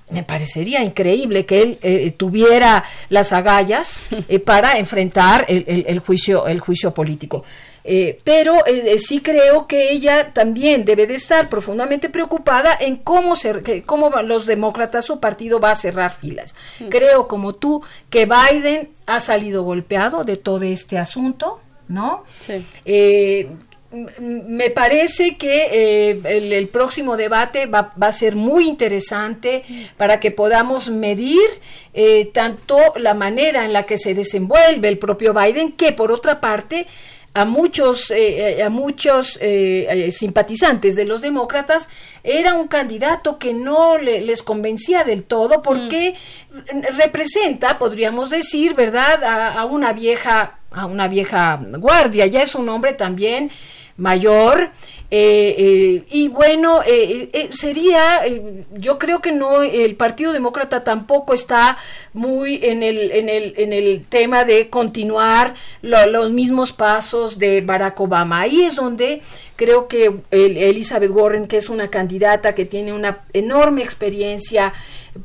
me 0.09 0.23
parecería 0.23 0.83
increíble 0.83 1.45
que 1.45 1.61
él 1.61 1.79
eh, 1.81 2.11
tuviera 2.11 2.83
las 3.09 3.33
agallas 3.33 4.01
eh, 4.29 4.39
para 4.39 4.77
enfrentar 4.77 5.45
el, 5.47 5.99
juicio 5.99 6.47
el 6.47 6.59
juicio 6.59 6.93
político. 6.93 7.43
Eh, 7.89 8.19
pero 8.25 8.57
sí 8.97 9.21
creo 9.21 9.65
que 9.65 9.91
ella 9.91 10.33
también 10.33 10.83
debe 10.83 11.07
de 11.07 11.15
estar 11.15 11.47
profundamente 11.47 12.09
preocupada 12.09 12.75
en 12.77 12.97
cómo 12.97 13.37
se, 13.37 13.83
cómo 13.85 14.09
los 14.23 14.45
demócratas 14.45 15.05
su 15.05 15.21
partido 15.21 15.61
va 15.61 15.71
a 15.71 15.75
cerrar 15.75 16.13
filas. 16.13 16.53
Mm. 16.81 16.89
creo 16.89 17.29
como 17.29 17.53
tú 17.53 17.81
que 18.09 18.25
Biden 18.25 18.89
ha 19.05 19.21
salido 19.21 19.63
golpeado 19.63 20.25
de 20.25 20.35
todo 20.35 20.63
este 20.63 20.97
asunto 20.97 21.61
no 21.87 22.25
sí 22.41 22.65
me 23.91 24.69
parece 24.69 25.37
que 25.37 26.11
eh, 26.11 26.19
el, 26.25 26.67
próximo 26.67 27.15
debate 27.15 27.67
va, 27.67 27.93
a 27.99 28.11
ser 28.11 28.35
muy 28.35 28.67
interesante 28.67 29.63
para 29.95 30.19
que 30.19 30.31
podamos 30.31 30.89
medir 30.89 31.47
eh, 31.93 32.29
tanto 32.33 32.77
la 32.97 33.13
manera 33.13 33.63
en 33.63 33.71
la 33.71 33.83
que 33.83 33.97
se 33.97 34.13
desenvuelve 34.13 34.89
el 34.89 34.97
propio 34.97 35.33
Biden, 35.33 35.71
que 35.71 35.93
por 35.93 36.11
otra 36.11 36.41
parte 36.41 36.85
a 37.33 37.45
muchos, 37.45 38.11
eh, 38.11 38.63
a 38.63 38.69
muchos 38.69 39.39
simpatizantes 40.11 40.95
de 40.95 41.05
los 41.05 41.21
demócratas 41.21 41.87
era 42.23 42.55
un 42.55 42.67
candidato 42.67 43.37
que 43.37 43.53
no 43.53 43.97
les 43.99 44.41
convencía 44.41 45.03
del 45.03 45.23
todo 45.23 45.61
porque 45.61 46.15
mm. 46.51 46.97
representa, 46.97 47.77
podríamos 47.77 48.31
decir, 48.31 48.73
verdad, 48.73 49.23
a, 49.23 49.53
a, 49.53 49.65
una 49.65 49.93
vieja, 49.93 50.59
a 50.71 50.87
una 50.87 51.07
vieja 51.07 51.61
guardia. 51.77 52.25
Ya 52.25 52.41
es 52.41 52.55
un 52.55 52.67
hombre 52.69 52.93
también 52.93 53.51
mayor. 53.97 54.71
Eh, 55.09 55.55
eh, 55.57 56.03
y 56.11 56.27
bueno, 56.27 56.81
eh, 56.85 57.49
sería, 57.51 58.23
yo 58.73 58.99
creo 58.99 59.21
que 59.21 59.31
no, 59.31 59.61
el 59.61 59.95
Partido 59.95 60.33
Demócrata 60.33 60.83
tampoco 60.83 61.33
está 61.33 61.77
muy 62.13 62.59
en 62.61 62.83
el, 62.83 63.11
en 63.11 63.29
el, 63.29 63.53
en 63.55 63.71
el 63.71 64.05
tema 64.05 64.43
de 64.43 64.69
continuar 64.69 65.53
los 65.81 66.31
mismos 66.31 66.73
pasos 66.73 67.39
de 67.39 67.61
Barack 67.61 67.99
Obama. 68.01 68.41
Ahí 68.41 68.63
es 68.63 68.75
donde 68.75 69.21
creo 69.55 69.87
que 69.87 70.13
Elizabeth 70.31 71.11
Warren, 71.11 71.47
que 71.47 71.57
es 71.57 71.69
una 71.69 71.89
candidata 71.89 72.53
que 72.53 72.65
tiene 72.65 72.91
una 72.91 73.19
enorme 73.31 73.83
experiencia 73.83 74.73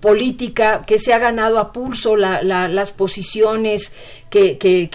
política, 0.00 0.84
que 0.86 0.98
se 0.98 1.12
ha 1.12 1.18
ganado 1.18 1.58
a 1.58 1.72
pulso 1.72 2.16
las 2.16 2.92
posiciones 2.92 3.92
que, 4.30 4.56
que, 4.56 4.88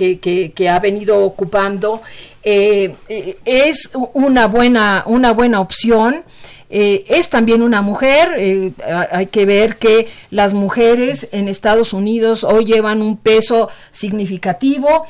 que, 0.55 0.69
ha 0.69 0.79
venido 0.79 1.23
ocupando, 1.23 2.01
es 2.43 3.91
una 4.13 4.47
buena, 4.47 4.76
una 5.05 5.31
buena 5.33 5.59
opción. 5.59 6.23
Eh, 6.69 7.05
es 7.07 7.29
también 7.29 7.61
una 7.61 7.81
mujer, 7.81 8.73
hay 9.09 9.27
que 9.27 9.45
ver 9.45 9.77
que 9.77 10.09
las 10.31 10.53
mujeres 10.53 11.29
en 11.31 11.47
Estados 11.47 11.93
Unidos 11.93 12.43
hoy 12.43 12.65
llevan 12.65 13.01
un 13.01 13.15
peso 13.15 13.69
significativo, 13.91 15.05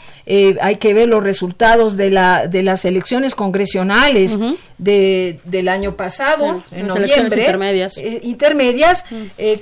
hay 0.61 0.75
que 0.75 0.93
ver 0.93 1.07
los 1.09 1.23
resultados 1.23 1.97
de, 1.97 2.11
la, 2.11 2.45
de 2.45 2.61
las 2.61 2.85
elecciones 2.85 3.33
congresionales 3.33 4.37
de, 4.77 5.39
del 5.45 5.67
año 5.67 5.93
pasado, 5.93 6.63
en 6.71 6.85
noviembre, 6.85 7.41
intermedias, 7.41 7.97
intermedias 7.97 9.05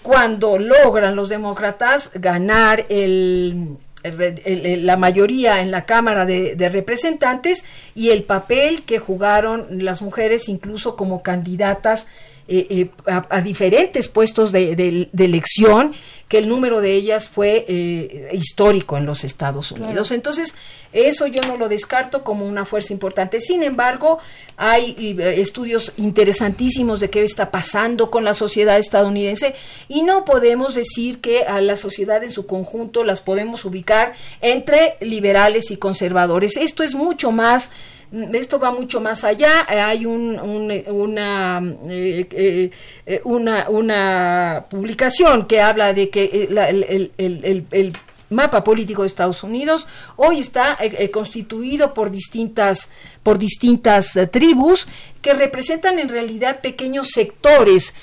cuando 0.03 0.57
logran 0.57 1.15
los 1.15 1.29
demócratas 1.29 2.11
ganar 2.13 2.85
el 2.89 3.77
la 4.11 4.97
mayoría 4.97 5.61
en 5.61 5.71
la 5.71 5.85
Cámara 5.85 6.25
de, 6.25 6.69
Representantes 6.71 7.65
y 7.93 8.09
el 8.09 8.23
papel 8.23 8.83
que 8.83 8.99
jugaron 8.99 9.67
las 9.69 10.01
mujeres 10.01 10.49
incluso 10.49 10.95
como 10.95 11.23
candidatas 11.23 12.07
eh, 12.47 12.67
eh, 12.69 12.89
a, 13.07 13.41
diferentes 13.41 14.07
puestos 14.07 14.51
de, 14.51 15.09
elección, 15.17 15.93
que 16.27 16.37
el 16.37 16.47
número 16.47 16.79
de 16.79 16.93
ellas 16.93 17.27
fue 17.27 17.65
eh, 17.67 18.29
histórico 18.33 18.97
en 18.97 19.07
los 19.07 19.23
Estados 19.23 19.71
Unidos. 19.71 20.11
Entonces, 20.11 20.53
eso 20.93 21.25
yo 21.25 21.41
no 21.47 21.57
lo 21.57 21.69
descarto 21.69 22.23
como 22.23 22.45
una 22.45 22.63
fuerza 22.63 22.93
importante. 22.93 23.39
Sin 23.39 23.63
embargo, 23.63 24.19
hay 24.57 25.15
estudios 25.19 25.91
interesantísimos 25.97 26.99
de 26.99 27.09
qué 27.09 27.23
está 27.23 27.49
pasando 27.49 28.11
con 28.11 28.23
la 28.23 28.35
sociedad 28.35 28.77
estadounidense 28.77 29.55
y 29.87 30.03
no 30.03 30.23
podemos 30.23 30.75
decir 30.75 31.21
que 31.21 31.45
a 31.45 31.61
la 31.61 31.75
sociedad 31.75 32.23
en 32.23 32.31
su 32.31 32.45
conjunto 32.45 33.03
las 33.03 33.21
podemos 33.21 33.65
ubicar 33.65 34.13
entre 34.41 34.97
liberales 35.01 35.71
y 35.71 35.77
conservadores. 35.77 36.57
Esto 36.57 36.83
es 36.83 36.93
mucho 36.93 37.31
más 37.31 37.71
esto 38.11 38.59
va 38.59 38.71
mucho 38.71 39.01
más 39.01 39.23
allá. 39.23 39.65
Hay 39.67 40.05
un, 40.05 40.39
una, 40.87 41.61
eh, 41.87 42.71
eh, 43.05 43.21
una, 43.23 43.69
una 43.69 44.65
publicación 44.69 45.45
que 45.45 45.61
habla 45.61 45.93
de 45.93 46.09
que 46.09 46.23
eh, 46.23 46.47
el, 46.49 47.11
el, 47.17 47.65
el, 47.71 47.93
mapa 48.27 48.63
político 48.63 49.03
de 49.03 49.07
Estados 49.07 49.43
Unidos 49.43 49.87
hoy 50.15 50.39
está 50.39 50.79
constituido 51.13 51.93
por 51.93 52.09
distintas 52.09 52.89
por 53.21 53.37
distintas 53.37 54.17
tribus 54.31 54.87
que 55.21 55.35
representan 55.35 55.99
en 55.99 56.09
realidad 56.09 56.59
pequeños 56.59 57.09
sectores 57.11 57.93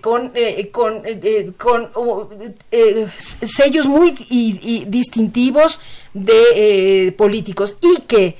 con, 0.00 0.32
con, 0.72 1.02
con 1.58 1.90
sellos 3.18 3.86
muy 3.86 4.12
distintivos 4.88 5.78
de 6.14 7.14
políticos 7.16 7.76
y 7.82 8.00
que 8.00 8.38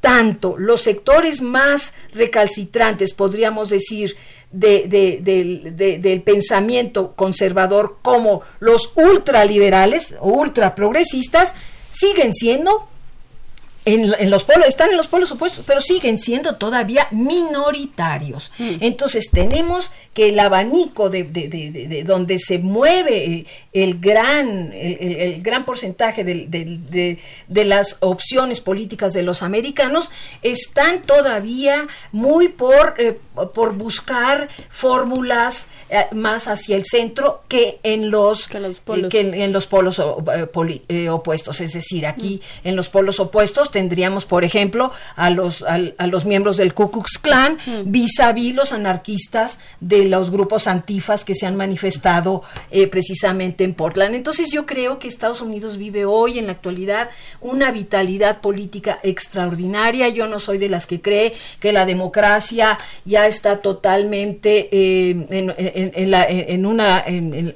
tanto 0.00 0.56
los 0.58 0.82
sectores 0.82 1.42
más 1.42 1.94
recalcitrantes, 2.12 3.14
podríamos 3.14 3.70
decir, 3.70 4.16
del 4.50 6.22
pensamiento 6.24 7.12
conservador 7.14 7.98
como 8.02 8.42
los 8.60 8.92
ultraliberales 8.94 10.16
o 10.20 10.30
ultraprogresistas 10.30 11.54
siguen 11.90 12.32
siendo 12.32 12.88
en, 13.94 14.30
los 14.30 14.44
polos, 14.44 14.66
están 14.68 14.90
en 14.90 14.96
los 14.96 15.06
polos 15.06 15.30
opuestos, 15.32 15.64
pero 15.66 15.80
siguen 15.80 16.18
siendo 16.18 16.56
todavía 16.56 17.08
minoritarios. 17.10 18.52
Mm. 18.58 18.76
Entonces 18.80 19.30
tenemos 19.30 19.90
que 20.12 20.28
el 20.28 20.40
abanico 20.40 21.08
de, 21.08 22.02
donde 22.06 22.38
se 22.38 22.58
mueve 22.58 23.24
eh, 23.24 23.46
el 23.72 23.98
gran, 23.98 24.72
el, 24.74 25.42
gran 25.42 25.64
porcentaje 25.64 26.24
de, 26.24 27.18
las 27.48 27.96
opciones 28.00 28.60
políticas 28.60 29.12
de 29.12 29.22
los 29.22 29.42
americanos 29.42 30.10
están 30.42 31.02
todavía 31.02 31.86
muy 32.12 32.48
por, 32.48 32.94
eh, 32.98 33.18
por 33.54 33.74
buscar 33.74 34.48
fórmulas 34.68 35.68
eh, 35.88 36.06
más 36.12 36.48
hacia 36.48 36.76
el 36.76 36.84
centro 36.84 37.42
que 37.48 37.78
en 37.82 38.10
los, 38.10 38.48
polos, 38.84 39.14
en, 39.14 39.52
los 39.52 39.66
polos 39.66 39.98
opuestos. 39.98 41.60
Es 41.60 41.72
decir, 41.72 42.06
aquí 42.06 42.40
mm. 42.64 42.68
en 42.68 42.76
los 42.76 42.88
polos 42.88 43.20
opuestos 43.20 43.70
tendríamos, 43.78 44.26
por 44.26 44.42
ejemplo, 44.42 44.90
a 45.14 45.30
los, 45.30 45.62
a, 45.62 45.78
los 46.08 46.24
miembros 46.24 46.56
del 46.56 46.74
Ku 46.74 46.90
Klux 46.90 47.16
Klan 47.16 47.58
vis 47.84 48.18
a 48.18 48.32
vis 48.32 48.52
los 48.52 48.72
anarquistas 48.72 49.60
de 49.78 50.04
los 50.06 50.32
grupos 50.32 50.66
antifas 50.66 51.24
que 51.24 51.36
se 51.36 51.46
han 51.46 51.54
manifestado 51.54 52.42
eh, 52.72 52.88
precisamente 52.88 53.62
en 53.62 53.74
Portland. 53.74 54.16
Entonces 54.16 54.50
yo 54.50 54.66
creo 54.66 54.98
que 54.98 55.06
Estados 55.06 55.40
Unidos 55.40 55.76
vive 55.76 56.06
hoy, 56.06 56.40
en 56.40 56.46
la 56.46 56.52
actualidad, 56.54 57.08
una 57.40 57.70
vitalidad 57.70 58.40
política 58.40 58.98
extraordinaria. 59.04 60.08
Yo 60.08 60.26
no 60.26 60.40
soy 60.40 60.58
de 60.58 60.68
las 60.68 60.88
que 60.88 61.00
cree 61.00 61.34
que 61.60 61.72
la 61.72 61.86
democracia 61.86 62.80
ya 63.04 63.28
está 63.28 63.58
totalmente 63.58 64.70
eh, 64.72 65.26
en, 65.30 66.10
la, 66.10 66.24
en, 66.28 66.66
una, 66.66 67.04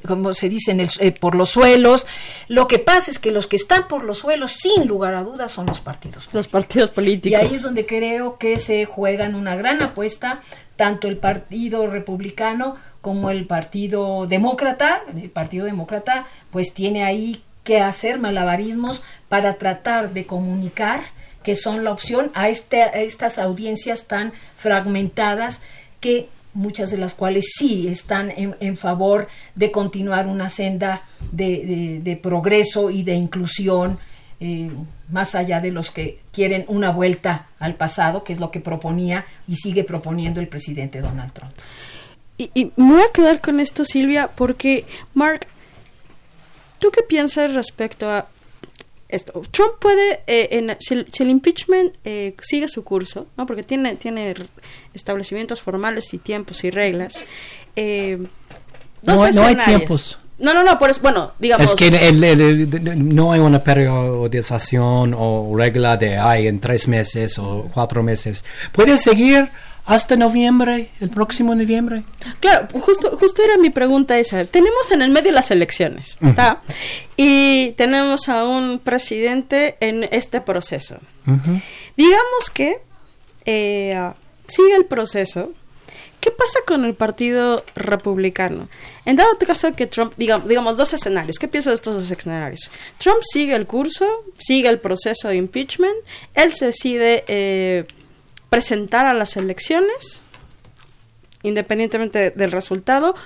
como 0.07 0.35
se 0.35 0.49
dice, 0.49 0.70
en 0.70 0.87
eh, 1.01 1.11
por 1.11 1.35
los 1.35 1.51
suelos. 1.51 2.07
Lo 2.47 2.68
que 2.68 2.79
pasa 2.79 3.11
es 3.11 3.18
que 3.18 3.33
los 3.33 3.49
que 3.49 3.57
están 3.57 3.89
por 3.89 4.05
los 4.05 4.18
suelos, 4.18 4.53
sin 4.53 4.87
lugar 4.87 5.14
a 5.14 5.25
dudas, 5.25 5.51
son 5.51 5.66
los 5.66 5.81
partidos 5.81 6.01
los 6.32 6.48
partidos 6.48 6.90
políticos. 6.90 7.40
Y 7.40 7.44
ahí 7.44 7.55
es 7.55 7.62
donde 7.62 7.86
creo 7.86 8.38
que 8.38 8.59
se 8.59 8.84
juegan 8.84 9.34
una 9.34 9.57
gran 9.57 9.82
apuesta, 9.82 10.40
tanto 10.76 11.09
el 11.09 11.16
Partido 11.16 11.86
Republicano 11.86 12.76
como 13.00 13.30
el 13.30 13.46
Partido 13.46 14.26
Demócrata. 14.26 15.03
El 15.14 15.30
Partido 15.30 15.66
Demócrata 15.66 16.26
pues 16.50 16.72
tiene 16.72 17.05
ahí 17.05 17.42
que 17.64 17.80
hacer 17.80 18.18
malabarismos 18.18 19.03
para 19.28 19.55
tratar 19.55 20.12
de 20.12 20.26
comunicar 20.26 21.00
que 21.42 21.55
son 21.57 21.84
la 21.84 21.90
opción 21.90 22.30
a, 22.34 22.48
este, 22.48 23.03
estas 23.03 23.38
audiencias 23.38 24.07
tan 24.07 24.32
fragmentadas 24.57 25.62
que 26.00 26.28
muchas 26.55 26.90
de 26.90 26.98
las 26.98 27.14
cuales 27.14 27.53
sí 27.57 27.88
están 27.88 28.30
en, 28.30 28.76
favor 28.76 29.28
de 29.55 29.72
continuar 29.72 30.26
una 30.26 30.50
senda 30.50 31.03
de 31.32 32.20
progreso 32.22 32.90
y 32.90 33.03
de 33.03 33.14
inclusión 33.14 33.98
eh, 34.45 34.72
más 35.09 35.36
allá 35.36 35.61
de 35.61 35.70
los 35.70 35.93
que 35.93 36.18
quieren 36.32 36.64
una 36.66 36.90
vuelta 36.90 37.47
al 37.61 37.76
pasado, 37.76 38.24
que 38.24 38.32
es 38.32 38.40
lo 38.40 38.51
que 38.51 38.59
proponía 38.59 39.24
y 39.47 39.55
sigue 39.55 39.84
proponiendo 39.84 40.40
el 40.40 40.49
presidente 40.49 41.01
Donald 41.01 41.32
Trump. 41.32 41.53
Y, 42.38 42.72
me 42.74 42.95
voy 42.95 43.03
a 43.03 43.12
quedar 43.12 43.40
con 43.40 43.61
esto, 43.61 43.84
Silvia, 43.84 44.28
porque, 44.34 44.84
Mark, 45.14 45.47
¿tú 46.80 46.90
qué 46.90 47.03
piensas 47.03 47.55
respecto 47.55 48.11
a 48.11 48.26
esto? 49.09 49.43
Trump 49.53 49.74
puede, 49.78 50.22
eh, 50.26 50.49
en, 50.51 50.76
si, 50.80 50.95
el, 50.95 51.30
impeachment 51.30 51.95
eh, 52.05 52.34
sigue 52.40 52.66
su 52.66 52.82
curso, 52.82 53.28
¿no? 53.36 53.47
porque 53.47 53.62
tiene, 53.62 53.95
tiene 53.95 54.34
establecimientos 54.93 55.62
formales 55.62 56.12
y 56.14 56.18
tiempos 56.18 56.64
y 56.64 56.70
reglas, 56.72 57.24
no, 57.76 59.30
no 59.30 59.45
hay 59.45 59.55
tiempos. 59.55 60.18
No, 60.43 60.53
no, 60.53 60.64
no, 60.64 60.76
por 60.78 60.90
eso, 60.90 61.01
bueno, 61.03 61.32
digamos... 61.38 61.72
Es 61.72 61.74
que 61.74 61.90
no 62.97 63.32
hay 63.32 63.40
una 63.40 63.62
periodización 63.62 65.14
o 65.16 65.55
regla 65.57 65.97
de, 65.97 66.18
ay, 66.18 66.49
en 66.49 66.59
tres 66.61 66.88
meses 66.88 67.38
o 67.38 67.70
cuatro 67.72 68.03
meses. 68.03 68.45
Puede 68.72 68.99
seguir 68.99 69.49
hasta 69.86 70.16
noviembre, 70.16 70.90
el 71.01 71.11
próximo 71.11 71.55
noviembre. 71.55 72.03
Claro, 72.40 72.66
justo, 72.80 73.16
justo 73.18 73.43
era 73.43 73.57
mi 73.57 73.70
pregunta 73.70 74.18
esa. 74.18 74.45
Tenemos 74.45 74.90
en 74.90 75.03
el 75.03 75.11
medio 75.11 75.30
las 75.30 75.53
elecciones, 75.53 76.16
¿está? 76.20 76.62
Y 77.16 77.72
tenemos 77.76 78.28
a 78.28 78.45
un 78.45 78.80
presidente 78.80 79.76
en 79.78 80.09
este 80.11 80.40
proceso. 80.40 80.99
Digamos 81.97 82.51
que 82.53 82.78
eh, 83.45 84.11
sigue 84.49 84.74
el 84.74 84.86
proceso, 84.86 85.53
¿Qué 86.23 86.31
pasa 86.31 86.61
con 86.64 86.85
el 86.85 86.95
Partido 86.95 87.64
Republicano? 87.75 88.68
En 89.05 89.16
dado 89.16 89.37
caso 89.45 89.75
que 89.75 89.89
Trump, 89.89 90.12
digamos, 90.16 90.49
digamos 90.49 90.77
dos 90.77 90.95
escenarios, 90.95 91.37
¿qué 91.37 91.49
piensas 91.49 91.73
de 91.73 91.75
estos 91.75 91.97
dos 91.97 92.09
escenarios? 92.09 92.70
Trump 92.99 93.18
sigue 93.23 93.57
el 93.57 93.66
curso, 93.66 94.07
sigue 94.39 94.68
el 94.68 94.79
proceso 94.79 95.27
de 95.27 95.35
impeachment, 95.35 95.97
él 96.35 96.55
se 96.55 96.66
decide 96.66 97.25
eh, 97.27 97.87
presentar 98.51 99.05
a 99.07 99.14
las 99.14 99.37
elecciones, 99.37 100.20
independientemente 101.43 102.31
del 102.31 102.53
resultado, 102.53 103.16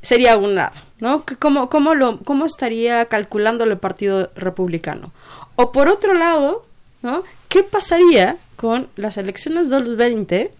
sería 0.00 0.38
un 0.38 0.54
lado, 0.54 0.74
¿no? 1.00 1.26
¿Cómo, 1.38 1.68
cómo, 1.68 1.94
lo, 1.94 2.20
¿Cómo 2.20 2.46
estaría 2.46 3.04
calculando 3.04 3.64
el 3.64 3.76
Partido 3.76 4.30
Republicano? 4.36 5.12
O 5.56 5.70
por 5.70 5.88
otro 5.88 6.14
lado, 6.14 6.64
¿no? 7.02 7.24
¿Qué 7.50 7.62
pasaría 7.62 8.38
con 8.56 8.88
las 8.96 9.18
elecciones 9.18 9.68
del 9.68 9.96
20 9.96 10.50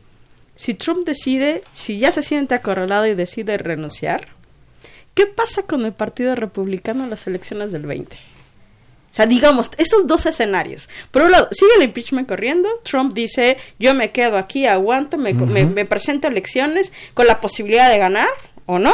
si 0.58 0.74
Trump 0.74 1.06
decide, 1.06 1.62
si 1.72 1.98
ya 1.98 2.10
se 2.10 2.20
siente 2.20 2.56
acorralado 2.56 3.06
y 3.06 3.14
decide 3.14 3.58
renunciar, 3.58 4.26
¿qué 5.14 5.26
pasa 5.26 5.62
con 5.62 5.86
el 5.86 5.92
Partido 5.92 6.34
Republicano 6.34 7.04
en 7.04 7.10
las 7.10 7.28
elecciones 7.28 7.70
del 7.70 7.86
20? 7.86 8.16
O 8.16 9.14
sea, 9.14 9.26
digamos, 9.26 9.70
estos 9.78 10.08
dos 10.08 10.26
escenarios. 10.26 10.90
Por 11.12 11.22
un 11.22 11.30
lado, 11.30 11.46
sigue 11.52 11.70
el 11.76 11.84
impeachment 11.84 12.28
corriendo. 12.28 12.68
Trump 12.82 13.12
dice, 13.12 13.56
yo 13.78 13.94
me 13.94 14.10
quedo 14.10 14.36
aquí, 14.36 14.66
aguanto, 14.66 15.16
me, 15.16 15.32
presento 15.84 16.26
a 16.26 16.30
elecciones 16.32 16.92
con 17.14 17.28
la 17.28 17.40
posibilidad 17.40 17.88
de 17.88 17.98
ganar, 17.98 18.28
¿o 18.66 18.80
no? 18.80 18.92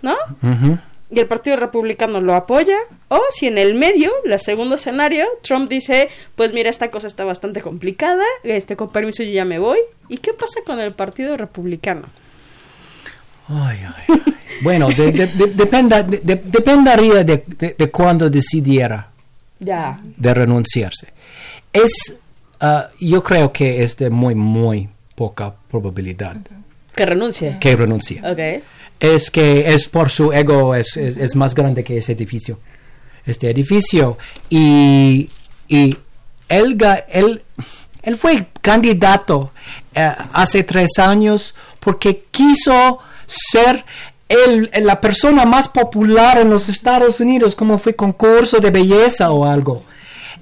¿No? 0.00 0.16
Y 1.12 1.20
el 1.20 1.26
Partido 1.26 1.56
Republicano 1.56 2.22
lo 2.22 2.34
apoya, 2.34 2.78
o 3.08 3.20
si 3.30 3.46
en 3.46 3.58
el 3.58 3.74
medio, 3.74 4.10
el 4.24 4.38
segundo 4.38 4.76
escenario, 4.76 5.26
Trump 5.42 5.68
dice, 5.68 6.08
pues 6.36 6.54
mira, 6.54 6.70
esta 6.70 6.90
cosa 6.90 7.06
está 7.06 7.24
bastante 7.24 7.60
complicada, 7.60 8.24
este 8.44 8.76
con 8.76 8.90
permiso 8.90 9.22
yo 9.22 9.30
ya 9.30 9.44
me 9.44 9.58
voy. 9.58 9.78
¿Y 10.08 10.16
qué 10.18 10.32
pasa 10.32 10.60
con 10.64 10.80
el 10.80 10.94
Partido 10.94 11.36
Republicano? 11.36 12.08
bueno, 14.62 14.88
dependería 16.48 17.24
de, 17.24 17.44
de, 17.76 17.90
cuándo 17.90 18.30
decidiera 18.30 19.10
ya. 19.58 20.00
de 20.16 20.32
renunciarse. 20.32 21.08
Es, 21.70 22.16
ah, 22.60 22.88
yo 22.98 23.22
creo 23.22 23.52
que 23.52 23.82
es 23.82 23.98
de 23.98 24.08
muy, 24.08 24.34
muy 24.34 24.88
poca 25.14 25.54
probabilidad. 25.70 26.38
Que 26.94 27.04
renuncie. 27.04 27.58
Que 27.60 27.76
renuncie. 27.76 28.22
Okay 28.26 28.62
es 29.02 29.32
que 29.32 29.74
es 29.74 29.88
por 29.88 30.10
su 30.10 30.32
ego, 30.32 30.76
es, 30.76 30.96
es, 30.96 31.34
más 31.34 31.56
grande 31.56 31.82
que 31.82 31.98
ese 31.98 32.12
edificio. 32.12 32.60
Este 33.26 33.50
edificio. 33.50 34.16
Y, 34.48 35.28
y 35.66 35.96
él, 36.48 36.78
él, 37.08 37.42
él 38.02 38.16
fue 38.16 38.46
candidato 38.60 39.50
eh, 39.92 40.12
hace 40.32 40.62
tres 40.62 41.00
años 41.00 41.52
porque 41.80 42.26
quiso 42.30 43.00
ser 43.26 43.84
el, 44.28 44.70
la 44.82 45.00
persona 45.00 45.46
más 45.46 45.66
popular 45.66 46.38
en 46.38 46.48
los 46.48 46.68
Estados 46.68 47.18
Unidos, 47.18 47.56
como 47.56 47.80
fue 47.80 47.96
concurso 47.96 48.60
de 48.60 48.70
belleza 48.70 49.32
o 49.32 49.44
algo. 49.46 49.82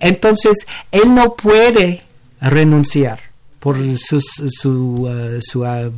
Entonces, 0.01 0.67
él 0.93 1.15
no 1.15 1.35
puede 1.35 2.03
renunciar 2.43 3.21
por 3.59 3.79
su, 3.97 4.21
su, 4.21 4.71
uh, 4.71 5.59
uh, 5.59 5.93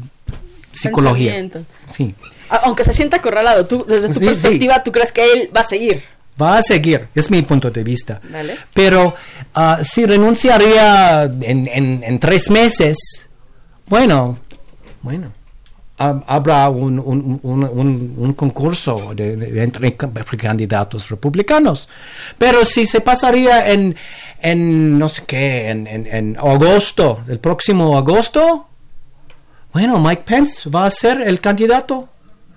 psicología. 0.72 1.48
Sí 1.92 2.14
aunque 2.62 2.84
se 2.84 2.92
sienta 2.92 3.16
acorralado, 3.16 3.66
tú, 3.66 3.84
desde 3.88 4.12
tu 4.12 4.20
perspectiva, 4.20 4.82
¿tú 4.82 4.92
crees 4.92 5.12
que 5.12 5.24
él 5.32 5.50
va 5.54 5.60
a 5.60 5.64
seguir? 5.64 6.02
Va 6.40 6.58
a 6.58 6.62
seguir, 6.62 7.08
es 7.14 7.30
mi 7.30 7.42
punto 7.42 7.70
de 7.70 7.82
vista. 7.82 8.20
Pero 8.72 9.14
ah, 9.54 9.80
si 9.82 10.04
renunciaría 10.06 11.24
en, 11.24 11.68
en, 11.68 12.18
tres 12.18 12.50
meses, 12.50 13.28
bueno, 13.86 14.38
bueno, 15.02 15.30
habrá 15.98 16.68
un, 16.68 16.98
un, 16.98 17.40
un, 17.42 18.14
un 18.16 18.32
concurso 18.32 19.12
de, 19.14 19.62
entre 19.62 19.94
candidatos 19.94 21.08
republicanos. 21.10 21.88
Pero 22.38 22.64
si 22.64 22.86
se 22.86 23.00
pasaría 23.00 23.70
en, 23.70 23.94
en 24.40 24.98
no 24.98 25.08
sé 25.08 25.24
qué, 25.26 25.68
en, 25.68 25.86
en, 25.86 26.36
agosto, 26.38 27.20
el 27.28 27.38
próximo 27.38 27.96
agosto, 27.96 28.68
bueno, 29.72 29.98
Mike 29.98 30.22
Pence 30.26 30.68
va 30.68 30.86
a 30.86 30.90
ser 30.90 31.22
el 31.22 31.40
candidato 31.40 32.08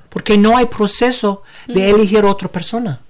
porque 0.09 0.37
no 0.37 0.57
hay 0.57 0.65
proceso 0.65 1.43
de 1.67 1.89
elegir 1.89 2.23
otra 2.25 2.47
persona. 2.47 3.01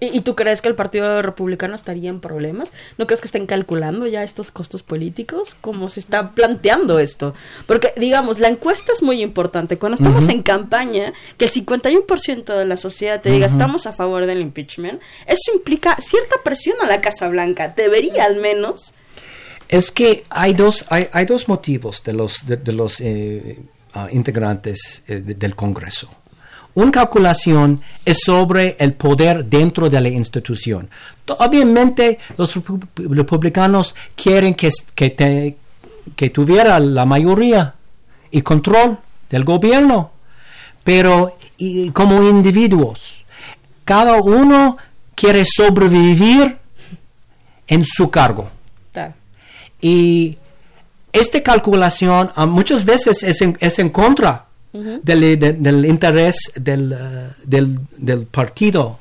¿Y, 0.00 0.20
tú 0.20 0.34
crees 0.34 0.60
que 0.60 0.68
el 0.68 0.74
Partido 0.74 1.22
Republicano 1.22 1.74
estaría 1.74 2.10
en 2.10 2.20
problemas? 2.20 2.72
¿No 2.98 3.06
crees 3.06 3.20
que 3.20 3.26
estén 3.26 3.46
calculando 3.46 4.06
ya 4.06 4.22
estos 4.22 4.50
costos 4.50 4.82
políticos? 4.82 5.56
¿Cómo 5.60 5.88
se 5.88 6.00
está 6.00 6.32
planteando 6.32 6.98
esto? 6.98 7.34
Porque, 7.66 7.94
digamos, 7.96 8.40
la 8.40 8.48
encuesta 8.48 8.92
es 8.92 9.02
muy 9.02 9.22
importante. 9.22 9.78
Cuando 9.78 9.94
estamos 9.94 10.28
en 10.28 10.42
campaña, 10.42 11.12
que 11.38 11.46
el 11.46 11.50
51% 11.50 12.44
de 12.44 12.64
la 12.64 12.76
sociedad 12.76 13.20
te 13.20 13.30
diga 13.30 13.46
estamos 13.46 13.86
a 13.86 13.92
favor 13.92 14.26
del 14.26 14.40
impeachment, 14.40 15.00
eso 15.26 15.52
implica 15.54 15.96
cierta 16.00 16.36
presión 16.42 16.76
a 16.82 16.86
la 16.86 17.00
Casa 17.00 17.28
Blanca. 17.28 17.68
Debería 17.68 18.24
al 18.24 18.36
menos. 18.36 18.94
Es 19.74 19.90
que 19.90 20.22
hay 20.30 20.54
dos, 20.54 20.84
hay, 20.88 21.08
hay 21.12 21.26
dos 21.26 21.48
motivos 21.48 22.00
de 22.04 22.12
los, 22.12 22.46
de, 22.46 22.72
los 22.72 23.02
ah, 23.94 24.06
integrantes 24.12 25.02
eh, 25.08 25.18
del 25.18 25.56
Congreso. 25.56 26.08
Una 26.74 26.92
calculación 26.92 27.80
es 28.04 28.20
sobre 28.20 28.76
el 28.78 28.92
poder 28.92 29.44
dentro 29.44 29.90
de 29.90 30.00
la 30.00 30.08
institución. 30.08 30.88
Obviamente 31.26 32.20
los 32.36 32.54
republicanos 32.96 33.96
quieren 34.14 34.54
que, 34.54 34.70
que, 34.94 36.30
tuviera 36.30 36.78
la 36.78 37.04
mayoría 37.04 37.74
y 38.30 38.42
control 38.42 38.98
del 39.28 39.42
gobierno, 39.42 40.12
pero 40.84 41.36
como 41.92 42.22
individuos, 42.22 43.24
cada 43.84 44.22
uno 44.22 44.76
quiere 45.16 45.44
sobrevivir 45.44 46.58
en 47.66 47.84
su 47.84 48.08
cargo. 48.08 48.48
Y 49.84 50.38
esta 51.12 51.42
calculación 51.42 52.30
ah, 52.36 52.46
muchas 52.46 52.86
veces 52.86 53.22
es 53.22 53.42
es 53.42 53.78
en 53.78 53.90
contra 53.90 54.46
del, 54.72 55.84
interés 55.86 56.52
del, 56.56 56.92
eh, 56.98 57.28
del, 57.44 57.80
del, 57.98 58.24
partido 58.24 58.98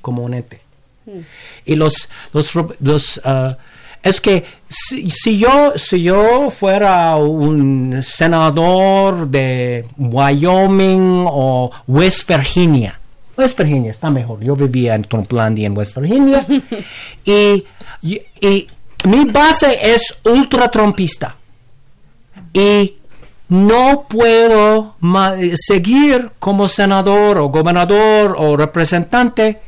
como 0.00 0.22
un 0.22 0.34
ente. 0.34 0.60
Hmm. 1.06 1.22
Y 1.64 1.74
los, 1.74 2.08
los, 2.32 2.52
los 2.78 3.16
uh, 3.18 3.56
es 4.00 4.20
que 4.20 4.44
si, 4.68 5.36
yo, 5.36 5.72
si 5.74 6.04
yo 6.04 6.50
fuera 6.50 7.16
un 7.16 8.00
senador 8.00 9.28
de 9.28 9.86
Wyoming 9.98 11.26
o 11.26 11.72
West 11.88 12.28
Virginia, 12.28 13.00
West 13.36 13.58
Virginia 13.58 13.90
está 13.90 14.10
mejor. 14.10 14.40
Yo 14.42 14.54
vivía 14.54 14.94
en 14.94 15.02
Trumplandia, 15.02 15.66
en 15.66 15.76
West 15.76 15.98
Virginia. 15.98 16.46
y, 17.24 17.64
y, 18.02 18.20
y, 18.40 18.66
mi 19.06 19.24
base 19.24 19.94
es 19.94 20.18
ultra 20.24 20.68
trompista. 20.68 21.36
Y 22.52 22.96
no 23.48 24.06
puedo 24.08 24.96
seguir 25.54 26.32
como 26.40 26.68
senador 26.68 27.38
o 27.38 27.48
gobernador 27.48 28.34
o 28.36 28.56
representante 28.56 29.60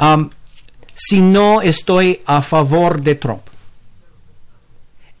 um, 0.00 0.28
si 0.92 1.20
no 1.20 1.62
estoy 1.62 2.20
a 2.26 2.42
favor 2.42 3.00
de 3.00 3.14
Trump. 3.14 3.42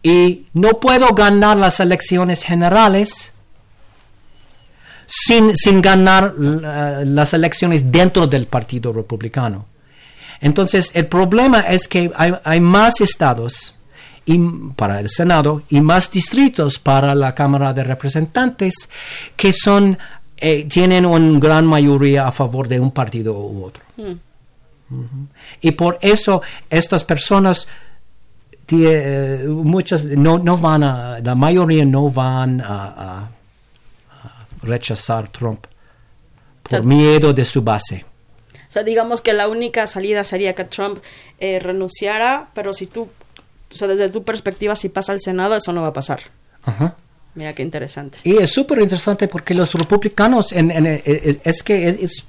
Y 0.02 0.46
no 0.52 0.80
puedo 0.80 1.14
ganar 1.14 1.56
las 1.56 1.78
elecciones 1.78 2.42
generales 2.42 3.32
sin, 5.06 5.56
sin 5.56 5.80
ganar 5.80 6.34
uh, 6.36 7.04
las 7.04 7.32
elecciones 7.32 7.92
dentro 7.92 8.26
del 8.26 8.46
Partido 8.48 8.92
Republicano. 8.92 9.66
Entonces, 10.40 10.90
el 10.94 11.06
problema 11.06 11.60
es 11.60 11.86
que 11.86 12.10
hay, 12.16 12.34
hay 12.44 12.60
más 12.60 13.00
estados 13.00 13.76
y 14.24 14.38
para 14.76 15.00
el 15.00 15.08
Senado 15.08 15.62
y 15.68 15.80
más 15.80 16.10
distritos 16.10 16.78
para 16.78 17.14
la 17.14 17.34
Cámara 17.34 17.72
de 17.72 17.84
Representantes 17.84 18.88
que 19.36 19.52
son 19.52 19.98
eh, 20.36 20.64
tienen 20.64 21.04
una 21.04 21.38
gran 21.38 21.66
mayoría 21.66 22.26
a 22.26 22.32
favor 22.32 22.68
de 22.68 22.80
un 22.80 22.90
partido 22.92 23.38
u 23.38 23.64
otro. 23.64 23.82
Hmm. 23.96 24.14
Y 25.60 25.72
por 25.72 25.98
eso 26.00 26.42
estas 26.68 27.04
personas 27.04 27.68
eh, 28.72 29.46
muchas 29.48 30.04
no, 30.04 30.38
no 30.38 30.56
van 30.56 30.82
a 30.82 31.18
la 31.20 31.34
mayoría 31.34 31.84
no 31.84 32.08
van 32.08 32.60
a, 32.60 33.28
rechazar 34.62 35.28
Trump 35.28 35.66
por 36.62 36.84
miedo 36.84 37.32
de 37.32 37.44
su 37.44 37.62
base. 37.62 38.04
O 38.70 38.72
sea, 38.72 38.84
digamos 38.84 39.20
que 39.20 39.32
la 39.32 39.48
única 39.48 39.86
salida 39.86 40.24
sería 40.24 40.54
que 40.54 40.64
Trump 40.64 41.00
eh, 41.40 41.58
renunciara, 41.58 42.48
pero 42.54 42.72
si 42.72 42.86
tú 42.86 43.10
o 43.72 43.76
sea, 43.76 43.88
desde 43.88 44.08
tu 44.08 44.24
perspectiva, 44.24 44.74
si 44.74 44.88
pasa 44.88 45.12
al 45.12 45.20
Senado, 45.20 45.54
eso 45.54 45.72
no 45.72 45.82
va 45.82 45.88
a 45.88 45.92
pasar. 45.92 46.20
Ajá. 46.64 46.96
Mira 47.34 47.54
qué 47.54 47.62
interesante. 47.62 48.18
Y 48.24 48.36
es 48.36 48.50
súper 48.50 48.80
interesante 48.80 49.28
porque 49.28 49.54
los 49.54 49.72
republicanos, 49.74 50.52
en, 50.52 50.70
es, 50.86 51.62
que 51.62 51.88
es, 51.88 52.24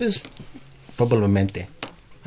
probablemente, 0.95 1.67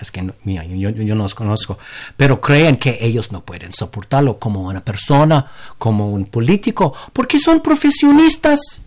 es 0.01 0.11
que 0.11 0.29
mira, 0.43 0.65
yo, 0.65 0.91
yo, 0.91 1.15
no 1.15 1.23
los 1.23 1.35
conozco, 1.37 1.79
pero 2.17 2.41
creen 2.41 2.77
que 2.77 2.99
ellos 3.01 3.31
no 3.31 3.45
pueden 3.45 3.73
soportarlo 3.73 4.41
como 4.41 4.63
una 4.63 4.85
persona, 4.85 5.49
como 5.79 6.11
un 6.11 6.27
político, 6.27 6.93
porque 7.13 7.39
son 7.39 7.61
profesionistas. 7.61 8.83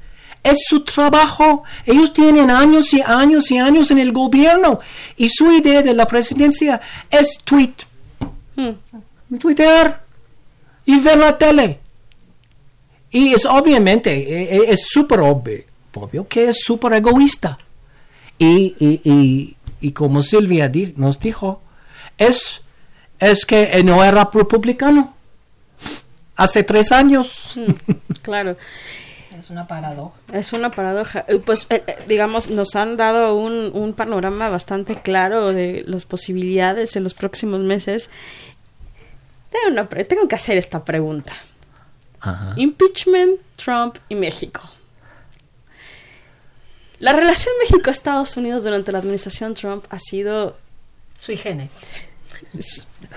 Es 0.49 0.59
su 0.67 0.81
trabajo. 0.81 1.63
Ellos 1.85 2.13
tienen 2.13 2.49
años 2.49 2.93
y 2.93 3.01
años 3.01 3.51
y 3.51 3.57
años 3.57 3.91
en 3.91 3.97
el 3.97 4.11
gobierno. 4.11 4.79
Y 5.17 5.29
su 5.29 5.51
idea 5.51 5.81
de 5.81 5.93
la 5.93 6.05
presidencia 6.05 6.79
es 7.09 7.39
tweet. 7.43 7.73
Hmm. 8.55 8.71
Twitter 9.39 9.99
y 10.85 10.99
ver 10.99 11.17
la 11.17 11.37
tele. 11.37 11.79
Y 13.11 13.33
es 13.33 13.45
obviamente, 13.45 14.11
e, 14.11 14.55
e, 14.55 14.71
es 14.71 14.87
súper 14.89 15.19
obvio, 15.19 15.63
obvio 15.93 16.27
que 16.27 16.49
es 16.49 16.59
súper 16.63 16.93
egoísta. 16.93 17.57
Y, 18.39 18.75
y, 18.79 19.55
y, 19.81 19.91
como 19.91 20.21
Silvia 20.21 20.71
nos 20.95 21.19
dijo, 21.19 21.61
es, 22.17 22.61
es 23.19 23.45
que 23.45 23.83
no 23.83 24.03
era 24.03 24.29
republicano. 24.31 25.15
Hace 26.35 26.63
tres 26.63 26.91
años. 26.91 27.53
Mm, 27.55 28.03
claro. 28.21 28.55
Es 29.47 29.51
una 29.51 29.65
paradoja. 29.65 30.13
Es 30.33 30.51
una 30.51 30.71
paradoja. 30.71 31.23
Eh, 31.29 31.39
pues, 31.39 31.67
eh, 31.69 31.81
eh, 31.87 31.95
digamos, 32.05 32.49
nos 32.49 32.75
han 32.75 32.97
dado 32.97 33.35
un, 33.35 33.71
un 33.73 33.93
panorama 33.93 34.49
bastante 34.49 35.01
claro 35.01 35.53
de 35.53 35.85
las 35.87 36.05
posibilidades 36.05 36.97
en 36.97 37.03
los 37.03 37.13
próximos 37.13 37.61
meses 37.61 38.09
tengo, 39.49 39.87
tengo 40.05 40.27
que 40.27 40.35
hacer 40.35 40.57
esta 40.57 40.83
pregunta. 40.83 41.33
Impeachment, 42.57 43.39
Trump 43.55 43.97
y 44.09 44.15
México. 44.15 44.61
La 46.99 47.13
relación 47.13 47.53
México-Estados 47.61 48.35
Unidos 48.37 48.63
durante 48.63 48.91
la 48.91 48.97
administración 48.97 49.53
Trump 49.53 49.85
ha 49.89 49.99
sido... 49.99 50.57
Sui 51.19 51.37
generis. 51.37 51.71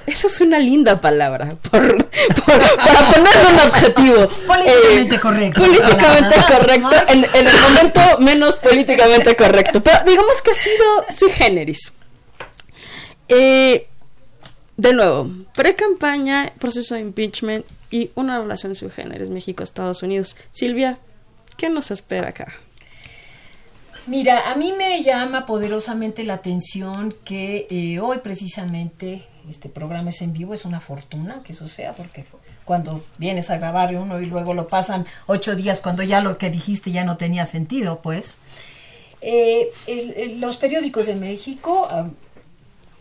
Eso 0.07 0.27
es 0.27 0.41
una 0.41 0.59
linda 0.59 1.01
palabra, 1.01 1.57
por, 1.71 2.07
para 2.07 3.13
ponerle 3.13 3.53
un 3.53 3.69
objetivo. 3.69 4.29
Políticamente 4.47 5.15
eh, 5.15 5.21
correcto. 5.21 5.61
Políticamente 5.61 6.35
correcto, 6.49 6.97
en, 7.09 7.25
en, 7.25 7.47
el 7.47 7.61
momento 7.61 8.01
menos 8.19 8.57
políticamente 8.57 9.37
correcto. 9.37 9.83
Pero 9.83 9.99
digamos 10.05 10.43
que 10.43 10.51
ha 10.51 10.55
sido 10.55 10.85
sui 11.11 11.31
generis. 11.31 11.93
Eh, 13.29 13.87
de 14.77 14.93
nuevo, 14.95 15.31
pre-campaña, 15.55 16.53
proceso 16.59 16.95
de 16.95 17.03
impeachment 17.03 17.67
y 17.91 18.11
una 18.15 18.41
relación 18.41 18.75
sui 18.75 18.91
generis 18.91 19.29
México-Estados 19.29 20.03
Unidos. 20.03 20.37
Silvia, 20.51 20.99
¿qué 21.57 21.69
nos 21.69 21.91
espera 21.91 22.31
acá? 22.31 22.55
Mira, 24.07 24.51
a 24.51 24.57
mí 24.57 24.73
me 24.73 25.03
llama 25.03 25.47
poderosamente 25.47 26.25
la 26.25 26.35
atención 26.35 27.15
que 27.25 27.67
eh, 27.71 28.01
hoy 28.01 28.19
precisamente 28.19 29.25
este 29.49 29.69
programa 29.69 30.11
es 30.11 30.23
en 30.23 30.33
vivo, 30.33 30.55
es 30.55 30.65
una 30.65 30.81
fortuna 30.81 31.43
que 31.45 31.53
eso 31.53 31.69
sea, 31.69 31.93
porque 31.93 32.25
cuando 32.65 33.05
vienes 33.19 33.51
a 33.51 33.59
grabar 33.59 33.95
uno 33.95 34.21
y 34.21 34.27
luego 34.27 34.55
lo 34.55 34.69
pasan 34.69 35.07
ocho 35.27 35.55
días 35.55 35.81
cuando 35.81 36.03
ya 36.03 36.21
lo 36.21 36.39
que 36.39 36.51
dijiste 36.51 36.91
ya 36.91 37.05
no 37.05 37.17
tenía 37.17 37.47
sentido, 37.47 38.01
pues. 38.01 38.39
Eh, 39.21 39.71
los 40.39 40.57
periódicos 40.57 41.07
de 41.07 41.15
México 41.15 41.89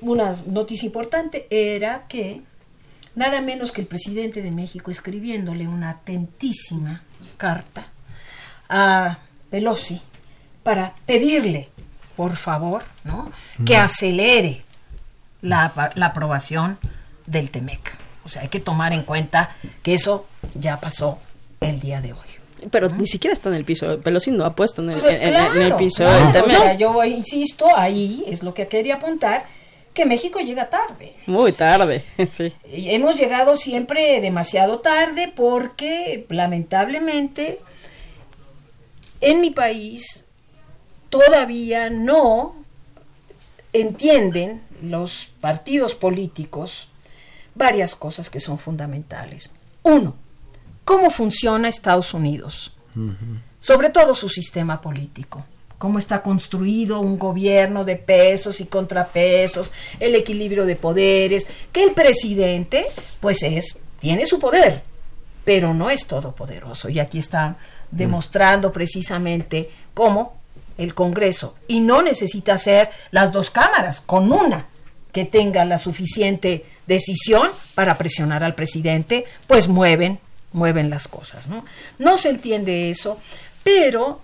una 0.02 0.36
noticia 0.48 0.86
importante 0.86 1.48
era 1.50 2.08
que 2.08 2.42
nada 3.16 3.42
menos 3.42 3.72
que 3.72 3.82
el 3.82 3.88
presidente 3.88 4.42
de 4.42 4.52
México 4.52 4.92
escribiéndole 4.92 5.68
una 5.68 5.92
atentísima 5.92 7.04
carta 7.38 7.88
a 8.70 9.20
Pelosi 9.50 10.02
para 10.64 10.94
pedirle, 11.06 11.70
por 12.16 12.36
favor, 12.36 12.84
¿no? 13.04 13.32
que 13.66 13.76
acelere 13.76 14.64
la, 15.42 15.72
la 15.96 16.06
aprobación 16.08 16.78
del 17.26 17.50
TEMEC. 17.50 17.98
O 18.26 18.30
sea, 18.30 18.44
hay 18.44 18.50
que 18.50 18.60
tomar 18.60 18.94
en 18.94 19.04
cuenta 19.04 19.56
que 19.82 19.94
eso 19.94 20.28
ya 20.54 20.80
pasó 20.80 21.20
el 21.62 21.80
día 21.80 22.02
de 22.02 22.14
hoy. 22.14 22.20
Pero 22.72 22.90
ni 22.90 23.08
siquiera 23.08 23.34
está 23.34 23.50
en 23.50 23.56
el 23.56 23.64
piso. 23.64 24.00
Pelosi 24.02 24.32
no 24.32 24.46
ha 24.46 24.54
puesto 24.54 24.84
en 24.84 24.92
el, 24.92 25.06
en, 25.06 25.62
el 25.62 25.76
piso 25.76 26.06
el 26.06 26.32
TEMEC. 26.34 26.46
O 26.46 26.50
sea, 26.50 26.74
yo 26.74 27.04
insisto, 27.06 27.68
ahí 27.76 28.24
es 28.28 28.44
lo 28.44 28.54
que 28.54 28.68
quería 28.68 28.96
apuntar 28.96 29.46
que 29.94 30.06
México 30.06 30.40
llega 30.40 30.70
tarde. 30.70 31.16
Muy 31.26 31.52
tarde, 31.52 32.04
sí. 32.32 32.54
Hemos 32.66 33.18
llegado 33.18 33.56
siempre 33.56 34.22
demasiado 34.22 34.80
tarde 34.80 35.32
porque 35.36 36.26
lamentablemente 36.30 37.60
en 39.22 39.42
mi 39.42 39.52
país 39.52 40.26
todavía 41.10 41.90
no 41.90 42.56
entienden 43.74 44.62
los 44.82 45.30
partidos 45.42 45.96
políticos 45.96 46.88
varias 47.56 47.96
cosas 47.96 48.30
que 48.30 48.40
son 48.40 48.58
fundamentales. 48.58 49.52
Uno, 49.84 50.16
cómo 50.86 51.10
funciona 51.10 51.68
Estados 51.68 52.14
Unidos, 52.14 52.74
sobre 53.60 53.90
todo 53.90 54.16
su 54.16 54.30
sistema 54.30 54.82
político. 54.82 55.46
Cómo 55.78 55.98
está 55.98 56.22
construido 56.22 57.00
un 57.00 57.18
gobierno 57.18 57.86
de 57.86 57.96
pesos 57.96 58.60
y 58.60 58.66
contrapesos, 58.66 59.72
el 60.00 60.16
equilibrio 60.16 60.66
de 60.66 60.76
poderes, 60.76 61.48
que 61.72 61.84
el 61.84 61.92
presidente, 61.92 62.86
pues 63.22 63.44
es, 63.44 63.78
tiene 64.00 64.26
su 64.26 64.40
poder, 64.40 64.84
pero 65.46 65.74
no 65.74 65.90
es 65.90 66.06
todopoderoso. 66.06 66.90
Y 66.90 67.00
aquí 67.00 67.20
está 67.20 67.58
demostrando 67.92 68.74
precisamente 68.74 69.70
cómo 69.94 70.39
el 70.80 70.96
Congreso, 70.96 71.56
y 71.68 71.82
no 71.82 72.02
necesita 72.02 72.58
ser 72.58 72.90
las 73.12 73.32
dos 73.32 73.52
cámaras, 73.52 74.02
con 74.02 74.32
una 74.32 74.68
que 75.12 75.26
tenga 75.26 75.66
la 75.66 75.78
suficiente 75.78 76.66
decisión 76.88 77.50
para 77.76 77.98
presionar 77.98 78.44
al 78.44 78.56
presidente, 78.56 79.26
pues 79.48 79.68
mueven, 79.68 80.20
mueven 80.54 80.90
las 80.90 81.08
cosas, 81.08 81.48
¿no? 81.48 81.66
No 81.98 82.18
se 82.18 82.30
entiende 82.30 82.90
eso, 82.90 83.20
pero 83.64 84.22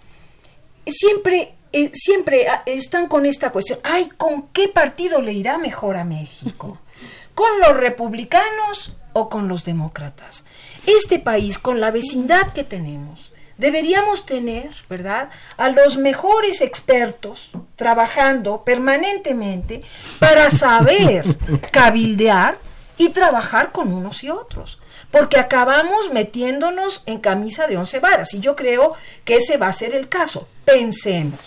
siempre, 0.87 1.53
eh, 1.73 1.91
siempre 1.93 2.47
ah, 2.47 2.63
están 2.65 3.07
con 3.07 3.25
esta 3.25 3.51
cuestión, 3.51 3.79
ay, 3.83 4.09
¿con 4.17 4.47
qué 4.49 4.67
partido 4.67 5.21
le 5.21 5.33
irá 5.33 5.57
mejor 5.57 5.97
a 5.97 6.05
México? 6.05 6.79
¿Con 7.35 7.59
los 7.59 7.75
republicanos 7.75 8.95
o 9.13 9.27
con 9.27 9.47
los 9.47 9.65
demócratas? 9.65 10.45
Este 10.87 11.19
país, 11.19 11.59
con 11.59 11.81
la 11.81 11.91
vecindad 11.91 12.51
que 12.51 12.63
tenemos, 12.63 13.31
deberíamos 13.57 14.25
tener, 14.25 14.69
¿verdad?, 14.89 15.29
a 15.57 15.69
los 15.69 15.97
mejores 15.97 16.61
expertos 16.61 17.51
trabajando 17.75 18.63
permanentemente 18.63 19.83
para 20.19 20.49
saber 20.49 21.25
cabildear 21.71 22.57
y 22.97 23.09
trabajar 23.09 23.71
con 23.71 23.93
unos 23.93 24.23
y 24.23 24.29
otros 24.29 24.79
porque 25.15 25.39
acabamos 25.39 26.11
metiéndonos 26.11 27.01
en 27.05 27.19
camisa 27.19 27.67
de 27.67 27.77
once 27.77 27.99
varas 27.99 28.33
y 28.33 28.41
yo 28.41 28.55
creo 28.55 28.95
que 29.23 29.37
ese 29.37 29.55
va 29.55 29.67
a 29.67 29.73
ser 29.73 29.95
el 29.95 30.09
caso. 30.09 30.47
Pensemos, 30.65 31.39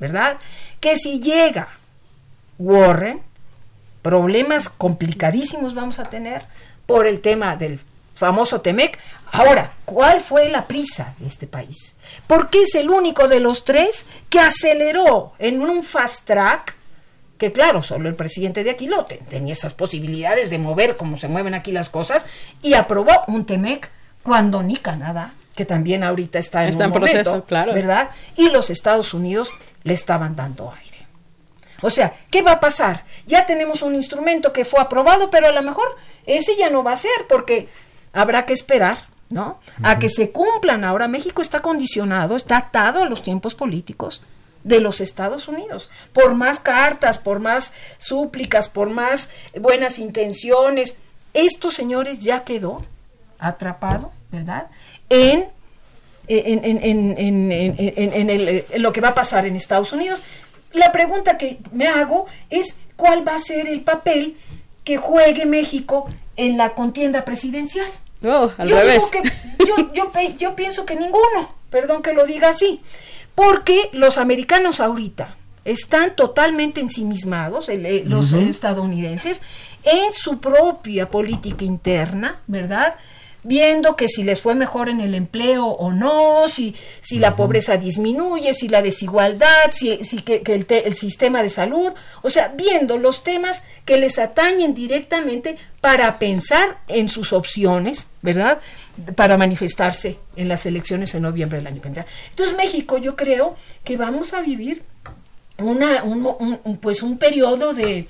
¿verdad? 0.00 0.38
Que 0.80 0.96
si 0.96 1.20
llega 1.20 1.68
Warren, 2.58 3.22
problemas 4.02 4.68
complicadísimos 4.68 5.74
vamos 5.74 6.00
a 6.00 6.04
tener 6.04 6.46
por 6.86 7.06
el 7.06 7.20
tema 7.20 7.54
del 7.56 7.78
famoso 8.14 8.60
Temec. 8.60 8.98
Ahora, 9.32 9.72
¿cuál 9.84 10.20
fue 10.20 10.48
la 10.48 10.66
prisa 10.66 11.14
de 11.18 11.26
este 11.26 11.46
país? 11.46 11.96
Porque 12.26 12.62
es 12.62 12.74
el 12.74 12.90
único 12.90 13.28
de 13.28 13.40
los 13.40 13.64
tres 13.64 14.06
que 14.30 14.40
aceleró 14.40 15.32
en 15.38 15.60
un 15.60 15.82
fast 15.82 16.26
track 16.26 16.76
que 17.38 17.52
claro, 17.52 17.82
solo 17.82 18.08
el 18.08 18.14
presidente 18.14 18.62
de 18.62 18.70
Aquilote 18.70 19.20
tenía 19.28 19.52
esas 19.52 19.74
posibilidades 19.74 20.50
de 20.50 20.58
mover 20.58 20.96
como 20.96 21.16
se 21.16 21.28
mueven 21.28 21.54
aquí 21.54 21.72
las 21.72 21.88
cosas 21.88 22.26
y 22.62 22.74
aprobó 22.74 23.12
un 23.26 23.44
TEMEC 23.44 23.90
cuando 24.22 24.62
ni 24.62 24.76
Canadá, 24.76 25.34
que 25.54 25.64
también 25.64 26.04
ahorita 26.04 26.38
está 26.38 26.66
en, 26.66 26.80
un 26.80 26.92
proceso, 26.92 27.44
claro. 27.44 27.74
¿verdad? 27.74 28.10
Y 28.36 28.50
los 28.50 28.70
Estados 28.70 29.14
Unidos 29.14 29.52
le 29.82 29.94
estaban 29.94 30.36
dando 30.36 30.72
aire. 30.72 31.06
O 31.82 31.90
sea, 31.90 32.14
¿qué 32.30 32.40
va 32.40 32.52
a 32.52 32.60
pasar? 32.60 33.04
Ya 33.26 33.44
tenemos 33.46 33.82
un 33.82 33.94
instrumento 33.94 34.52
que 34.52 34.64
fue 34.64 34.80
aprobado, 34.80 35.28
pero 35.28 35.48
a 35.48 35.52
lo 35.52 35.62
mejor 35.62 35.96
ese 36.24 36.56
ya 36.56 36.70
no 36.70 36.82
va 36.82 36.92
a 36.92 36.96
ser 36.96 37.26
porque 37.28 37.68
habrá 38.14 38.46
que 38.46 38.54
esperar 38.54 38.98
¿no? 39.30 39.58
A 39.82 39.98
que 39.98 40.08
se 40.08 40.30
cumplan. 40.30 40.84
Ahora 40.84 41.08
México 41.08 41.42
está 41.42 41.60
condicionado, 41.60 42.36
está 42.36 42.58
atado 42.58 43.02
a 43.02 43.06
los 43.06 43.22
tiempos 43.22 43.54
políticos 43.56 44.22
de 44.62 44.80
los 44.80 45.00
Estados 45.00 45.48
Unidos. 45.48 45.90
Por 46.12 46.34
más 46.34 46.60
cartas, 46.60 47.18
por 47.18 47.40
más 47.40 47.74
súplicas, 47.98 48.68
por 48.68 48.90
más 48.90 49.30
buenas 49.60 49.98
intenciones, 49.98 50.96
esto, 51.32 51.70
señores, 51.70 52.20
ya 52.20 52.44
quedó 52.44 52.84
atrapado, 53.38 54.12
¿verdad? 54.30 54.68
En, 55.08 55.48
en, 56.28 56.82
lo 58.80 58.92
que 58.92 59.00
va 59.00 59.08
a 59.08 59.14
pasar 59.14 59.46
en 59.46 59.56
Estados 59.56 59.92
Unidos. 59.92 60.22
La 60.72 60.92
pregunta 60.92 61.36
que 61.38 61.58
me 61.72 61.88
hago 61.88 62.26
es 62.50 62.78
cuál 62.96 63.26
va 63.26 63.34
a 63.34 63.40
ser 63.40 63.66
el 63.68 63.80
papel 63.82 64.36
que 64.84 64.96
juegue 64.96 65.44
México 65.44 66.08
en 66.36 66.56
la 66.56 66.74
contienda 66.74 67.24
presidencial. 67.24 67.90
Yo, 69.92 70.10
yo 70.38 70.56
pienso 70.56 70.86
que 70.86 70.96
ninguno, 70.96 71.54
perdón 71.70 72.02
que 72.02 72.12
lo 72.12 72.26
diga 72.26 72.48
así. 72.48 72.80
Porque 73.34 73.90
los 73.92 74.18
americanos 74.18 74.80
ahorita 74.80 75.34
están 75.64 76.14
totalmente 76.14 76.80
ensimismados, 76.80 77.68
los 78.04 78.32
estadounidenses, 78.32 79.42
en 79.82 80.12
su 80.12 80.38
propia 80.38 81.08
política 81.08 81.64
interna, 81.64 82.40
¿verdad? 82.46 82.94
Viendo 83.44 83.94
que 83.94 84.08
si 84.08 84.24
les 84.24 84.40
fue 84.40 84.54
mejor 84.54 84.88
en 84.88 85.00
el 85.00 85.14
empleo 85.14 85.66
o 85.66 85.92
no, 85.92 86.48
si, 86.48 86.74
si 87.00 87.18
la 87.18 87.36
pobreza 87.36 87.76
disminuye, 87.76 88.54
si 88.54 88.68
la 88.68 88.82
desigualdad, 88.82 89.70
si, 89.70 90.04
si 90.04 90.22
que, 90.22 90.42
el, 90.46 90.66
el, 90.68 90.94
sistema 90.96 91.42
de 91.42 91.50
salud, 91.50 91.92
o 92.22 92.30
sea, 92.30 92.48
viendo 92.48 92.98
los 92.98 93.22
temas 93.22 93.62
que 93.84 93.98
les 93.98 94.18
atañen 94.18 94.74
directamente 94.74 95.56
para 95.80 96.18
pensar 96.18 96.78
en 96.88 97.08
sus 97.08 97.32
opciones, 97.32 98.08
¿verdad? 98.22 98.58
para 99.16 99.36
manifestarse 99.36 100.18
en 100.36 100.48
las 100.48 100.66
elecciones 100.66 101.14
en 101.14 101.22
noviembre 101.22 101.58
del 101.58 101.66
año 101.66 101.80
que 101.80 101.88
entra. 101.88 102.06
Entonces 102.30 102.56
México 102.56 102.98
yo 102.98 103.16
creo 103.16 103.56
que 103.82 103.96
vamos 103.96 104.32
a 104.34 104.40
vivir 104.40 104.82
una, 105.58 106.04
un, 106.04 106.78
pues 106.80 107.02
un 107.02 107.18
periodo 107.18 107.74
de, 107.74 108.08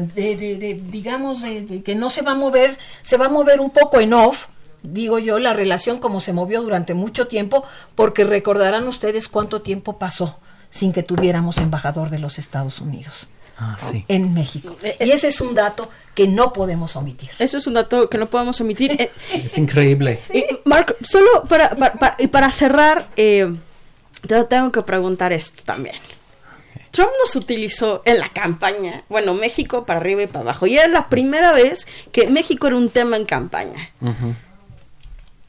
de, 0.00 0.80
digamos, 0.90 1.42
de, 1.42 1.82
que 1.82 1.94
no 1.94 2.10
se 2.10 2.22
va 2.22 2.32
a 2.32 2.34
mover, 2.34 2.78
se 3.02 3.16
va 3.16 3.26
a 3.26 3.30
mover 3.30 3.60
un 3.60 3.70
poco 3.70 4.00
en 4.00 4.12
off, 4.12 4.46
digo 4.82 5.18
yo, 5.18 5.38
la 5.38 5.52
relación 5.52 5.98
como 5.98 6.20
se 6.20 6.32
movió 6.32 6.62
durante 6.62 6.94
mucho 6.94 7.26
tiempo, 7.26 7.64
porque 7.94 8.24
recordarán 8.24 8.86
ustedes 8.88 9.28
cuánto 9.28 9.62
tiempo 9.62 9.98
pasó 9.98 10.38
sin 10.70 10.92
que 10.92 11.02
tuviéramos 11.02 11.58
embajador 11.58 12.10
de 12.10 12.18
los 12.18 12.38
Estados 12.38 12.80
Unidos. 12.80 13.28
Ah, 13.60 13.76
en 14.06 14.34
México. 14.34 14.76
Y 15.00 15.10
ese 15.10 15.28
es 15.28 15.40
un 15.40 15.52
dato 15.52 15.90
que 16.14 16.28
no 16.28 16.52
podemos 16.52 16.94
omitir. 16.94 17.30
Ese 17.40 17.56
es 17.56 17.66
un 17.66 17.74
dato 17.74 18.08
que 18.08 18.16
no 18.16 18.26
podemos 18.26 18.60
omitir. 18.60 18.92
Eh, 19.00 19.10
es 19.32 19.58
increíble. 19.58 20.18
Marco, 20.64 20.94
solo 21.02 21.44
para, 21.48 21.70
para, 21.70 22.16
para, 22.30 22.52
cerrar, 22.52 23.08
eh, 23.16 23.52
te 24.26 24.44
tengo 24.44 24.70
que 24.70 24.82
preguntar 24.82 25.32
esto 25.32 25.62
también. 25.64 25.96
Trump 26.90 27.10
nos 27.18 27.36
utilizó 27.36 28.02
en 28.04 28.18
la 28.18 28.28
campaña, 28.30 29.04
bueno, 29.08 29.34
México 29.34 29.84
para 29.84 30.00
arriba 30.00 30.22
y 30.22 30.26
para 30.26 30.40
abajo, 30.40 30.66
y 30.66 30.76
era 30.76 30.88
la 30.88 31.08
primera 31.08 31.52
vez 31.52 31.86
que 32.12 32.28
México 32.28 32.66
era 32.66 32.76
un 32.76 32.90
tema 32.90 33.16
en 33.16 33.24
campaña. 33.24 33.90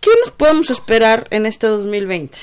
¿Qué 0.02 0.12
nos 0.20 0.32
podemos 0.32 0.70
esperar 0.70 1.28
en 1.32 1.46
este 1.46 1.68
2020? 1.68 2.38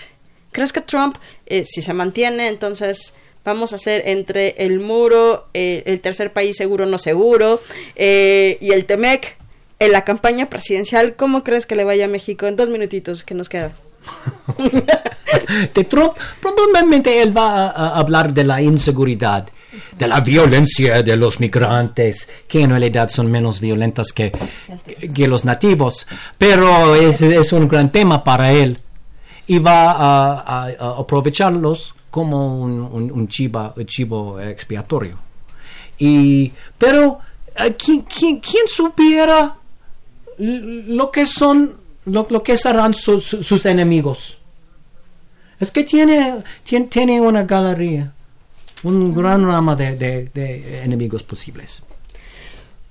¿Crees 0.52 0.72
que 0.72 0.80
Trump, 0.80 1.16
si 1.46 1.82
se 1.82 1.92
mantiene, 1.92 2.48
entonces 2.48 3.14
vamos 3.46 3.72
a 3.72 3.76
hacer 3.76 4.02
entre 4.06 4.56
el 4.58 4.80
muro, 4.80 5.46
eh, 5.54 5.84
el 5.86 6.00
tercer 6.00 6.32
país 6.32 6.56
seguro 6.56 6.84
no 6.84 6.98
seguro 6.98 7.60
eh, 7.94 8.58
y 8.60 8.72
el 8.72 8.84
TEMEC 8.84 9.36
en 9.78 9.92
la 9.92 10.04
campaña 10.04 10.50
presidencial. 10.50 11.14
¿Cómo 11.14 11.44
crees 11.44 11.64
que 11.64 11.76
le 11.76 11.84
vaya 11.84 12.06
a 12.06 12.08
México 12.08 12.46
en 12.46 12.56
dos 12.56 12.68
minutitos 12.68 13.24
que 13.24 13.34
nos 13.34 13.48
queda? 13.48 13.72
de 15.74 15.84
Trump, 15.84 16.14
probablemente 16.40 17.22
él 17.22 17.36
va 17.36 17.68
a, 17.68 17.98
hablar 17.98 18.32
de 18.32 18.44
la 18.44 18.60
inseguridad, 18.62 19.48
de 19.98 20.08
la 20.08 20.20
violencia 20.20 21.02
de 21.02 21.16
los 21.16 21.40
migrantes, 21.40 22.28
que 22.48 22.62
en 22.62 22.70
realidad 22.70 23.08
son 23.08 23.30
menos 23.30 23.60
violentas 23.60 24.12
que, 24.12 24.32
que 25.14 25.28
los 25.28 25.44
nativos, 25.44 26.06
pero 26.38 26.94
es, 26.94 27.20
es, 27.22 27.52
un 27.52 27.68
gran 27.68 27.90
tema 27.90 28.22
para 28.24 28.52
él 28.52 28.78
y 29.46 29.58
va 29.58 29.90
a 29.92 30.68
aprovecharlos 30.98 31.94
como 32.16 32.62
un, 32.62 33.10
un, 33.12 33.28
chivo 33.28 34.40
expiatorio. 34.40 35.18
Y, 35.98 36.50
pero, 36.78 37.18
eh, 37.54 37.76
¿quién, 37.76 38.00
quién, 38.02 38.40
quién 38.40 38.66
supiera 38.68 39.54
lo 40.38 41.10
que 41.10 41.26
son, 41.26 41.76
lo, 42.06 42.26
lo 42.28 42.42
que 42.42 42.56
serán 42.56 42.94
sus 42.94 43.66
enemigos? 43.66 44.38
Es 45.60 45.70
que 45.70 45.84
tiene, 45.84 46.42
tiene, 46.64 47.20
una 47.20 47.44
galería, 47.44 48.12
un 48.82 49.14
gran 49.14 49.46
rama 49.46 49.76
de, 49.76 49.96
de 49.96 50.82
enemigos 50.82 51.22
posibles. 51.22 51.82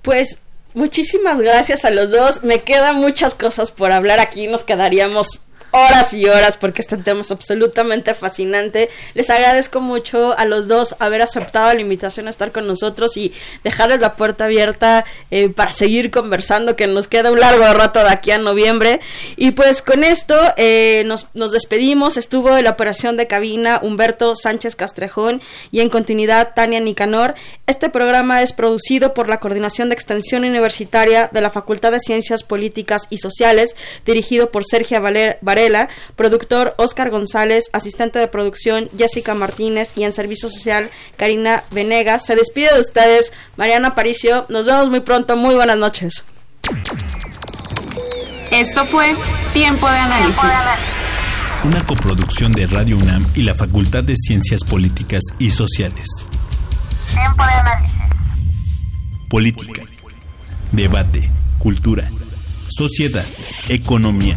Pues 0.02 0.38
muchísimas 0.74 1.40
gracias 1.40 1.84
a 1.84 1.90
los 1.90 2.10
dos. 2.10 2.44
Me 2.44 2.62
quedan 2.62 2.96
muchas 2.96 3.34
cosas 3.34 3.70
por 3.70 3.92
hablar 3.92 4.20
aquí. 4.20 4.46
Nos 4.46 4.64
quedaríamos 4.64 5.40
horas 5.76 6.14
y 6.14 6.26
horas 6.26 6.56
porque 6.56 6.82
este 6.82 6.96
tema 6.96 7.20
es 7.20 7.30
absolutamente 7.30 8.14
fascinante. 8.14 8.88
Les 9.14 9.30
agradezco 9.30 9.80
mucho 9.80 10.36
a 10.36 10.44
los 10.44 10.68
dos 10.68 10.96
haber 10.98 11.22
aceptado 11.22 11.72
la 11.72 11.80
invitación 11.80 12.26
a 12.26 12.30
estar 12.30 12.52
con 12.52 12.66
nosotros 12.66 13.16
y 13.16 13.32
dejarles 13.64 14.00
la 14.00 14.14
puerta 14.14 14.46
abierta 14.46 15.04
eh, 15.30 15.48
para 15.48 15.70
seguir 15.70 16.10
conversando, 16.10 16.76
que 16.76 16.86
nos 16.86 17.08
queda 17.08 17.30
un 17.30 17.40
largo 17.40 17.64
rato 17.72 18.00
de 18.00 18.10
aquí 18.10 18.30
a 18.30 18.38
noviembre. 18.38 19.00
Y 19.36 19.52
pues 19.52 19.82
con 19.82 20.04
esto 20.04 20.36
eh, 20.56 21.04
nos, 21.06 21.28
nos 21.34 21.52
despedimos. 21.52 22.16
Estuvo 22.16 22.56
en 22.56 22.64
la 22.64 22.70
operación 22.70 23.16
de 23.16 23.26
cabina 23.26 23.80
Humberto 23.82 24.34
Sánchez 24.34 24.76
Castrejón 24.76 25.40
y 25.70 25.80
en 25.80 25.88
continuidad 25.88 26.54
Tania 26.54 26.80
Nicanor. 26.80 27.34
Este 27.66 27.90
programa 27.90 28.42
es 28.42 28.52
producido 28.52 29.14
por 29.14 29.28
la 29.28 29.40
Coordinación 29.40 29.88
de 29.88 29.94
Extensión 29.94 30.44
Universitaria 30.44 31.28
de 31.32 31.40
la 31.40 31.50
Facultad 31.50 31.92
de 31.92 32.00
Ciencias 32.00 32.42
Políticas 32.42 33.06
y 33.10 33.18
Sociales, 33.18 33.76
dirigido 34.04 34.50
por 34.50 34.64
Sergio 34.64 34.96
Varela, 35.66 35.88
productor 36.14 36.74
Oscar 36.78 37.10
González, 37.10 37.64
asistente 37.72 38.18
de 38.18 38.28
producción 38.28 38.88
Jessica 38.96 39.34
Martínez 39.34 39.92
y 39.96 40.04
en 40.04 40.12
servicio 40.12 40.48
social 40.48 40.90
Karina 41.16 41.64
Venegas. 41.70 42.24
Se 42.24 42.36
despide 42.36 42.72
de 42.72 42.80
ustedes 42.80 43.32
Mariana 43.56 43.94
Paricio. 43.94 44.46
Nos 44.48 44.66
vemos 44.66 44.90
muy 44.90 45.00
pronto. 45.00 45.36
Muy 45.36 45.54
buenas 45.54 45.76
noches. 45.76 46.24
Esto 48.50 48.84
fue 48.84 49.14
Tiempo 49.52 49.88
de 49.88 49.98
Análisis. 49.98 50.40
Una 51.64 51.84
coproducción 51.84 52.52
de 52.52 52.66
Radio 52.66 52.96
UNAM 52.96 53.26
y 53.34 53.42
la 53.42 53.54
Facultad 53.54 54.04
de 54.04 54.14
Ciencias 54.16 54.62
Políticas 54.62 55.22
y 55.38 55.50
Sociales. 55.50 56.06
Tiempo 57.12 57.42
de 57.42 57.50
Análisis. 57.50 57.96
Política. 59.28 59.82
Debate. 60.70 61.28
Cultura. 61.58 62.08
Sociedad. 62.68 63.24
Economía. 63.68 64.36